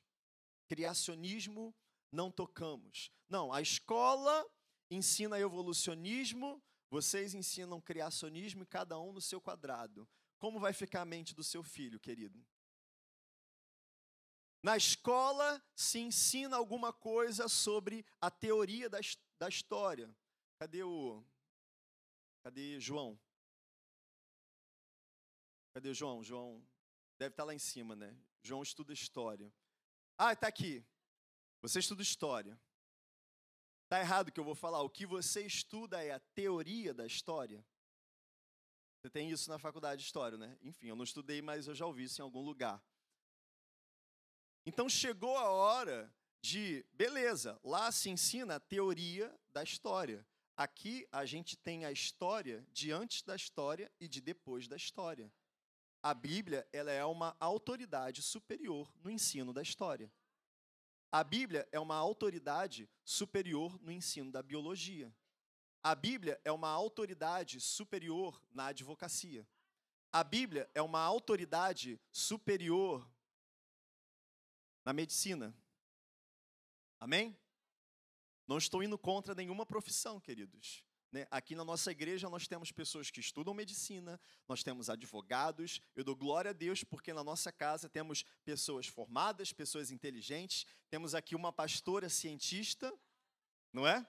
Criacionismo 0.68 1.76
não 2.12 2.30
tocamos. 2.30 3.12
Não, 3.28 3.52
a 3.52 3.60
escola 3.60 4.48
ensina 4.90 5.40
evolucionismo, 5.40 6.62
vocês 6.92 7.34
ensinam 7.34 7.82
criacionismo 7.82 8.62
e 8.62 8.68
cada 8.68 9.00
um 9.00 9.12
no 9.12 9.20
seu 9.20 9.42
quadrado. 9.42 10.08
Como 10.38 10.60
vai 10.60 10.74
ficar 10.74 11.02
a 11.02 11.06
mente 11.06 11.34
do 11.34 11.44
seu 11.44 11.64
filho, 11.64 12.00
querido? 12.00 12.46
Na 14.64 14.78
escola 14.78 15.62
se 15.76 16.00
ensina 16.00 16.56
alguma 16.56 16.94
coisa 16.94 17.50
sobre 17.50 18.06
a 18.22 18.32
teoria 18.32 18.90
da, 18.90 19.00
da 19.38 19.50
história. 19.50 20.16
Cadê 20.58 20.82
o. 20.84 21.22
Cadê 22.42 22.80
João? 22.80 23.20
Cadê 25.74 25.90
o 25.90 25.94
João? 25.94 26.24
João 26.24 26.66
deve 27.20 27.34
estar 27.34 27.44
lá 27.44 27.54
em 27.54 27.60
cima, 27.60 27.94
né? 27.94 28.18
João 28.42 28.64
estuda 28.64 28.94
história. 28.94 29.54
Ah, 30.18 30.32
está 30.32 30.48
aqui. 30.48 30.86
Você 31.62 31.80
estuda 31.80 32.02
história. 32.02 32.58
Está 33.84 34.00
errado 34.00 34.30
o 34.30 34.32
que 34.32 34.40
eu 34.40 34.46
vou 34.46 34.56
falar. 34.56 34.82
O 34.82 34.90
que 34.90 35.06
você 35.06 35.46
estuda 35.46 36.02
é 36.02 36.12
a 36.12 36.20
teoria 36.20 36.94
da 36.94 37.06
história. 37.06 37.66
Você 39.02 39.10
tem 39.10 39.30
isso 39.30 39.50
na 39.50 39.60
faculdade 39.60 40.00
de 40.02 40.06
história, 40.06 40.38
né? 40.38 40.58
Enfim, 40.62 40.88
eu 40.88 40.96
não 40.96 41.04
estudei, 41.04 41.42
mas 41.42 41.68
eu 41.68 41.76
já 41.76 41.86
ouvi 41.86 42.06
isso 42.06 42.22
em 42.22 42.24
algum 42.24 42.42
lugar. 42.42 42.82
Então 44.66 44.88
chegou 44.88 45.38
a 45.38 45.50
hora 45.50 46.14
de, 46.42 46.86
beleza, 46.94 47.60
lá 47.64 47.92
se 47.92 48.10
ensina 48.10 48.56
a 48.56 48.60
teoria 48.60 49.34
da 49.52 49.62
história. 49.62 50.26
Aqui 50.56 51.08
a 51.12 51.26
gente 51.26 51.58
tem 51.58 51.84
a 51.84 51.92
história 51.92 52.66
de 52.72 52.92
antes 52.92 53.24
da 53.24 53.36
história 53.36 53.92
e 54.00 54.08
de 54.08 54.22
depois 54.22 54.68
da 54.68 54.76
história. 54.76 55.32
A 56.02 56.14
Bíblia 56.14 56.68
ela 56.72 56.92
é 56.92 57.04
uma 57.04 57.36
autoridade 57.40 58.22
superior 58.22 58.94
no 59.02 59.10
ensino 59.10 59.52
da 59.52 59.62
história. 59.62 60.12
A 61.12 61.24
Bíblia 61.24 61.68
é 61.72 61.80
uma 61.80 61.96
autoridade 61.96 62.90
superior 63.04 63.80
no 63.82 63.92
ensino 63.92 64.32
da 64.32 64.42
biologia. 64.42 65.14
A 65.84 65.94
Bíblia 65.94 66.40
é 66.44 66.52
uma 66.52 66.70
autoridade 66.70 67.60
superior 67.60 68.42
na 68.52 68.68
advocacia. 68.68 69.48
A 70.12 70.24
Bíblia 70.24 70.70
é 70.74 70.82
uma 70.82 71.02
autoridade 71.02 72.00
superior 72.12 73.08
na 74.84 74.94
medicina. 74.94 75.56
Amém? 77.00 77.38
Não 78.48 78.58
estou 78.58 78.84
indo 78.84 78.98
contra 78.98 79.34
nenhuma 79.34 79.66
profissão, 79.66 80.20
queridos. 80.20 80.84
Né? 81.12 81.28
Aqui 81.30 81.56
na 81.56 81.64
nossa 81.64 81.92
igreja 81.92 82.28
nós 82.28 82.48
temos 82.48 82.72
pessoas 82.72 83.12
que 83.12 83.20
estudam 83.20 83.54
medicina, 83.54 84.20
nós 84.48 84.64
temos 84.64 84.90
advogados. 84.90 85.80
Eu 85.96 86.04
dou 86.04 86.16
glória 86.16 86.50
a 86.50 86.54
Deus 86.54 86.84
porque 86.84 87.14
na 87.14 87.24
nossa 87.24 87.52
casa 87.52 87.88
temos 87.88 88.26
pessoas 88.44 88.88
formadas, 88.88 89.54
pessoas 89.54 89.92
inteligentes. 89.92 90.66
Temos 90.90 91.14
aqui 91.14 91.36
uma 91.36 91.54
pastora 91.54 92.10
cientista, 92.10 92.92
não 93.72 93.88
é? 93.88 94.06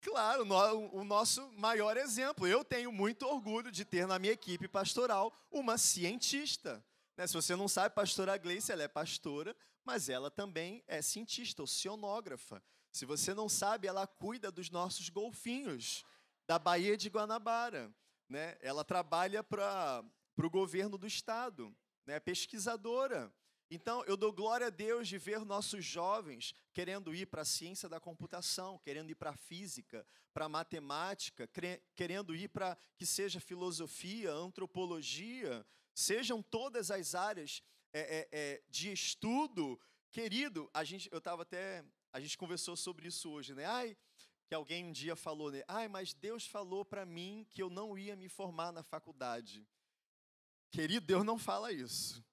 Claro, 0.00 0.44
o 0.94 1.04
nosso 1.04 1.48
maior 1.52 1.96
exemplo. 1.96 2.46
Eu 2.46 2.64
tenho 2.64 2.90
muito 2.90 3.26
orgulho 3.26 3.70
de 3.70 3.84
ter 3.84 4.06
na 4.06 4.18
minha 4.18 4.32
equipe 4.32 4.66
pastoral 4.66 5.32
uma 5.50 5.76
cientista. 5.78 6.84
Né? 7.20 7.26
Se 7.26 7.34
você 7.34 7.54
não 7.54 7.68
sabe, 7.68 7.94
pastora 7.94 8.38
Gleice, 8.38 8.72
ela 8.72 8.82
é 8.82 8.88
pastora, 8.88 9.54
mas 9.84 10.08
ela 10.08 10.30
também 10.30 10.82
é 10.86 11.02
cientista, 11.02 11.62
oceanógrafa. 11.62 12.62
Se 12.90 13.04
você 13.04 13.34
não 13.34 13.46
sabe, 13.46 13.86
ela 13.86 14.06
cuida 14.06 14.50
dos 14.50 14.70
nossos 14.70 15.10
golfinhos 15.10 16.02
da 16.46 16.58
Baía 16.58 16.96
de 16.96 17.10
Guanabara. 17.10 17.94
Né? 18.26 18.56
Ela 18.62 18.82
trabalha 18.82 19.44
para 19.44 20.02
o 20.34 20.48
governo 20.48 20.96
do 20.96 21.06
estado, 21.06 21.76
né? 22.06 22.18
pesquisadora. 22.18 23.30
Então, 23.70 24.02
eu 24.06 24.16
dou 24.16 24.32
glória 24.32 24.68
a 24.68 24.70
Deus 24.70 25.06
de 25.06 25.18
ver 25.18 25.44
nossos 25.44 25.84
jovens 25.84 26.54
querendo 26.72 27.14
ir 27.14 27.26
para 27.26 27.42
a 27.42 27.44
ciência 27.44 27.86
da 27.86 28.00
computação, 28.00 28.78
querendo 28.78 29.10
ir 29.10 29.14
para 29.14 29.30
a 29.30 29.36
física, 29.36 30.06
para 30.32 30.46
a 30.46 30.48
matemática, 30.48 31.46
querendo 31.94 32.34
ir 32.34 32.48
para 32.48 32.78
que 32.96 33.04
seja 33.04 33.40
filosofia, 33.40 34.32
antropologia, 34.32 35.66
sejam 36.00 36.42
todas 36.42 36.90
as 36.90 37.14
áreas 37.14 37.62
é, 37.92 38.00
é, 38.00 38.28
é, 38.32 38.62
de 38.68 38.92
estudo. 38.92 39.80
Querido, 40.10 40.70
a 40.72 40.82
gente, 40.84 41.08
eu 41.12 41.18
estava 41.18 41.42
até 41.42 41.84
a 42.12 42.20
gente 42.20 42.36
conversou 42.36 42.76
sobre 42.76 43.06
isso 43.08 43.30
hoje, 43.30 43.54
né? 43.54 43.64
Ai, 43.66 43.96
que 44.46 44.54
alguém 44.54 44.84
um 44.84 44.92
dia 44.92 45.14
falou, 45.14 45.50
né? 45.52 45.62
Ai, 45.68 45.86
mas 45.86 46.12
Deus 46.12 46.46
falou 46.46 46.84
para 46.84 47.06
mim 47.06 47.46
que 47.50 47.62
eu 47.62 47.70
não 47.70 47.96
ia 47.96 48.16
me 48.16 48.28
formar 48.28 48.72
na 48.72 48.82
faculdade. 48.82 49.64
Querido, 50.70 51.06
Deus 51.06 51.24
não 51.24 51.38
fala 51.38 51.72
isso. 51.72 52.24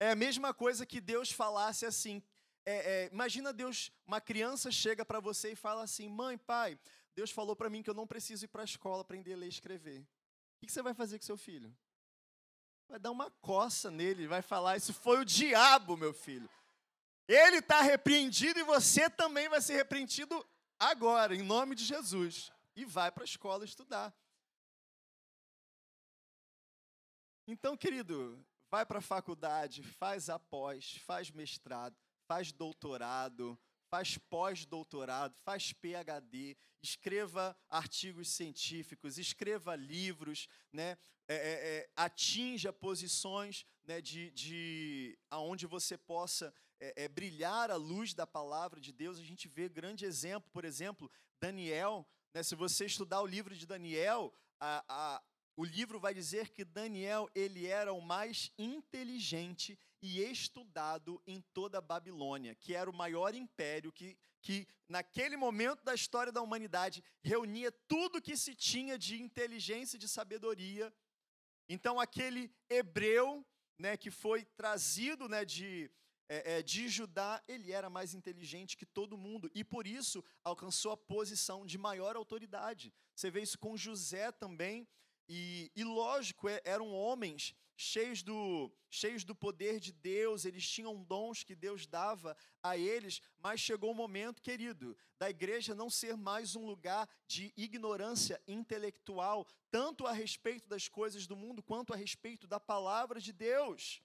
É 0.00 0.10
a 0.10 0.16
mesma 0.16 0.54
coisa 0.54 0.86
que 0.86 1.00
Deus 1.00 1.30
falasse 1.30 1.84
assim. 1.84 2.22
É, 2.64 3.04
é, 3.04 3.08
imagina 3.12 3.52
Deus, 3.52 3.92
uma 4.06 4.20
criança 4.20 4.70
chega 4.70 5.04
para 5.04 5.20
você 5.20 5.52
e 5.52 5.56
fala 5.56 5.82
assim: 5.82 6.08
Mãe, 6.08 6.38
pai, 6.38 6.78
Deus 7.14 7.30
falou 7.30 7.54
para 7.54 7.70
mim 7.70 7.82
que 7.82 7.90
eu 7.90 7.94
não 7.94 8.06
preciso 8.06 8.44
ir 8.44 8.48
para 8.48 8.62
a 8.62 8.64
escola 8.64 9.02
aprender 9.02 9.34
a 9.34 9.36
ler 9.36 9.46
e 9.46 9.50
escrever. 9.50 10.06
O 10.62 10.66
que 10.66 10.72
você 10.72 10.82
vai 10.82 10.94
fazer 10.94 11.18
com 11.18 11.24
seu 11.24 11.36
filho? 11.36 11.74
Vai 12.88 12.98
dar 12.98 13.10
uma 13.10 13.30
coça 13.40 13.90
nele, 13.90 14.26
vai 14.26 14.42
falar: 14.42 14.76
Isso 14.76 14.92
foi 14.92 15.20
o 15.20 15.24
diabo, 15.24 15.96
meu 15.96 16.14
filho. 16.14 16.48
Ele 17.28 17.58
está 17.58 17.80
repreendido 17.82 18.60
e 18.60 18.64
você 18.64 19.10
também 19.10 19.48
vai 19.48 19.60
ser 19.60 19.74
repreendido 19.74 20.46
agora, 20.78 21.34
em 21.34 21.42
nome 21.42 21.74
de 21.74 21.84
Jesus. 21.84 22.52
E 22.76 22.84
vai 22.84 23.10
para 23.10 23.24
a 23.24 23.24
escola 23.24 23.64
estudar. 23.64 24.14
Então, 27.48 27.76
querido, 27.76 28.44
vai 28.70 28.84
para 28.84 28.98
a 28.98 29.02
faculdade, 29.02 29.82
faz 29.82 30.28
após, 30.28 30.96
faz 30.98 31.30
mestrado, 31.30 31.96
faz 32.26 32.52
doutorado, 32.52 33.58
faz 33.88 34.18
pós-doutorado, 34.18 35.34
faz 35.44 35.72
PhD, 35.72 36.56
escreva 36.82 37.56
artigos 37.68 38.28
científicos, 38.28 39.18
escreva 39.18 39.74
livros, 39.74 40.48
né? 40.72 40.96
É, 41.28 41.34
é, 41.34 41.78
é, 41.78 41.90
atinja 41.96 42.72
posições 42.72 43.66
né, 43.84 44.00
de, 44.00 44.30
de 44.30 45.18
aonde 45.28 45.66
você 45.66 45.98
possa 45.98 46.54
é, 46.78 47.04
é, 47.04 47.08
brilhar 47.08 47.70
a 47.70 47.76
luz 47.76 48.14
da 48.14 48.26
palavra 48.26 48.80
de 48.80 48.92
Deus. 48.92 49.18
A 49.18 49.24
gente 49.24 49.48
vê 49.48 49.68
grande 49.68 50.04
exemplo, 50.04 50.48
por 50.52 50.64
exemplo, 50.64 51.10
Daniel. 51.40 52.06
Né, 52.32 52.42
se 52.42 52.54
você 52.54 52.86
estudar 52.86 53.20
o 53.22 53.26
livro 53.26 53.56
de 53.56 53.66
Daniel, 53.66 54.32
a, 54.60 54.84
a, 54.88 55.22
o 55.56 55.64
livro 55.64 55.98
vai 55.98 56.14
dizer 56.14 56.50
que 56.50 56.64
Daniel 56.64 57.28
ele 57.34 57.66
era 57.66 57.92
o 57.92 58.00
mais 58.00 58.52
inteligente 58.58 59.78
e 60.06 60.30
estudado 60.30 61.20
em 61.26 61.40
toda 61.52 61.78
a 61.78 61.80
Babilônia, 61.80 62.54
que 62.54 62.74
era 62.74 62.88
o 62.88 62.94
maior 62.94 63.34
império 63.34 63.92
que, 63.92 64.16
que 64.40 64.66
naquele 64.88 65.36
momento 65.36 65.82
da 65.82 65.94
história 65.94 66.32
da 66.32 66.40
humanidade 66.40 67.02
reunia 67.22 67.72
tudo 67.88 68.22
que 68.22 68.36
se 68.36 68.54
tinha 68.54 68.96
de 68.96 69.20
inteligência 69.20 69.96
e 69.96 69.98
de 69.98 70.08
sabedoria. 70.08 70.94
Então 71.68 71.98
aquele 71.98 72.54
hebreu 72.70 73.44
né, 73.76 73.96
que 73.96 74.10
foi 74.10 74.44
trazido 74.44 75.28
né, 75.28 75.44
de, 75.44 75.90
é, 76.28 76.58
é, 76.58 76.62
de 76.62 76.88
Judá, 76.88 77.42
ele 77.48 77.72
era 77.72 77.90
mais 77.90 78.14
inteligente 78.14 78.76
que 78.76 78.86
todo 78.86 79.18
mundo 79.18 79.50
e 79.54 79.64
por 79.64 79.88
isso 79.88 80.24
alcançou 80.44 80.92
a 80.92 80.96
posição 80.96 81.66
de 81.66 81.76
maior 81.76 82.14
autoridade. 82.14 82.94
Você 83.14 83.28
vê 83.28 83.42
isso 83.42 83.58
com 83.58 83.76
José 83.76 84.30
também, 84.30 84.86
e, 85.28 85.72
e 85.74 85.82
lógico, 85.82 86.48
é, 86.48 86.60
eram 86.64 86.92
homens 86.92 87.52
cheios 87.76 88.22
do, 88.22 88.72
cheios 88.88 89.22
do 89.22 89.34
poder 89.34 89.78
de 89.78 89.92
Deus, 89.92 90.44
eles 90.44 90.68
tinham 90.68 91.02
dons 91.04 91.44
que 91.44 91.54
Deus 91.54 91.86
dava 91.86 92.36
a 92.62 92.76
eles, 92.76 93.20
mas 93.38 93.60
chegou 93.60 93.90
o 93.90 93.94
momento, 93.94 94.42
querido, 94.42 94.96
da 95.18 95.28
igreja 95.28 95.74
não 95.74 95.90
ser 95.90 96.16
mais 96.16 96.56
um 96.56 96.64
lugar 96.64 97.08
de 97.26 97.52
ignorância 97.56 98.40
intelectual, 98.48 99.46
tanto 99.70 100.06
a 100.06 100.12
respeito 100.12 100.66
das 100.66 100.88
coisas 100.88 101.26
do 101.26 101.36
mundo, 101.36 101.62
quanto 101.62 101.92
a 101.92 101.96
respeito 101.96 102.46
da 102.46 102.58
palavra 102.58 103.20
de 103.20 103.32
Deus. 103.32 104.02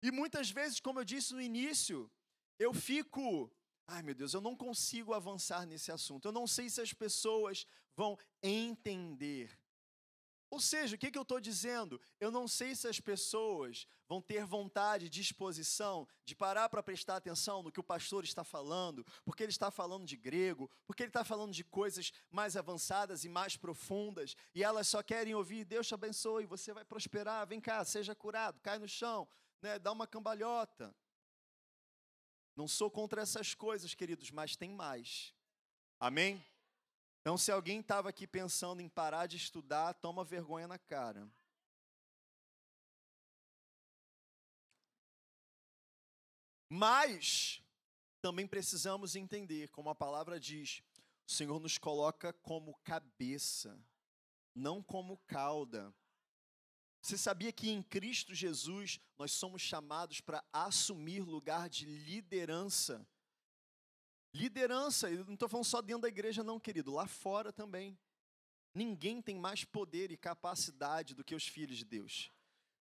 E 0.00 0.10
muitas 0.10 0.50
vezes, 0.50 0.78
como 0.78 1.00
eu 1.00 1.04
disse 1.04 1.34
no 1.34 1.40
início, 1.40 2.10
eu 2.58 2.72
fico, 2.72 3.50
ai 3.86 4.02
meu 4.02 4.14
Deus, 4.14 4.34
eu 4.34 4.40
não 4.40 4.54
consigo 4.54 5.12
avançar 5.12 5.66
nesse 5.66 5.90
assunto, 5.90 6.28
eu 6.28 6.32
não 6.32 6.46
sei 6.46 6.70
se 6.70 6.80
as 6.80 6.92
pessoas 6.92 7.66
vão 7.96 8.16
entender 8.42 9.58
ou 10.54 10.60
seja, 10.60 10.94
o 10.94 10.98
que, 10.98 11.10
que 11.10 11.18
eu 11.18 11.22
estou 11.22 11.40
dizendo? 11.40 12.00
Eu 12.20 12.30
não 12.30 12.46
sei 12.46 12.76
se 12.76 12.86
as 12.86 13.00
pessoas 13.00 13.88
vão 14.08 14.22
ter 14.22 14.44
vontade, 14.44 15.10
disposição 15.10 16.06
de 16.24 16.36
parar 16.36 16.68
para 16.68 16.80
prestar 16.80 17.16
atenção 17.16 17.60
no 17.60 17.72
que 17.72 17.80
o 17.80 17.82
pastor 17.82 18.22
está 18.22 18.44
falando, 18.44 19.04
porque 19.24 19.42
ele 19.42 19.50
está 19.50 19.68
falando 19.68 20.06
de 20.06 20.16
grego, 20.16 20.70
porque 20.86 21.02
ele 21.02 21.10
está 21.10 21.24
falando 21.24 21.52
de 21.52 21.64
coisas 21.64 22.12
mais 22.30 22.56
avançadas 22.56 23.24
e 23.24 23.28
mais 23.28 23.56
profundas, 23.56 24.36
e 24.54 24.62
elas 24.62 24.86
só 24.86 25.02
querem 25.02 25.34
ouvir: 25.34 25.64
Deus 25.64 25.88
te 25.88 25.94
abençoe, 25.94 26.46
você 26.46 26.72
vai 26.72 26.84
prosperar, 26.84 27.44
vem 27.48 27.60
cá, 27.60 27.84
seja 27.84 28.14
curado, 28.14 28.60
cai 28.60 28.78
no 28.78 28.86
chão, 28.86 29.26
né, 29.60 29.76
dá 29.80 29.90
uma 29.90 30.06
cambalhota. 30.06 30.94
Não 32.54 32.68
sou 32.68 32.88
contra 32.88 33.22
essas 33.22 33.54
coisas, 33.54 33.92
queridos, 33.92 34.30
mas 34.30 34.54
tem 34.54 34.70
mais. 34.70 35.34
Amém? 35.98 36.40
Então, 37.24 37.38
se 37.38 37.50
alguém 37.50 37.80
estava 37.80 38.10
aqui 38.10 38.26
pensando 38.26 38.82
em 38.82 38.88
parar 38.88 39.26
de 39.26 39.38
estudar, 39.38 39.94
toma 39.94 40.22
vergonha 40.22 40.68
na 40.68 40.78
cara. 40.78 41.26
Mas 46.68 47.62
também 48.20 48.46
precisamos 48.46 49.16
entender, 49.16 49.70
como 49.70 49.88
a 49.88 49.94
palavra 49.94 50.38
diz, 50.38 50.82
o 51.26 51.32
Senhor 51.32 51.58
nos 51.58 51.78
coloca 51.78 52.30
como 52.30 52.78
cabeça, 52.84 53.82
não 54.54 54.82
como 54.82 55.16
cauda. 55.26 55.94
Você 57.00 57.16
sabia 57.16 57.50
que 57.50 57.70
em 57.70 57.82
Cristo 57.82 58.34
Jesus 58.34 59.00
nós 59.16 59.32
somos 59.32 59.62
chamados 59.62 60.20
para 60.20 60.44
assumir 60.52 61.22
lugar 61.22 61.70
de 61.70 61.86
liderança? 61.86 63.08
Liderança, 64.34 65.08
eu 65.08 65.24
não 65.24 65.34
estou 65.34 65.48
falando 65.48 65.64
só 65.64 65.80
dentro 65.80 66.02
da 66.02 66.08
igreja, 66.08 66.42
não, 66.42 66.58
querido, 66.58 66.92
lá 66.92 67.06
fora 67.06 67.52
também. 67.52 67.96
Ninguém 68.74 69.22
tem 69.22 69.38
mais 69.38 69.64
poder 69.64 70.10
e 70.10 70.16
capacidade 70.16 71.14
do 71.14 71.22
que 71.22 71.36
os 71.36 71.46
filhos 71.46 71.78
de 71.78 71.84
Deus. 71.84 72.32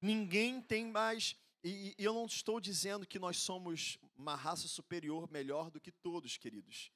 Ninguém 0.02 0.60
tem 0.60 0.88
mais. 0.88 1.36
E, 1.64 1.94
e 1.96 2.04
eu 2.04 2.12
não 2.12 2.26
estou 2.26 2.60
dizendo 2.60 3.06
que 3.06 3.20
nós 3.20 3.38
somos 3.38 4.00
uma 4.16 4.36
raça 4.36 4.68
superior, 4.68 5.30
melhor 5.30 5.70
do 5.70 5.80
que 5.80 5.92
todos, 5.92 6.38
queridos. 6.38 6.92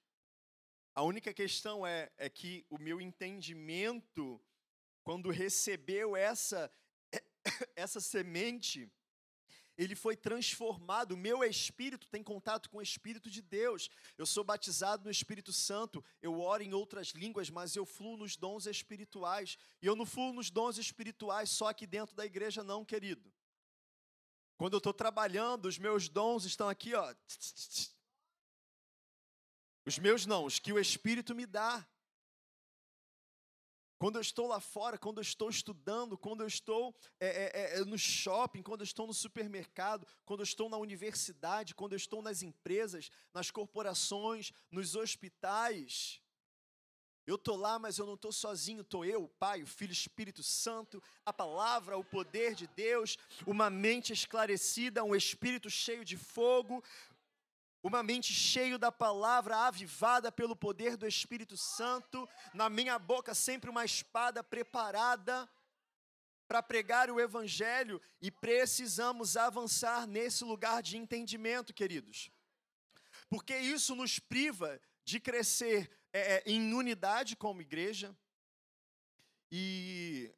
A 0.95 1.03
única 1.03 1.31
questão 1.31 1.85
é, 1.85 2.11
é 2.17 2.27
que 2.27 2.65
o 2.67 2.79
meu 2.79 2.99
entendimento, 2.99 4.41
quando 5.03 5.29
recebeu 5.29 6.15
essa, 6.15 6.71
essa 7.75 8.01
semente, 8.01 8.91
ele 9.77 9.95
foi 9.95 10.17
transformado. 10.17 11.11
O 11.11 11.17
meu 11.17 11.43
espírito 11.43 12.07
tem 12.07 12.23
contato 12.23 12.69
com 12.69 12.79
o 12.79 12.81
Espírito 12.81 13.29
de 13.29 13.41
Deus. 13.41 13.89
Eu 14.17 14.25
sou 14.25 14.43
batizado 14.43 15.03
no 15.03 15.11
Espírito 15.11 15.53
Santo. 15.53 16.03
Eu 16.21 16.39
oro 16.39 16.63
em 16.63 16.73
outras 16.73 17.09
línguas, 17.09 17.49
mas 17.49 17.75
eu 17.75 17.85
fluo 17.85 18.17
nos 18.17 18.35
dons 18.35 18.65
espirituais. 18.65 19.57
E 19.81 19.85
eu 19.85 19.95
não 19.95 20.05
fluo 20.05 20.33
nos 20.33 20.49
dons 20.49 20.77
espirituais 20.77 21.51
só 21.51 21.67
aqui 21.67 21.85
dentro 21.85 22.15
da 22.15 22.25
igreja, 22.25 22.63
não, 22.63 22.83
querido. 22.83 23.31
Quando 24.57 24.73
eu 24.73 24.79
estou 24.79 24.93
trabalhando, 24.93 25.67
os 25.67 25.77
meus 25.77 26.09
dons 26.09 26.43
estão 26.43 26.67
aqui, 26.67 26.95
ó. 26.95 27.13
Os 29.85 29.99
meus 29.99 30.25
não, 30.25 30.45
os 30.45 30.57
que 30.59 30.73
o 30.73 30.79
Espírito 30.79 31.35
me 31.35 31.45
dá. 31.45 31.87
Quando 33.97 34.17
eu 34.17 34.21
estou 34.21 34.47
lá 34.47 34.59
fora, 34.59 34.97
quando 34.97 35.17
eu 35.17 35.23
estou 35.23 35.49
estudando, 35.49 36.17
quando 36.17 36.41
eu 36.41 36.47
estou 36.47 36.95
é, 37.19 37.27
é, 37.27 37.79
é, 37.79 37.85
no 37.85 37.97
shopping, 37.97 38.61
quando 38.61 38.81
eu 38.81 38.85
estou 38.85 39.07
no 39.07 39.13
supermercado, 39.13 40.05
quando 40.23 40.41
eu 40.41 40.45
estou 40.45 40.69
na 40.69 40.77
universidade, 40.77 41.73
quando 41.73 41.93
eu 41.93 41.97
estou 41.97 42.21
nas 42.21 42.43
empresas, 42.43 43.09
nas 43.33 43.49
corporações, 43.49 44.51
nos 44.71 44.95
hospitais. 44.95 46.21
Eu 47.27 47.35
estou 47.35 47.57
lá, 47.57 47.77
mas 47.77 47.97
eu 47.97 48.05
não 48.05 48.13
estou 48.13 48.31
sozinho, 48.31 48.79
estou 48.79 49.03
eu, 49.03 49.25
o 49.25 49.27
Pai, 49.27 49.61
o 49.61 49.67
Filho, 49.67 49.89
o 49.89 49.93
Espírito 49.93 50.41
Santo, 50.41 51.03
a 51.25 51.33
palavra, 51.33 51.97
o 51.97 52.03
poder 52.03 52.55
de 52.55 52.67
Deus, 52.67 53.17
uma 53.45 53.69
mente 53.69 54.13
esclarecida, 54.13 55.03
um 55.03 55.13
espírito 55.13 55.69
cheio 55.69 56.05
de 56.05 56.15
fogo, 56.15 56.81
uma 57.87 58.03
mente 58.03 58.33
cheia 58.33 58.77
da 58.77 58.91
palavra, 58.91 59.55
avivada 59.59 60.29
pelo 60.29 60.55
poder 60.55 60.97
do 60.97 61.07
Espírito 61.07 61.55
Santo, 61.55 62.27
na 62.53 62.69
minha 62.69 62.99
boca 62.99 63.33
sempre 63.33 63.69
uma 63.69 63.85
espada 63.85 64.43
preparada 64.43 65.49
para 66.47 66.61
pregar 66.61 67.09
o 67.09 67.19
Evangelho 67.19 68.01
e 68.21 68.29
precisamos 68.29 69.37
avançar 69.37 70.05
nesse 70.05 70.43
lugar 70.43 70.83
de 70.83 70.97
entendimento, 70.97 71.73
queridos, 71.73 72.29
porque 73.29 73.57
isso 73.57 73.95
nos 73.95 74.19
priva 74.19 74.79
de 75.05 75.19
crescer 75.19 75.89
é, 76.11 76.35
é 76.35 76.43
em 76.45 76.73
unidade 76.73 77.35
como 77.35 77.61
igreja 77.61 78.15
e. 79.49 80.29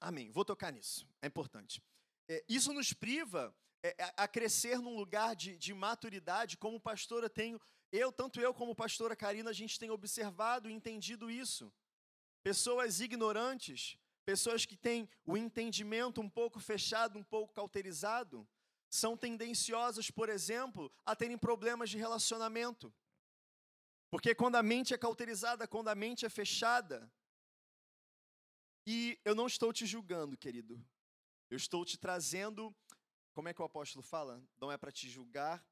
Amém, 0.00 0.30
vou 0.30 0.44
tocar 0.44 0.72
nisso, 0.72 1.06
é 1.20 1.26
importante. 1.26 1.82
É, 2.26 2.42
isso 2.48 2.72
nos 2.72 2.94
priva 2.94 3.54
a 4.16 4.28
crescer 4.28 4.78
num 4.78 4.96
lugar 4.96 5.34
de, 5.34 5.56
de 5.56 5.72
maturidade, 5.72 6.56
como 6.56 6.78
pastora 6.78 7.30
tenho, 7.30 7.60
eu, 7.90 8.12
tanto 8.12 8.40
eu 8.40 8.52
como 8.52 8.74
pastora 8.74 9.16
Karina, 9.16 9.50
a 9.50 9.54
gente 9.54 9.78
tem 9.78 9.90
observado 9.90 10.68
e 10.68 10.72
entendido 10.72 11.30
isso. 11.30 11.72
Pessoas 12.42 13.00
ignorantes, 13.00 13.96
pessoas 14.24 14.64
que 14.64 14.76
têm 14.76 15.08
o 15.24 15.36
entendimento 15.36 16.20
um 16.20 16.28
pouco 16.28 16.60
fechado, 16.60 17.18
um 17.18 17.24
pouco 17.24 17.54
cauterizado, 17.54 18.46
são 18.88 19.16
tendenciosas, 19.16 20.10
por 20.10 20.28
exemplo, 20.28 20.92
a 21.04 21.16
terem 21.16 21.38
problemas 21.38 21.90
de 21.90 21.96
relacionamento. 21.96 22.92
Porque 24.10 24.34
quando 24.34 24.56
a 24.56 24.62
mente 24.62 24.92
é 24.92 24.98
cauterizada, 24.98 25.66
quando 25.66 25.88
a 25.88 25.94
mente 25.94 26.26
é 26.26 26.28
fechada, 26.28 27.10
e 28.86 29.18
eu 29.24 29.34
não 29.34 29.46
estou 29.46 29.72
te 29.72 29.86
julgando, 29.86 30.36
querido, 30.36 30.84
eu 31.48 31.56
estou 31.56 31.84
te 31.84 31.96
trazendo 31.96 32.74
como 33.32 33.48
é 33.48 33.54
que 33.54 33.62
o 33.62 33.64
apóstolo 33.64 34.02
fala? 34.02 34.42
Não 34.58 34.70
é 34.70 34.76
para 34.76 34.92
te 34.92 35.08
julgar, 35.08 35.64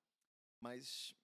mas 0.60 1.14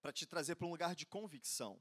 para 0.00 0.12
te 0.12 0.26
trazer 0.26 0.54
para 0.56 0.66
um 0.66 0.70
lugar 0.70 0.94
de 0.94 1.06
convicção. 1.06 1.80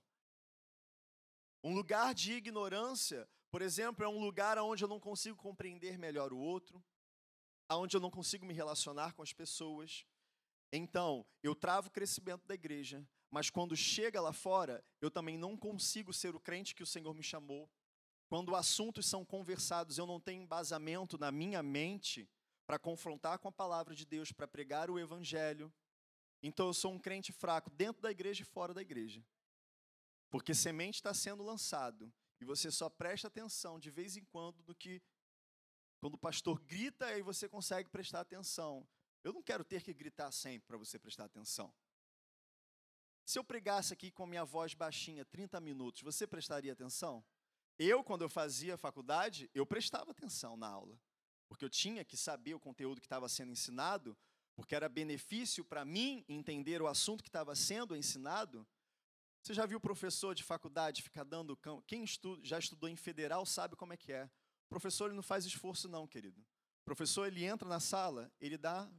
Um 1.63 1.73
lugar 1.73 2.13
de 2.13 2.33
ignorância, 2.33 3.29
por 3.49 3.61
exemplo, 3.61 4.03
é 4.03 4.07
um 4.07 4.19
lugar 4.19 4.57
onde 4.57 4.83
eu 4.83 4.87
não 4.87 4.99
consigo 4.99 5.37
compreender 5.37 5.97
melhor 5.97 6.33
o 6.33 6.37
outro, 6.37 6.83
onde 7.69 7.95
eu 7.95 8.01
não 8.01 8.11
consigo 8.11 8.45
me 8.45 8.53
relacionar 8.53 9.13
com 9.13 9.21
as 9.21 9.33
pessoas. 9.33 10.05
Então, 10.71 11.25
eu 11.41 11.55
travo 11.55 11.87
o 11.87 11.91
crescimento 11.91 12.45
da 12.45 12.53
igreja, 12.53 13.07
mas 13.29 13.49
quando 13.49 13.75
chega 13.75 14.21
lá 14.21 14.33
fora, 14.33 14.83
eu 15.01 15.09
também 15.09 15.37
não 15.37 15.57
consigo 15.57 16.13
ser 16.13 16.35
o 16.35 16.39
crente 16.39 16.75
que 16.75 16.83
o 16.83 16.87
Senhor 16.87 17.13
me 17.13 17.23
chamou. 17.23 17.69
Quando 18.33 18.55
assuntos 18.55 19.05
são 19.05 19.23
conversados, 19.23 19.99
eu 19.99 20.07
não 20.07 20.19
tenho 20.19 20.41
embasamento 20.41 21.19
na 21.19 21.31
minha 21.31 21.61
mente 21.61 22.27
para 22.65 22.79
confrontar 22.79 23.37
com 23.37 23.47
a 23.47 23.51
palavra 23.51 23.93
de 23.93 24.07
Deus, 24.07 24.31
para 24.31 24.47
pregar 24.47 24.89
o 24.89 24.97
evangelho. 24.97 25.71
Então 26.41 26.65
eu 26.65 26.73
sou 26.73 26.91
um 26.91 26.97
crente 26.97 27.31
fraco 27.31 27.69
dentro 27.69 28.01
da 28.01 28.09
igreja 28.09 28.41
e 28.41 28.45
fora 28.45 28.73
da 28.73 28.81
igreja. 28.81 29.23
Porque 30.31 30.55
semente 30.55 30.95
está 30.95 31.13
sendo 31.13 31.43
lançado 31.43 32.11
e 32.41 32.43
você 32.43 32.71
só 32.71 32.89
presta 32.89 33.27
atenção 33.27 33.79
de 33.79 33.91
vez 33.91 34.17
em 34.17 34.25
quando 34.25 34.63
no 34.63 34.73
que 34.73 34.99
quando 35.99 36.15
o 36.15 36.17
pastor 36.17 36.59
grita 36.59 37.05
aí 37.05 37.21
você 37.21 37.47
consegue 37.47 37.87
prestar 37.91 38.21
atenção. 38.21 38.83
Eu 39.23 39.31
não 39.31 39.43
quero 39.43 39.63
ter 39.63 39.83
que 39.83 39.93
gritar 39.93 40.31
sempre 40.31 40.65
para 40.65 40.77
você 40.79 40.97
prestar 40.97 41.25
atenção. 41.25 41.71
Se 43.25 43.37
eu 43.37 43.43
pregasse 43.43 43.93
aqui 43.93 44.09
com 44.09 44.23
a 44.23 44.27
minha 44.27 44.43
voz 44.43 44.73
baixinha 44.73 45.23
30 45.23 45.61
minutos, 45.61 46.01
você 46.01 46.25
prestaria 46.25 46.73
atenção? 46.73 47.23
Eu, 47.77 48.03
quando 48.03 48.21
eu 48.21 48.29
fazia 48.29 48.77
faculdade, 48.77 49.49
eu 49.53 49.65
prestava 49.65 50.11
atenção 50.11 50.55
na 50.55 50.67
aula, 50.67 50.99
porque 51.47 51.65
eu 51.65 51.69
tinha 51.69 52.05
que 52.05 52.15
saber 52.15 52.53
o 52.53 52.59
conteúdo 52.59 53.01
que 53.01 53.05
estava 53.05 53.27
sendo 53.27 53.51
ensinado, 53.51 54.17
porque 54.55 54.75
era 54.75 54.87
benefício 54.87 55.65
para 55.65 55.83
mim 55.83 56.23
entender 56.27 56.81
o 56.81 56.87
assunto 56.87 57.23
que 57.23 57.29
estava 57.29 57.55
sendo 57.55 57.95
ensinado. 57.95 58.67
Você 59.41 59.53
já 59.53 59.65
viu 59.65 59.79
professor 59.79 60.33
de 60.35 60.43
faculdade 60.43 61.01
ficar 61.01 61.23
dando 61.23 61.57
cão? 61.57 61.81
Quem 61.81 62.03
estuda, 62.03 62.41
já 62.45 62.59
estudou 62.59 62.87
em 62.87 62.95
federal 62.95 63.45
sabe 63.45 63.75
como 63.75 63.93
é 63.93 63.97
que 63.97 64.13
é. 64.13 64.25
O 64.65 64.69
professor 64.69 65.07
ele 65.07 65.15
não 65.15 65.23
faz 65.23 65.45
esforço 65.45 65.89
não, 65.89 66.07
querido. 66.07 66.39
O 66.81 66.85
professor 66.85 67.25
ele 67.25 67.43
entra 67.43 67.67
na 67.67 67.79
sala, 67.79 68.31
ele 68.39 68.57
dá, 68.57 68.89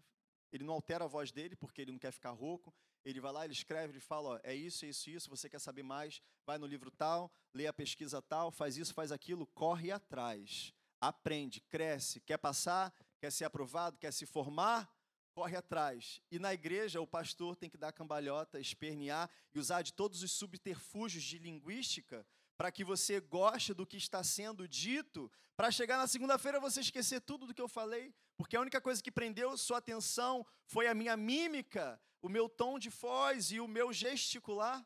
ele 0.52 0.64
não 0.64 0.74
altera 0.74 1.04
a 1.04 1.08
voz 1.08 1.32
dele 1.32 1.56
porque 1.56 1.80
ele 1.80 1.92
não 1.92 1.98
quer 1.98 2.12
ficar 2.12 2.30
rouco. 2.30 2.74
Ele 3.04 3.20
vai 3.20 3.32
lá, 3.32 3.44
ele 3.44 3.52
escreve, 3.52 3.92
ele 3.92 4.00
fala, 4.00 4.30
ó, 4.30 4.40
é 4.42 4.54
isso, 4.54 4.84
é 4.84 4.88
isso, 4.88 5.10
isso. 5.10 5.30
Você 5.30 5.48
quer 5.48 5.58
saber 5.58 5.82
mais? 5.82 6.22
Vai 6.46 6.58
no 6.58 6.66
livro 6.66 6.90
tal, 6.90 7.30
lê 7.52 7.66
a 7.66 7.72
pesquisa 7.72 8.22
tal, 8.22 8.50
faz 8.50 8.76
isso, 8.76 8.94
faz 8.94 9.12
aquilo, 9.12 9.46
corre 9.48 9.90
atrás, 9.90 10.72
aprende, 11.00 11.60
cresce, 11.60 12.20
quer 12.20 12.38
passar, 12.38 12.94
quer 13.20 13.30
ser 13.30 13.44
aprovado, 13.44 13.98
quer 13.98 14.12
se 14.12 14.24
formar, 14.24 14.90
corre 15.34 15.56
atrás. 15.56 16.20
E 16.30 16.38
na 16.38 16.54
igreja, 16.54 17.00
o 17.00 17.06
pastor 17.06 17.56
tem 17.56 17.68
que 17.68 17.76
dar 17.76 17.92
cambalhota, 17.92 18.58
espernear 18.60 19.28
e 19.54 19.58
usar 19.58 19.82
de 19.82 19.92
todos 19.92 20.22
os 20.22 20.32
subterfúgios 20.32 21.24
de 21.24 21.38
linguística 21.38 22.26
para 22.56 22.70
que 22.70 22.84
você 22.84 23.20
goste 23.20 23.74
do 23.74 23.86
que 23.86 23.96
está 23.96 24.22
sendo 24.22 24.68
dito, 24.68 25.30
para 25.56 25.70
chegar 25.70 25.98
na 25.98 26.06
segunda-feira 26.06 26.60
você 26.60 26.80
esquecer 26.80 27.20
tudo 27.20 27.46
do 27.46 27.54
que 27.54 27.60
eu 27.60 27.68
falei, 27.68 28.14
porque 28.36 28.56
a 28.56 28.60
única 28.60 28.80
coisa 28.80 29.02
que 29.02 29.10
prendeu 29.10 29.56
sua 29.56 29.78
atenção 29.78 30.46
foi 30.64 30.86
a 30.86 30.94
minha 30.94 31.16
mímica, 31.16 32.00
o 32.24 32.28
meu 32.30 32.48
tom 32.48 32.78
de 32.78 32.88
voz 32.88 33.50
e 33.50 33.60
o 33.60 33.68
meu 33.68 33.92
gesticular. 33.92 34.82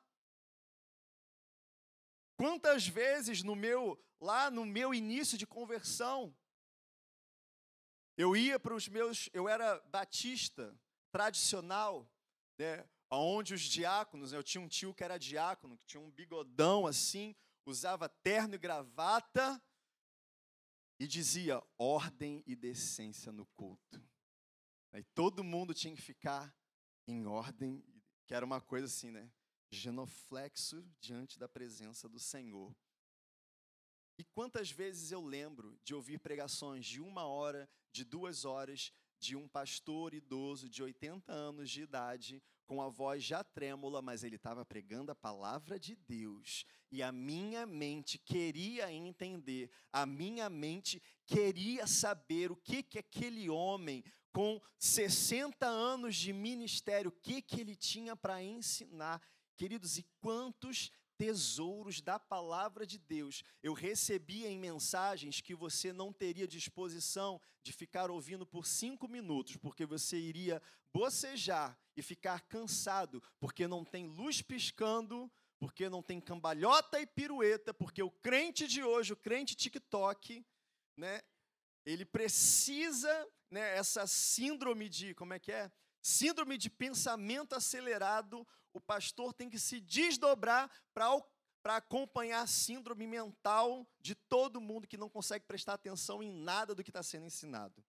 Quantas 2.37 2.85
vezes 2.89 3.45
no 3.45 3.55
meu 3.55 3.97
lá 4.21 4.51
no 4.51 4.67
meu 4.67 4.93
início 4.93 5.39
de 5.39 5.47
conversão 5.47 6.37
eu 8.17 8.37
ia 8.37 8.59
para 8.59 8.75
os 8.75 8.89
meus, 8.89 9.31
eu 9.33 9.49
era 9.49 9.79
batista 9.83 10.77
tradicional, 11.13 12.11
né, 12.59 12.85
onde 13.09 13.55
os 13.55 13.61
diáconos, 13.61 14.33
eu 14.33 14.43
tinha 14.43 14.61
um 14.61 14.67
tio 14.67 14.93
que 14.93 15.05
era 15.05 15.17
diácono, 15.17 15.79
que 15.79 15.87
tinha 15.87 16.01
um 16.01 16.11
bigodão 16.11 16.89
assim, 16.89 17.37
usava 17.65 18.09
terno 18.09 18.57
e 18.57 18.59
gravata 18.59 19.63
e 20.99 21.07
dizia 21.07 21.63
ordem 21.79 22.43
e 22.45 22.57
decência 22.57 23.31
no 23.31 23.47
culto. 23.47 24.05
Aí 24.93 25.05
todo 25.15 25.45
mundo 25.45 25.73
tinha 25.73 25.95
que 25.95 26.03
ficar 26.03 26.53
em 27.09 27.27
ordem, 27.27 27.83
que 28.27 28.35
era 28.35 28.45
uma 28.45 28.61
coisa 28.61 28.87
assim, 28.87 29.11
né? 29.11 29.31
Genoflexo 29.71 30.85
diante 31.01 31.39
da 31.39 31.49
presença 31.49 32.09
do 32.09 32.19
Senhor. 32.19 32.75
E 34.19 34.25
quantas 34.25 34.71
vezes 34.71 35.11
eu 35.13 35.25
lembro 35.25 35.79
de 35.83 35.95
ouvir 35.95 36.19
pregações 36.19 36.85
de 36.85 37.01
uma 37.01 37.25
hora, 37.25 37.69
de 37.93 38.05
duas 38.05 38.45
horas, 38.45 38.93
de 39.19 39.37
um 39.37 39.49
pastor 39.49 40.15
idoso 40.15 40.69
de 40.69 40.83
80 40.83 41.33
anos 41.33 41.71
de 41.71 41.83
idade, 41.83 42.43
com 42.67 42.83
a 42.83 42.89
voz 42.89 43.25
já 43.25 43.43
trêmula, 43.43 44.03
mas 44.03 44.23
ele 44.23 44.37
estava 44.37 44.65
pregando 44.65 45.11
a 45.11 45.15
palavra 45.15 45.79
de 45.79 45.97
Deus. 45.97 46.65
E 46.91 47.03
a 47.03 47.11
minha 47.11 47.65
mente 47.67 48.19
queria 48.19 48.93
entender, 48.93 49.71
a 49.93 50.05
minha 50.05 50.51
mente 50.51 51.03
queria 51.27 51.87
saber 51.87 52.51
o 52.53 52.57
que, 52.57 52.83
que 52.83 52.99
aquele 52.99 53.49
homem, 53.49 54.05
com 54.33 54.61
60 54.79 55.67
anos 55.67 56.17
de 56.17 56.33
ministério, 56.33 57.11
o 57.11 57.21
que, 57.23 57.43
que 57.43 57.61
ele 57.61 57.75
tinha 57.75 58.15
para 58.15 58.43
ensinar. 58.43 59.21
Queridos, 59.57 59.99
e 59.99 60.07
quantos 60.21 60.91
tesouros 61.19 62.01
da 62.01 62.17
palavra 62.17 62.87
de 62.87 62.97
Deus 62.97 63.43
eu 63.61 63.73
recebia 63.73 64.49
em 64.49 64.57
mensagens 64.57 65.41
que 65.41 65.53
você 65.55 65.93
não 65.93 66.13
teria 66.13 66.47
disposição 66.47 67.41
de 67.63 67.73
ficar 67.73 68.09
ouvindo 68.09 68.47
por 68.47 68.65
cinco 68.65 69.09
minutos, 69.09 69.57
porque 69.57 69.85
você 69.85 70.17
iria 70.17 70.63
bocejar 70.93 71.77
e 71.97 72.03
ficar 72.03 72.41
cansado, 72.43 73.21
porque 73.41 73.67
não 73.67 73.85
tem 73.85 74.07
luz 74.07 74.41
piscando, 74.41 75.31
porque 75.59 75.89
não 75.89 76.03
tem 76.03 76.21
cambalhota 76.21 77.01
e 77.01 77.07
pirueta, 77.07 77.75
porque 77.75 78.03
o 78.03 78.11
crente 78.11 78.69
de 78.69 78.83
hoje, 78.83 79.13
o 79.13 79.17
crente 79.17 79.57
TikTok, 79.57 80.47
né, 80.97 81.21
ele 81.85 82.05
precisa, 82.05 83.29
né, 83.51 83.77
essa 83.77 84.07
síndrome 84.07 84.89
de, 84.89 85.15
como 85.15 85.35
é 85.35 85.39
que 85.39 85.53
é? 85.53 85.71
Síndrome 86.01 86.57
de 86.57 86.71
pensamento 86.71 87.55
acelerado, 87.55 88.47
o 88.73 88.81
pastor 88.81 89.33
tem 89.33 89.51
que 89.51 89.59
se 89.59 89.81
desdobrar 89.81 90.71
para 90.93 91.77
acompanhar 91.77 92.43
a 92.43 92.47
síndrome 92.47 93.07
mental 93.07 93.87
de 94.01 94.15
todo 94.15 94.61
mundo 94.61 94.87
que 94.87 94.97
não 94.97 95.09
consegue 95.09 95.45
prestar 95.45 95.75
atenção 95.75 96.23
em 96.23 96.33
nada 96.33 96.75
do 96.75 96.85
que 96.85 96.91
está 96.91 97.03
sendo 97.03 97.27
ensinado. 97.27 97.85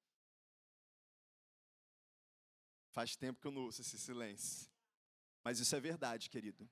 Faz 2.92 3.16
tempo 3.16 3.40
que 3.40 3.48
eu 3.48 3.52
não 3.52 3.66
uso 3.66 3.82
esse 3.82 4.00
silêncio. 4.00 4.70
Mas 5.44 5.60
isso 5.60 5.76
é 5.76 5.80
verdade, 5.80 6.30
querido. 6.30 6.70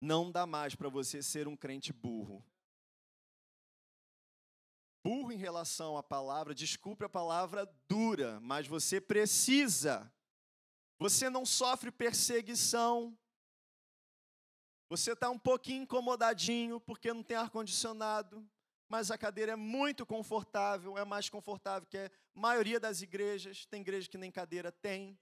Não 0.00 0.30
dá 0.30 0.46
mais 0.46 0.74
para 0.74 0.88
você 0.88 1.22
ser 1.22 1.46
um 1.46 1.56
crente 1.56 1.92
burro. 1.92 2.44
Burro 5.08 5.32
em 5.32 5.36
relação 5.36 5.96
à 5.96 6.02
palavra, 6.02 6.54
desculpe 6.54 7.04
a 7.04 7.08
palavra 7.08 7.66
dura, 7.88 8.38
mas 8.40 8.66
você 8.66 9.00
precisa 9.00 10.12
você 10.98 11.30
não 11.30 11.46
sofre 11.46 11.92
perseguição. 11.92 13.16
Você 14.88 15.12
está 15.12 15.30
um 15.30 15.38
pouquinho 15.38 15.82
incomodadinho 15.82 16.80
porque 16.80 17.12
não 17.12 17.22
tem 17.22 17.36
ar-condicionado, 17.36 18.44
mas 18.88 19.10
a 19.10 19.18
cadeira 19.18 19.52
é 19.52 19.56
muito 19.56 20.04
confortável, 20.04 20.98
é 20.98 21.04
mais 21.04 21.28
confortável 21.28 21.86
que 21.86 21.98
a 21.98 22.10
maioria 22.34 22.80
das 22.80 23.00
igrejas. 23.00 23.64
Tem 23.66 23.80
igreja 23.80 24.08
que 24.08 24.18
nem 24.18 24.30
cadeira 24.30 24.72
tem. 24.72 25.16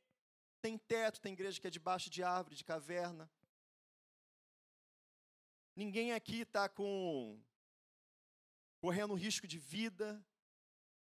Tem 0.62 0.78
teto, 0.78 1.20
tem 1.20 1.34
igreja 1.34 1.61
que 1.61 1.66
é 1.66 1.70
debaixo 1.70 2.09
de 2.09 2.22
árvore, 2.22 2.57
de 2.57 2.64
caverna. 2.64 3.30
Ninguém 5.74 6.12
aqui 6.12 6.41
está 6.41 6.68
com 6.70 7.39
correndo 8.87 9.14
risco 9.14 9.49
de 9.49 9.59
vida. 9.59 10.24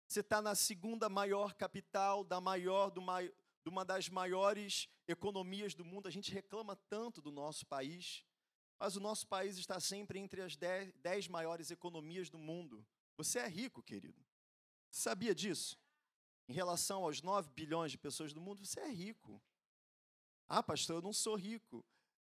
Você 0.08 0.20
está 0.20 0.40
na 0.40 0.54
segunda 0.54 1.06
maior 1.10 1.52
capital, 1.52 2.24
da 2.24 2.40
maior, 2.40 2.88
do, 2.88 3.02
maior 3.02 3.30
de 3.62 3.68
uma 3.68 3.84
das 3.84 4.08
maiores 4.08 4.88
economias 5.06 5.74
do 5.74 5.84
mundo. 5.84 6.08
A 6.08 6.10
gente 6.10 6.32
reclama 6.32 6.76
tanto 6.88 7.20
do 7.20 7.30
nosso 7.30 7.66
país, 7.66 8.24
mas 8.80 8.96
o 8.96 9.00
nosso 9.00 9.26
país 9.26 9.58
está 9.58 9.78
sempre 9.80 10.18
entre 10.18 10.40
as 10.40 10.56
dez, 10.56 10.94
dez 11.02 11.28
maiores 11.28 11.70
economias 11.70 12.30
do 12.30 12.38
mundo. 12.38 12.86
Você 13.18 13.38
é 13.38 13.46
rico, 13.46 13.82
querido. 13.82 14.24
Você 14.90 15.02
sabia 15.02 15.34
disso? 15.34 15.78
Em 16.48 16.54
relação 16.54 17.04
aos 17.04 17.20
9 17.20 17.50
bilhões 17.50 17.92
de 17.92 17.98
pessoas 17.98 18.32
do 18.32 18.40
mundo, 18.40 18.64
você 18.64 18.80
é 18.80 18.90
rico. 18.90 19.42
Ah, 20.48 20.62
pastor, 20.62 20.96
eu 20.96 21.02
não 21.02 21.12
sou 21.12 21.36
rico. 21.36 21.84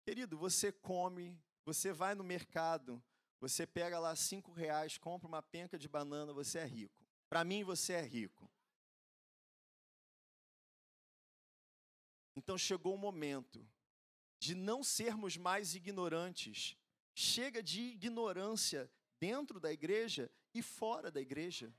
Querido, 0.04 0.36
você 0.36 0.72
come, 0.72 1.40
você 1.64 1.92
vai 1.92 2.16
no 2.16 2.24
mercado, 2.24 3.00
você 3.48 3.66
pega 3.66 3.98
lá 3.98 4.16
cinco 4.16 4.52
reais, 4.52 4.96
compra 4.96 5.28
uma 5.28 5.42
penca 5.42 5.78
de 5.78 5.86
banana, 5.86 6.32
você 6.32 6.60
é 6.60 6.64
rico. 6.64 7.04
Para 7.28 7.44
mim, 7.44 7.62
você 7.62 7.92
é 7.92 8.00
rico. 8.00 8.50
Então 12.34 12.56
chegou 12.56 12.94
o 12.94 12.98
momento 12.98 13.66
de 14.38 14.54
não 14.54 14.82
sermos 14.82 15.36
mais 15.36 15.74
ignorantes. 15.74 16.74
Chega 17.14 17.62
de 17.62 17.82
ignorância 17.82 18.90
dentro 19.20 19.60
da 19.60 19.70
igreja 19.70 20.30
e 20.54 20.62
fora 20.62 21.10
da 21.10 21.20
igreja. 21.20 21.70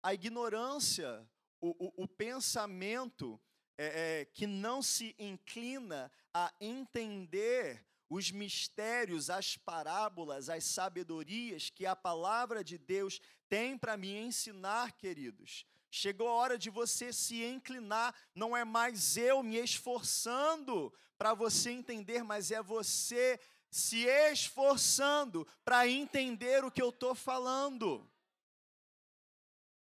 A 0.00 0.14
ignorância, 0.14 1.28
o, 1.60 1.70
o, 1.84 2.04
o 2.04 2.08
pensamento 2.08 3.40
é, 3.76 4.20
é, 4.20 4.24
que 4.24 4.46
não 4.46 4.82
se 4.82 5.16
inclina 5.18 6.12
a 6.32 6.54
entender 6.60 7.87
os 8.08 8.30
mistérios, 8.30 9.28
as 9.30 9.56
parábolas, 9.56 10.48
as 10.48 10.64
sabedorias 10.64 11.70
que 11.70 11.84
a 11.84 11.94
palavra 11.94 12.64
de 12.64 12.78
Deus 12.78 13.20
tem 13.48 13.76
para 13.76 13.96
me 13.96 14.16
ensinar, 14.16 14.92
queridos. 14.92 15.66
Chegou 15.90 16.28
a 16.28 16.32
hora 16.32 16.58
de 16.58 16.70
você 16.70 17.12
se 17.12 17.42
inclinar, 17.44 18.14
não 18.34 18.56
é 18.56 18.64
mais 18.64 19.16
eu 19.16 19.42
me 19.42 19.56
esforçando 19.56 20.92
para 21.16 21.34
você 21.34 21.70
entender, 21.70 22.22
mas 22.22 22.50
é 22.50 22.62
você 22.62 23.40
se 23.70 24.04
esforçando 24.06 25.46
para 25.64 25.88
entender 25.88 26.64
o 26.64 26.70
que 26.70 26.80
eu 26.80 26.90
estou 26.90 27.14
falando. 27.14 28.08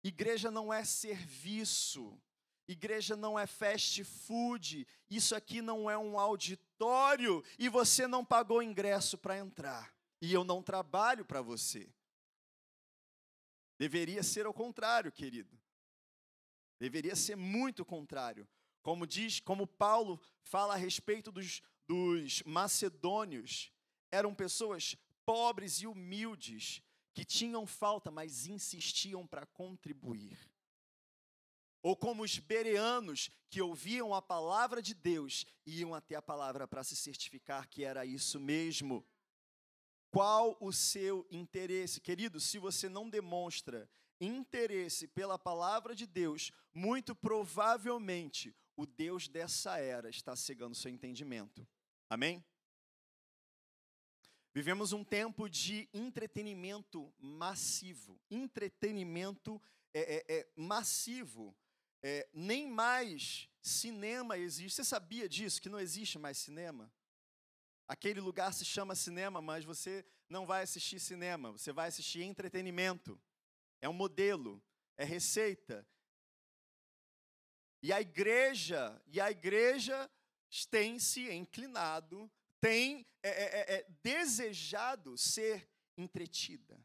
Igreja 0.04 0.52
não 0.52 0.72
é 0.72 0.84
serviço, 0.84 2.22
igreja 2.68 3.16
não 3.16 3.38
é 3.38 3.46
fast 3.46 4.04
food, 4.04 4.88
isso 5.10 5.36
aqui 5.36 5.62
não 5.62 5.90
é 5.90 5.98
um 5.98 6.20
auditório 6.20 7.44
e 7.58 7.70
você 7.70 8.08
não 8.08 8.24
pagou 8.26 8.62
ingresso 8.62 9.18
para 9.18 9.38
entrar. 9.38 9.94
E 10.22 10.34
eu 10.34 10.44
não 10.44 10.64
trabalho 10.64 11.26
para 11.26 11.42
você. 11.42 11.90
Deveria 13.78 14.24
ser 14.24 14.46
ao 14.46 14.54
contrário, 14.54 15.12
querido. 15.12 15.60
Deveria 16.80 17.16
ser 17.16 17.36
muito 17.36 17.86
contrário. 17.86 18.48
Como 18.82 19.06
diz, 19.06 19.40
como 19.40 19.68
Paulo 19.68 20.22
fala 20.44 20.76
a 20.76 20.78
respeito 20.78 21.32
dos, 21.32 21.62
dos 21.88 22.42
macedônios, 22.44 23.72
eram 24.12 24.34
pessoas 24.34 24.96
pobres 25.26 25.82
e 25.82 25.88
humildes 25.88 26.82
que 27.14 27.26
tinham 27.26 27.66
falta, 27.66 28.12
mas 28.12 28.46
insistiam 28.46 29.26
para 29.26 29.46
contribuir. 29.46 30.38
Ou 31.86 31.96
como 31.96 32.24
os 32.24 32.40
bereanos 32.40 33.30
que 33.48 33.62
ouviam 33.62 34.12
a 34.12 34.20
palavra 34.20 34.82
de 34.82 34.96
Deus 34.96 35.46
e 35.68 35.82
iam 35.82 35.94
até 35.94 36.16
a 36.16 36.22
palavra 36.22 36.68
para 36.68 36.84
se 36.84 36.96
certificar 36.96 37.70
que 37.70 37.84
era 37.84 38.04
isso 38.04 38.40
mesmo. 38.40 39.06
Qual 40.10 40.58
o 40.60 40.74
seu 40.74 41.28
interesse? 41.30 42.02
Querido, 42.02 42.40
se 42.40 42.58
você 42.58 42.90
não 42.90 43.08
demonstra 43.08 43.88
interesse 44.20 45.08
pela 45.08 45.38
palavra 45.38 45.94
de 45.94 46.08
Deus, 46.08 46.52
muito 46.74 47.14
provavelmente 47.14 48.52
o 48.76 48.88
Deus 48.88 49.28
dessa 49.28 49.78
era 49.78 50.10
está 50.10 50.36
cegando 50.36 50.74
seu 50.74 50.90
entendimento. 50.90 51.68
Amém? 52.10 52.44
Vivemos 54.52 54.92
um 54.92 55.04
tempo 55.04 55.48
de 55.48 55.88
entretenimento 55.94 57.14
massivo. 57.20 58.20
Entretenimento 58.32 59.62
é, 59.94 60.16
é, 60.16 60.40
é 60.40 60.48
massivo. 60.56 61.56
É, 62.08 62.30
nem 62.32 62.70
mais 62.70 63.50
cinema 63.64 64.38
existe. 64.38 64.76
Você 64.76 64.84
sabia 64.84 65.28
disso? 65.28 65.60
Que 65.60 65.70
não 65.70 65.80
existe 65.80 66.20
mais 66.20 66.38
cinema? 66.38 66.94
Aquele 67.88 68.22
lugar 68.22 68.54
se 68.54 68.64
chama 68.64 68.94
cinema, 68.94 69.42
mas 69.42 69.66
você 69.66 70.06
não 70.30 70.46
vai 70.46 70.62
assistir 70.62 71.00
cinema, 71.00 71.52
você 71.52 71.74
vai 71.74 71.88
assistir 71.88 72.22
entretenimento. 72.22 73.20
É 73.82 73.90
um 73.90 73.94
modelo, 73.94 74.64
é 74.96 75.04
receita. 75.04 75.84
E 77.82 77.92
a 77.92 78.00
igreja, 78.00 79.02
e 79.08 79.20
a 79.20 79.32
igreja 79.32 80.08
tem 80.70 81.00
se 81.00 81.28
inclinado, 81.32 82.32
tem 82.62 83.04
é, 83.24 83.30
é, 83.30 83.44
é, 83.44 83.76
é 83.80 83.88
desejado 84.04 85.18
ser 85.18 85.68
entretida, 85.98 86.80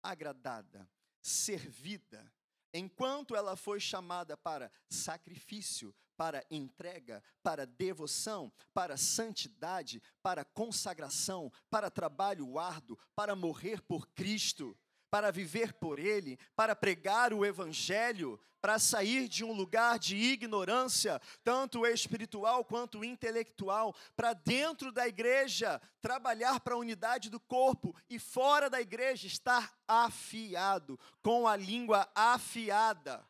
agradada, 0.00 0.88
servida, 1.20 2.32
enquanto 2.72 3.34
ela 3.34 3.56
foi 3.56 3.80
chamada 3.80 4.36
para 4.36 4.70
sacrifício, 4.88 5.94
para 6.16 6.44
entrega, 6.50 7.22
para 7.42 7.66
devoção, 7.66 8.52
para 8.74 8.96
santidade, 8.96 10.02
para 10.22 10.44
consagração, 10.44 11.50
para 11.70 11.90
trabalho 11.90 12.58
árduo, 12.58 12.98
para 13.14 13.34
morrer 13.34 13.80
por 13.80 14.06
Cristo, 14.08 14.76
para 15.10 15.30
viver 15.30 15.72
por 15.74 15.98
Ele, 15.98 16.38
para 16.54 16.76
pregar 16.76 17.32
o 17.32 17.44
Evangelho, 17.44 18.40
para 18.60 18.78
sair 18.78 19.26
de 19.26 19.42
um 19.42 19.52
lugar 19.52 19.98
de 19.98 20.16
ignorância, 20.16 21.20
tanto 21.42 21.86
espiritual 21.86 22.64
quanto 22.64 23.02
intelectual, 23.04 23.94
para 24.14 24.34
dentro 24.34 24.92
da 24.92 25.08
igreja, 25.08 25.80
trabalhar 26.00 26.60
para 26.60 26.74
a 26.74 26.78
unidade 26.78 27.30
do 27.30 27.40
corpo 27.40 27.96
e 28.08 28.18
fora 28.18 28.68
da 28.68 28.80
igreja, 28.80 29.26
estar 29.26 29.74
afiado, 29.88 30.98
com 31.22 31.48
a 31.48 31.56
língua 31.56 32.08
afiada 32.14 33.26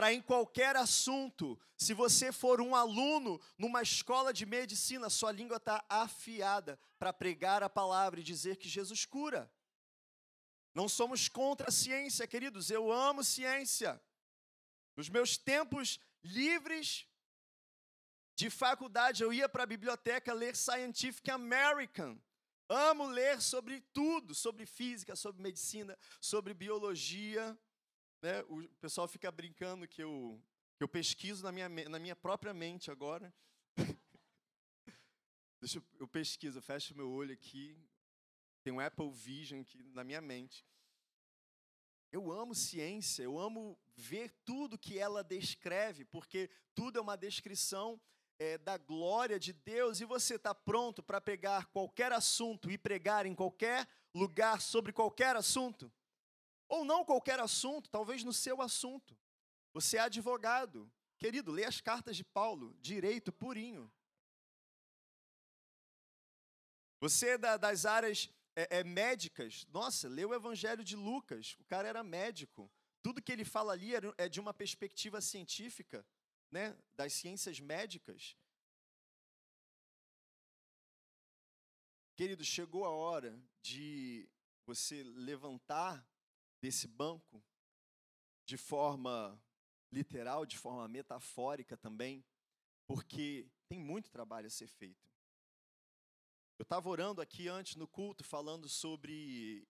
para 0.00 0.14
em 0.14 0.22
qualquer 0.22 0.76
assunto, 0.76 1.60
se 1.76 1.92
você 1.92 2.32
for 2.32 2.58
um 2.58 2.74
aluno 2.74 3.38
numa 3.58 3.82
escola 3.82 4.32
de 4.32 4.46
medicina, 4.46 5.10
sua 5.10 5.30
língua 5.30 5.58
está 5.58 5.84
afiada 5.90 6.80
para 6.98 7.12
pregar 7.12 7.62
a 7.62 7.68
palavra 7.68 8.18
e 8.18 8.22
dizer 8.22 8.56
que 8.56 8.66
Jesus 8.66 9.04
cura. 9.04 9.52
Não 10.74 10.88
somos 10.88 11.28
contra 11.28 11.68
a 11.68 11.72
ciência, 11.72 12.26
queridos, 12.26 12.70
eu 12.70 12.92
amo 12.92 13.24
ciência. 13.24 14.00
Nos 14.96 15.08
meus 15.08 15.36
tempos 15.36 16.00
livres 16.22 17.06
de 18.36 18.48
faculdade, 18.48 19.22
eu 19.22 19.32
ia 19.32 19.48
para 19.48 19.64
a 19.64 19.66
biblioteca 19.66 20.32
ler 20.32 20.56
Scientific 20.56 21.30
American. 21.30 22.18
Amo 22.68 23.06
ler 23.06 23.40
sobre 23.42 23.80
tudo, 23.92 24.34
sobre 24.34 24.64
física, 24.64 25.16
sobre 25.16 25.42
medicina, 25.42 25.98
sobre 26.20 26.54
biologia 26.54 27.58
né, 28.22 28.42
o 28.48 28.68
pessoal 28.80 29.08
fica 29.08 29.30
brincando 29.30 29.88
que 29.88 30.02
eu, 30.02 30.42
que 30.76 30.84
eu 30.84 30.88
pesquiso 30.88 31.42
na 31.42 31.50
minha, 31.50 31.68
na 31.68 31.98
minha 31.98 32.14
própria 32.14 32.52
mente 32.52 32.90
agora. 32.90 33.32
Deixa 35.60 35.78
eu, 35.78 35.84
eu 35.98 36.08
pesquiso, 36.08 36.58
eu 36.58 36.62
fecho 36.62 36.94
meu 36.94 37.10
olho 37.10 37.32
aqui, 37.32 37.76
tem 38.62 38.72
um 38.72 38.80
Apple 38.80 39.10
Vision 39.10 39.60
aqui 39.60 39.82
na 39.94 40.04
minha 40.04 40.20
mente. 40.20 40.66
Eu 42.12 42.30
amo 42.32 42.54
ciência, 42.54 43.22
eu 43.22 43.38
amo 43.38 43.78
ver 43.96 44.30
tudo 44.44 44.78
que 44.78 44.98
ela 44.98 45.22
descreve, 45.22 46.04
porque 46.04 46.50
tudo 46.74 46.98
é 46.98 47.02
uma 47.02 47.16
descrição 47.16 48.00
é, 48.38 48.58
da 48.58 48.76
glória 48.76 49.38
de 49.38 49.52
Deus 49.52 50.00
e 50.00 50.04
você 50.04 50.34
está 50.34 50.54
pronto 50.54 51.02
para 51.02 51.20
pegar 51.20 51.66
qualquer 51.66 52.10
assunto 52.10 52.70
e 52.70 52.76
pregar 52.76 53.26
em 53.26 53.34
qualquer 53.34 53.86
lugar 54.14 54.60
sobre 54.60 54.92
qualquer 54.92 55.36
assunto? 55.36 55.92
Ou 56.68 56.84
não 56.84 57.04
qualquer 57.04 57.38
assunto, 57.38 57.90
talvez 57.90 58.24
no 58.24 58.32
seu 58.32 58.60
assunto. 58.60 59.16
Você 59.72 59.96
é 59.96 60.00
advogado. 60.00 60.90
Querido, 61.18 61.52
lê 61.52 61.64
as 61.64 61.80
cartas 61.80 62.16
de 62.16 62.24
Paulo, 62.24 62.74
direito 62.80 63.30
purinho. 63.30 63.92
Você 66.98 67.30
é 67.30 67.38
da, 67.38 67.56
das 67.56 67.86
áreas 67.86 68.30
é, 68.56 68.78
é, 68.78 68.84
médicas, 68.84 69.66
nossa, 69.68 70.08
lê 70.08 70.24
o 70.24 70.34
Evangelho 70.34 70.84
de 70.84 70.96
Lucas, 70.96 71.56
o 71.58 71.64
cara 71.64 71.88
era 71.88 72.02
médico. 72.02 72.70
Tudo 73.02 73.22
que 73.22 73.32
ele 73.32 73.44
fala 73.44 73.72
ali 73.72 73.92
é 74.18 74.28
de 74.28 74.40
uma 74.40 74.52
perspectiva 74.52 75.20
científica, 75.20 76.06
né, 76.50 76.76
das 76.92 77.12
ciências 77.14 77.58
médicas. 77.60 78.36
Querido, 82.14 82.44
chegou 82.44 82.84
a 82.84 82.90
hora 82.90 83.42
de 83.62 84.28
você 84.66 85.02
levantar 85.02 86.06
desse 86.60 86.86
banco 86.86 87.42
de 88.44 88.58
forma 88.58 89.42
literal, 89.90 90.44
de 90.44 90.58
forma 90.58 90.86
metafórica 90.86 91.76
também, 91.76 92.24
porque 92.86 93.48
tem 93.68 93.78
muito 93.78 94.10
trabalho 94.10 94.46
a 94.46 94.50
ser 94.50 94.66
feito. 94.66 95.09
Eu 96.60 96.62
estava 96.62 96.90
orando 96.90 97.22
aqui 97.22 97.48
antes 97.48 97.74
no 97.74 97.88
culto, 97.88 98.22
falando 98.22 98.68
sobre, 98.68 99.66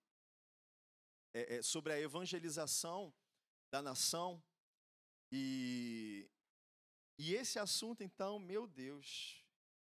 é, 1.33 1.59
é, 1.59 1.63
sobre 1.63 1.93
a 1.93 2.01
evangelização 2.01 3.15
da 3.71 3.81
nação, 3.81 4.43
e, 5.31 6.29
e 7.17 7.33
esse 7.33 7.61
assunto, 7.61 8.03
então, 8.03 8.41
meu 8.41 8.67
Deus, 8.67 9.47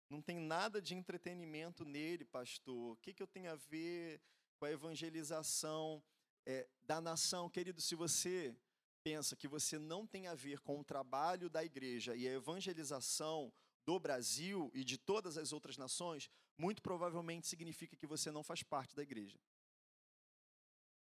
não 0.08 0.22
tem 0.22 0.38
nada 0.38 0.80
de 0.80 0.94
entretenimento 0.94 1.84
nele, 1.84 2.24
pastor. 2.24 2.92
O 2.92 2.96
que, 2.98 3.12
que 3.12 3.24
eu 3.24 3.26
tenho 3.26 3.50
a 3.50 3.56
ver 3.56 4.22
com 4.60 4.64
a 4.64 4.70
evangelização 4.70 6.00
é, 6.46 6.68
da 6.80 7.00
nação. 7.00 7.50
Querido, 7.50 7.80
se 7.80 7.96
você 7.96 8.56
pensa 9.02 9.34
que 9.34 9.48
você 9.48 9.80
não 9.80 10.06
tem 10.06 10.28
a 10.28 10.34
ver 10.36 10.60
com 10.60 10.78
o 10.78 10.84
trabalho 10.84 11.50
da 11.50 11.64
igreja 11.64 12.14
e 12.14 12.28
a 12.28 12.34
evangelização 12.34 13.52
do 13.84 13.98
Brasil 13.98 14.70
e 14.74 14.84
de 14.84 14.96
todas 14.96 15.36
as 15.36 15.52
outras 15.52 15.76
nações, 15.76 16.30
muito 16.56 16.82
provavelmente 16.82 17.46
significa 17.46 17.96
que 17.96 18.06
você 18.06 18.30
não 18.30 18.42
faz 18.42 18.62
parte 18.62 18.94
da 18.94 19.02
igreja. 19.02 19.38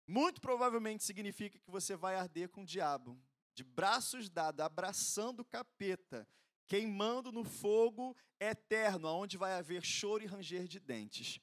Muito 0.07 0.41
provavelmente 0.41 1.03
significa 1.03 1.59
que 1.59 1.69
você 1.69 1.95
vai 1.95 2.15
arder 2.15 2.49
com 2.49 2.63
o 2.63 2.65
diabo, 2.65 3.21
de 3.53 3.63
braços 3.63 4.29
dados, 4.29 4.65
abraçando 4.65 5.41
o 5.41 5.45
capeta, 5.45 6.27
queimando 6.65 7.31
no 7.31 7.43
fogo 7.43 8.15
eterno, 8.39 9.07
onde 9.09 9.37
vai 9.37 9.53
haver 9.53 9.83
choro 9.83 10.23
e 10.23 10.27
ranger 10.27 10.67
de 10.67 10.79
dentes. 10.79 11.39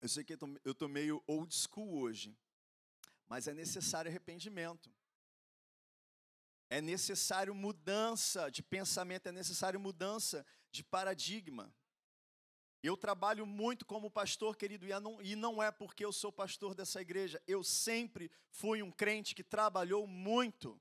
Eu 0.00 0.08
sei 0.08 0.24
que 0.24 0.32
eu 0.64 0.72
estou 0.72 0.88
meio 0.88 1.22
old 1.26 1.54
school 1.54 1.98
hoje, 1.98 2.36
mas 3.26 3.48
é 3.48 3.54
necessário 3.54 4.08
arrependimento. 4.08 4.90
É 6.70 6.80
necessário 6.80 7.54
mudança 7.54 8.50
de 8.50 8.62
pensamento, 8.62 9.28
é 9.28 9.32
necessário 9.32 9.80
mudança 9.80 10.44
de 10.70 10.84
paradigma. 10.84 11.72
Eu 12.82 12.96
trabalho 12.96 13.44
muito 13.44 13.84
como 13.84 14.10
pastor, 14.10 14.56
querido, 14.56 14.86
e 15.22 15.34
não 15.34 15.62
é 15.62 15.70
porque 15.70 16.04
eu 16.04 16.12
sou 16.12 16.30
pastor 16.30 16.74
dessa 16.74 17.00
igreja. 17.00 17.42
Eu 17.46 17.64
sempre 17.64 18.30
fui 18.50 18.82
um 18.82 18.90
crente 18.90 19.34
que 19.34 19.42
trabalhou 19.42 20.06
muito. 20.06 20.80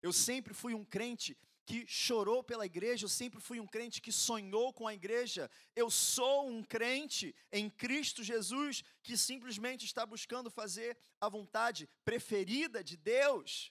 Eu 0.00 0.12
sempre 0.12 0.54
fui 0.54 0.74
um 0.74 0.84
crente 0.84 1.36
que 1.66 1.86
chorou 1.86 2.42
pela 2.42 2.64
igreja, 2.64 3.04
eu 3.04 3.10
sempre 3.10 3.40
fui 3.40 3.60
um 3.60 3.66
crente 3.66 4.00
que 4.00 4.10
sonhou 4.12 4.72
com 4.72 4.86
a 4.86 4.94
igreja. 4.94 5.50
Eu 5.74 5.90
sou 5.90 6.48
um 6.48 6.62
crente 6.62 7.34
em 7.52 7.68
Cristo 7.68 8.22
Jesus 8.22 8.82
que 9.02 9.18
simplesmente 9.18 9.84
está 9.84 10.06
buscando 10.06 10.50
fazer 10.50 10.96
a 11.20 11.28
vontade 11.28 11.88
preferida 12.04 12.82
de 12.82 12.96
Deus. 12.96 13.70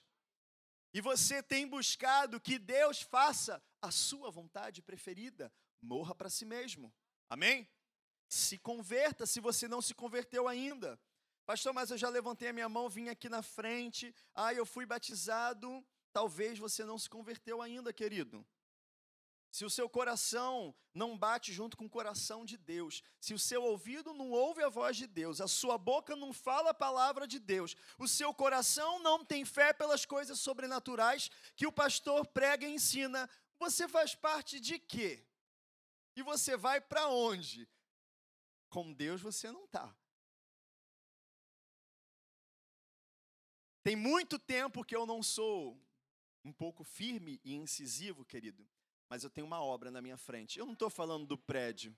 E 0.98 1.00
você 1.00 1.40
tem 1.40 1.64
buscado 1.64 2.40
que 2.40 2.58
Deus 2.58 3.02
faça 3.02 3.62
a 3.80 3.88
sua 3.88 4.32
vontade 4.32 4.82
preferida. 4.82 5.52
Morra 5.80 6.12
para 6.12 6.28
si 6.28 6.44
mesmo. 6.44 6.92
Amém? 7.30 7.68
Se 8.28 8.58
converta 8.58 9.24
se 9.24 9.38
você 9.38 9.68
não 9.68 9.80
se 9.80 9.94
converteu 9.94 10.48
ainda. 10.48 11.00
Pastor, 11.46 11.72
mas 11.72 11.92
eu 11.92 11.96
já 11.96 12.08
levantei 12.08 12.48
a 12.48 12.52
minha 12.52 12.68
mão, 12.68 12.88
vim 12.88 13.10
aqui 13.10 13.28
na 13.28 13.42
frente. 13.42 14.12
Ah, 14.34 14.52
eu 14.52 14.66
fui 14.66 14.84
batizado 14.84 15.86
talvez 16.12 16.58
você 16.58 16.84
não 16.84 16.98
se 16.98 17.08
converteu 17.08 17.62
ainda, 17.62 17.92
querido. 17.92 18.44
Se 19.50 19.64
o 19.64 19.70
seu 19.70 19.88
coração 19.88 20.74
não 20.92 21.16
bate 21.16 21.52
junto 21.52 21.76
com 21.76 21.86
o 21.86 21.90
coração 21.90 22.44
de 22.44 22.56
Deus, 22.56 23.02
se 23.18 23.32
o 23.32 23.38
seu 23.38 23.62
ouvido 23.64 24.12
não 24.12 24.30
ouve 24.30 24.62
a 24.62 24.68
voz 24.68 24.96
de 24.96 25.06
Deus, 25.06 25.40
a 25.40 25.48
sua 25.48 25.78
boca 25.78 26.14
não 26.14 26.32
fala 26.32 26.70
a 26.70 26.74
palavra 26.74 27.26
de 27.26 27.38
Deus, 27.38 27.74
o 27.98 28.06
seu 28.06 28.34
coração 28.34 28.98
não 29.00 29.24
tem 29.24 29.44
fé 29.44 29.72
pelas 29.72 30.04
coisas 30.04 30.38
sobrenaturais 30.38 31.30
que 31.56 31.66
o 31.66 31.72
pastor 31.72 32.26
prega 32.26 32.66
e 32.66 32.74
ensina, 32.74 33.28
você 33.58 33.88
faz 33.88 34.14
parte 34.14 34.60
de 34.60 34.78
quê? 34.78 35.26
E 36.14 36.22
você 36.22 36.56
vai 36.56 36.80
para 36.80 37.08
onde? 37.08 37.68
Com 38.68 38.92
Deus 38.92 39.22
você 39.22 39.50
não 39.50 39.64
está. 39.64 39.96
Tem 43.82 43.96
muito 43.96 44.38
tempo 44.38 44.84
que 44.84 44.94
eu 44.94 45.06
não 45.06 45.22
sou 45.22 45.80
um 46.44 46.52
pouco 46.52 46.84
firme 46.84 47.40
e 47.42 47.54
incisivo, 47.54 48.24
querido, 48.24 48.68
mas 49.08 49.24
eu 49.24 49.30
tenho 49.30 49.46
uma 49.46 49.62
obra 49.62 49.90
na 49.90 50.02
minha 50.02 50.16
frente. 50.16 50.58
Eu 50.58 50.66
não 50.66 50.74
estou 50.74 50.90
falando 50.90 51.26
do 51.26 51.38
prédio. 51.38 51.96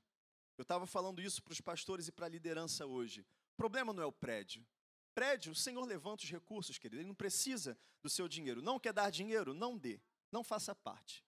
Eu 0.56 0.62
estava 0.62 0.86
falando 0.86 1.20
isso 1.20 1.42
para 1.42 1.52
os 1.52 1.60
pastores 1.60 2.08
e 2.08 2.12
para 2.12 2.26
a 2.26 2.28
liderança 2.28 2.86
hoje. 2.86 3.22
O 3.54 3.56
problema 3.56 3.92
não 3.92 4.02
é 4.02 4.06
o 4.06 4.12
prédio. 4.12 4.66
Prédio, 5.14 5.52
o 5.52 5.54
Senhor 5.54 5.84
levanta 5.84 6.24
os 6.24 6.30
recursos, 6.30 6.78
querido. 6.78 7.00
Ele 7.00 7.08
não 7.08 7.14
precisa 7.14 7.78
do 8.02 8.08
seu 8.08 8.28
dinheiro. 8.28 8.62
Não 8.62 8.78
quer 8.78 8.92
dar 8.92 9.10
dinheiro? 9.10 9.52
Não 9.52 9.76
dê. 9.76 10.00
Não 10.30 10.44
faça 10.44 10.74
parte. 10.74 11.24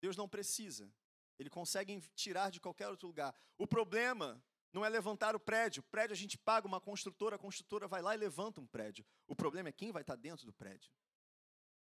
Deus 0.00 0.16
não 0.16 0.28
precisa. 0.28 0.92
Ele 1.38 1.48
consegue 1.48 2.00
tirar 2.14 2.50
de 2.50 2.60
qualquer 2.60 2.88
outro 2.88 3.06
lugar. 3.06 3.34
O 3.56 3.66
problema 3.66 4.42
não 4.72 4.84
é 4.84 4.88
levantar 4.88 5.36
o 5.36 5.40
prédio. 5.40 5.80
O 5.80 5.84
prédio 5.84 6.12
a 6.12 6.16
gente 6.16 6.36
paga 6.36 6.66
uma 6.66 6.80
construtora, 6.80 7.36
a 7.36 7.38
construtora 7.38 7.86
vai 7.86 8.02
lá 8.02 8.14
e 8.14 8.18
levanta 8.18 8.60
um 8.60 8.66
prédio. 8.66 9.04
O 9.26 9.34
problema 9.34 9.68
é 9.68 9.72
quem 9.72 9.92
vai 9.92 10.02
estar 10.02 10.16
dentro 10.16 10.44
do 10.44 10.52
prédio. 10.52 10.90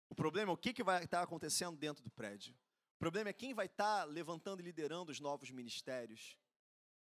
O 0.10 0.16
problema 0.16 0.52
é 0.52 0.54
o 0.54 0.58
que, 0.58 0.84
vai 0.84 1.04
estar 1.04 1.22
acontecendo 1.22 1.78
dentro 1.78 2.04
do 2.04 2.10
prédio. 2.10 2.56
O 2.96 3.00
problema 3.00 3.30
é 3.30 3.34
quem 3.34 3.54
vai 3.54 3.68
estar 3.68 4.06
levantando 4.06 4.62
e 4.62 4.66
liderando 4.66 5.12
os 5.12 5.20
novos 5.20 5.52
ministérios. 5.52 6.38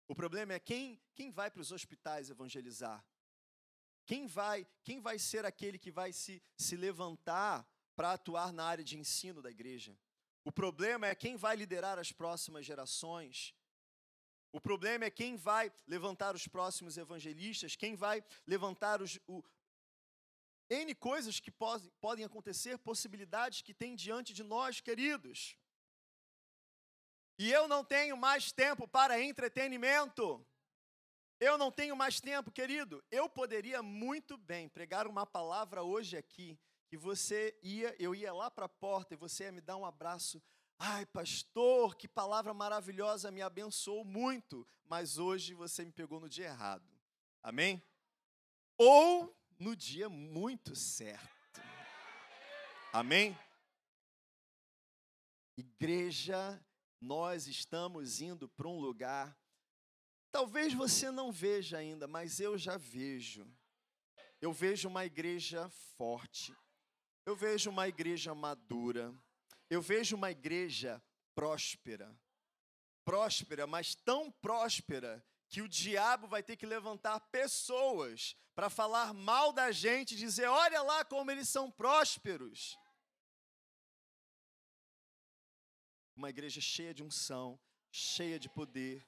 O 0.09 0.15
problema 0.15 0.53
é 0.53 0.59
quem, 0.59 1.01
quem 1.15 1.31
vai 1.31 1.51
para 1.51 1.61
os 1.61 1.73
hospitais 1.73 2.31
evangelizar. 2.31 3.05
Quem 4.05 4.27
vai, 4.27 4.67
quem 4.85 5.01
vai 5.01 5.19
ser 5.19 5.45
aquele 5.45 5.79
que 5.79 5.91
vai 5.91 6.13
se, 6.13 6.43
se 6.57 6.77
levantar 6.77 7.67
para 7.97 8.13
atuar 8.13 8.53
na 8.53 8.65
área 8.65 8.85
de 8.85 8.97
ensino 8.97 9.43
da 9.43 9.51
igreja? 9.51 9.99
O 10.45 10.53
problema 10.53 11.09
é 11.09 11.15
quem 11.15 11.37
vai 11.37 11.57
liderar 11.57 11.99
as 11.99 12.13
próximas 12.13 12.65
gerações. 12.65 13.53
O 14.53 14.61
problema 14.61 15.05
é 15.05 15.11
quem 15.11 15.37
vai 15.37 15.73
levantar 15.89 16.37
os 16.37 16.47
próximos 16.47 16.97
evangelistas, 16.97 17.75
quem 17.75 17.97
vai 17.97 18.25
levantar 18.47 19.03
os, 19.03 19.19
o, 19.27 19.43
N 20.69 20.95
coisas 20.95 21.39
que 21.39 21.51
podem, 21.51 22.25
acontecer, 22.25 22.79
possibilidades 22.79 23.63
que 23.63 23.73
tem 23.73 23.95
diante 23.95 24.33
de 24.33 24.43
nós, 24.43 24.81
queridos. 24.81 25.57
E 27.39 27.53
eu 27.53 27.69
não 27.69 27.85
tenho 27.85 28.17
mais 28.17 28.51
tempo 28.51 28.89
para 28.89 29.21
entretenimento. 29.21 30.45
Eu 31.39 31.59
não 31.59 31.71
tenho 31.71 31.95
mais 31.95 32.21
tempo, 32.21 32.51
querido. 32.51 33.05
Eu 33.11 33.29
poderia 33.29 33.83
muito 33.83 34.39
bem 34.39 34.69
pregar 34.69 35.07
uma 35.07 35.27
palavra 35.27 35.83
hoje 35.83 36.17
aqui, 36.17 36.59
que 36.89 36.97
você 36.97 37.55
ia, 37.63 37.95
eu 37.99 38.15
ia 38.15 38.33
lá 38.33 38.51
para 38.51 38.65
a 38.65 38.71
porta 38.71 39.13
e 39.13 39.19
você 39.19 39.45
ia 39.45 39.53
me 39.53 39.61
dar 39.61 39.77
um 39.77 39.85
abraço. 39.85 40.43
Ai, 40.79 41.05
pastor, 41.07 41.95
que 41.95 42.09
palavra 42.09 42.55
maravilhosa, 42.55 43.31
me 43.31 43.43
abençoou 43.43 44.05
muito, 44.05 44.67
mas 44.85 45.19
hoje 45.19 45.53
você 45.53 45.85
me 45.85 45.93
pegou 45.93 46.19
no 46.19 46.29
dia 46.29 46.47
errado. 46.47 46.91
Amém? 47.43 47.83
Ou 48.79 49.36
no 49.59 49.75
dia 49.75 50.09
muito 50.09 50.75
certo. 50.75 51.61
Amém? 52.93 53.39
Igreja, 55.57 56.63
nós 57.01 57.47
estamos 57.47 58.21
indo 58.21 58.49
para 58.49 58.69
um 58.69 58.79
lugar. 58.79 59.37
Talvez 60.31 60.75
você 60.75 61.11
não 61.11 61.33
veja 61.33 61.79
ainda, 61.79 62.07
mas 62.07 62.41
eu 62.41 62.59
já 62.59 62.77
vejo. 62.77 63.47
Eu 64.41 64.53
vejo 64.53 64.89
uma 64.89 65.05
igreja 65.05 65.69
forte. 65.97 66.55
Eu 67.25 67.35
vejo 67.35 67.71
uma 67.71 67.89
igreja 67.89 68.35
madura. 68.35 69.15
Eu 69.71 69.81
vejo 69.81 70.17
uma 70.17 70.31
igreja 70.31 71.03
próspera. 71.35 72.15
Próspera, 73.05 73.67
mas 73.67 73.95
tão 73.95 74.31
próspera 74.31 75.25
que 75.49 75.63
o 75.63 75.69
diabo 75.69 76.27
vai 76.27 76.43
ter 76.43 76.57
que 76.57 76.67
levantar 76.67 77.21
pessoas 77.31 78.37
para 78.55 78.71
falar 78.71 79.13
mal 79.13 79.53
da 79.53 79.71
gente, 79.71 80.17
dizer: 80.17 80.47
olha 80.47 80.83
lá 80.83 81.05
como 81.05 81.31
eles 81.31 81.49
são 81.49 81.71
prósperos. 81.71 82.77
Uma 86.15 86.31
igreja 86.31 86.61
cheia 86.61 86.95
de 86.95 87.03
unção, 87.03 87.61
cheia 87.91 88.39
de 88.39 88.49
poder. 88.49 89.07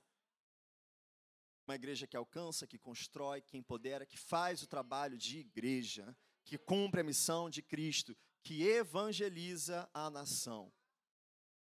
Uma 1.66 1.74
igreja 1.74 2.06
que 2.06 2.16
alcança, 2.16 2.66
que 2.66 2.78
constrói, 2.78 3.42
que 3.42 3.56
empodera, 3.56 4.06
que 4.06 4.16
faz 4.16 4.62
o 4.62 4.66
trabalho 4.66 5.16
de 5.16 5.38
igreja, 5.38 6.16
que 6.44 6.56
cumpre 6.56 7.00
a 7.00 7.04
missão 7.04 7.50
de 7.50 7.62
Cristo, 7.62 8.16
que 8.42 8.62
evangeliza 8.62 9.88
a 9.92 10.08
nação, 10.10 10.72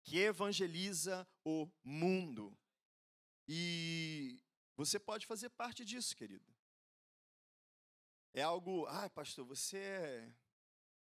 que 0.04 0.18
evangeliza 0.18 1.28
o 1.44 1.70
mundo. 1.84 2.58
E 3.48 4.40
você 4.76 5.00
pode 5.00 5.26
fazer 5.26 5.50
parte 5.50 5.86
disso, 5.86 6.16
querido. 6.16 6.46
É 8.34 8.42
algo, 8.42 8.86
ai, 8.88 9.10
pastor, 9.10 9.46
você 9.46 9.78
é 9.78 10.34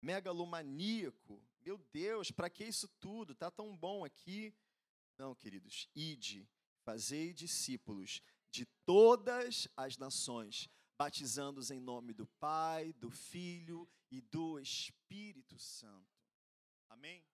megalomaníaco. 0.02 1.42
Meu 1.62 1.78
Deus, 1.92 2.32
para 2.32 2.50
que 2.50 2.64
isso 2.64 2.88
tudo? 3.00 3.36
Tá 3.36 3.50
tão 3.50 3.76
bom 3.76 4.06
aqui. 4.06 4.54
Não, 5.18 5.34
queridos, 5.34 5.90
ide, 5.96 6.48
fazei 6.84 7.34
discípulos 7.34 8.22
de 8.52 8.66
todas 8.86 9.68
as 9.76 9.98
nações, 9.98 10.70
batizando-os 10.98 11.72
em 11.72 11.80
nome 11.80 12.14
do 12.14 12.28
Pai, 12.40 12.94
do 12.94 13.10
Filho 13.10 13.90
e 14.12 14.22
do 14.22 14.60
Espírito 14.60 15.58
Santo. 15.58 16.18
Amém? 16.88 17.26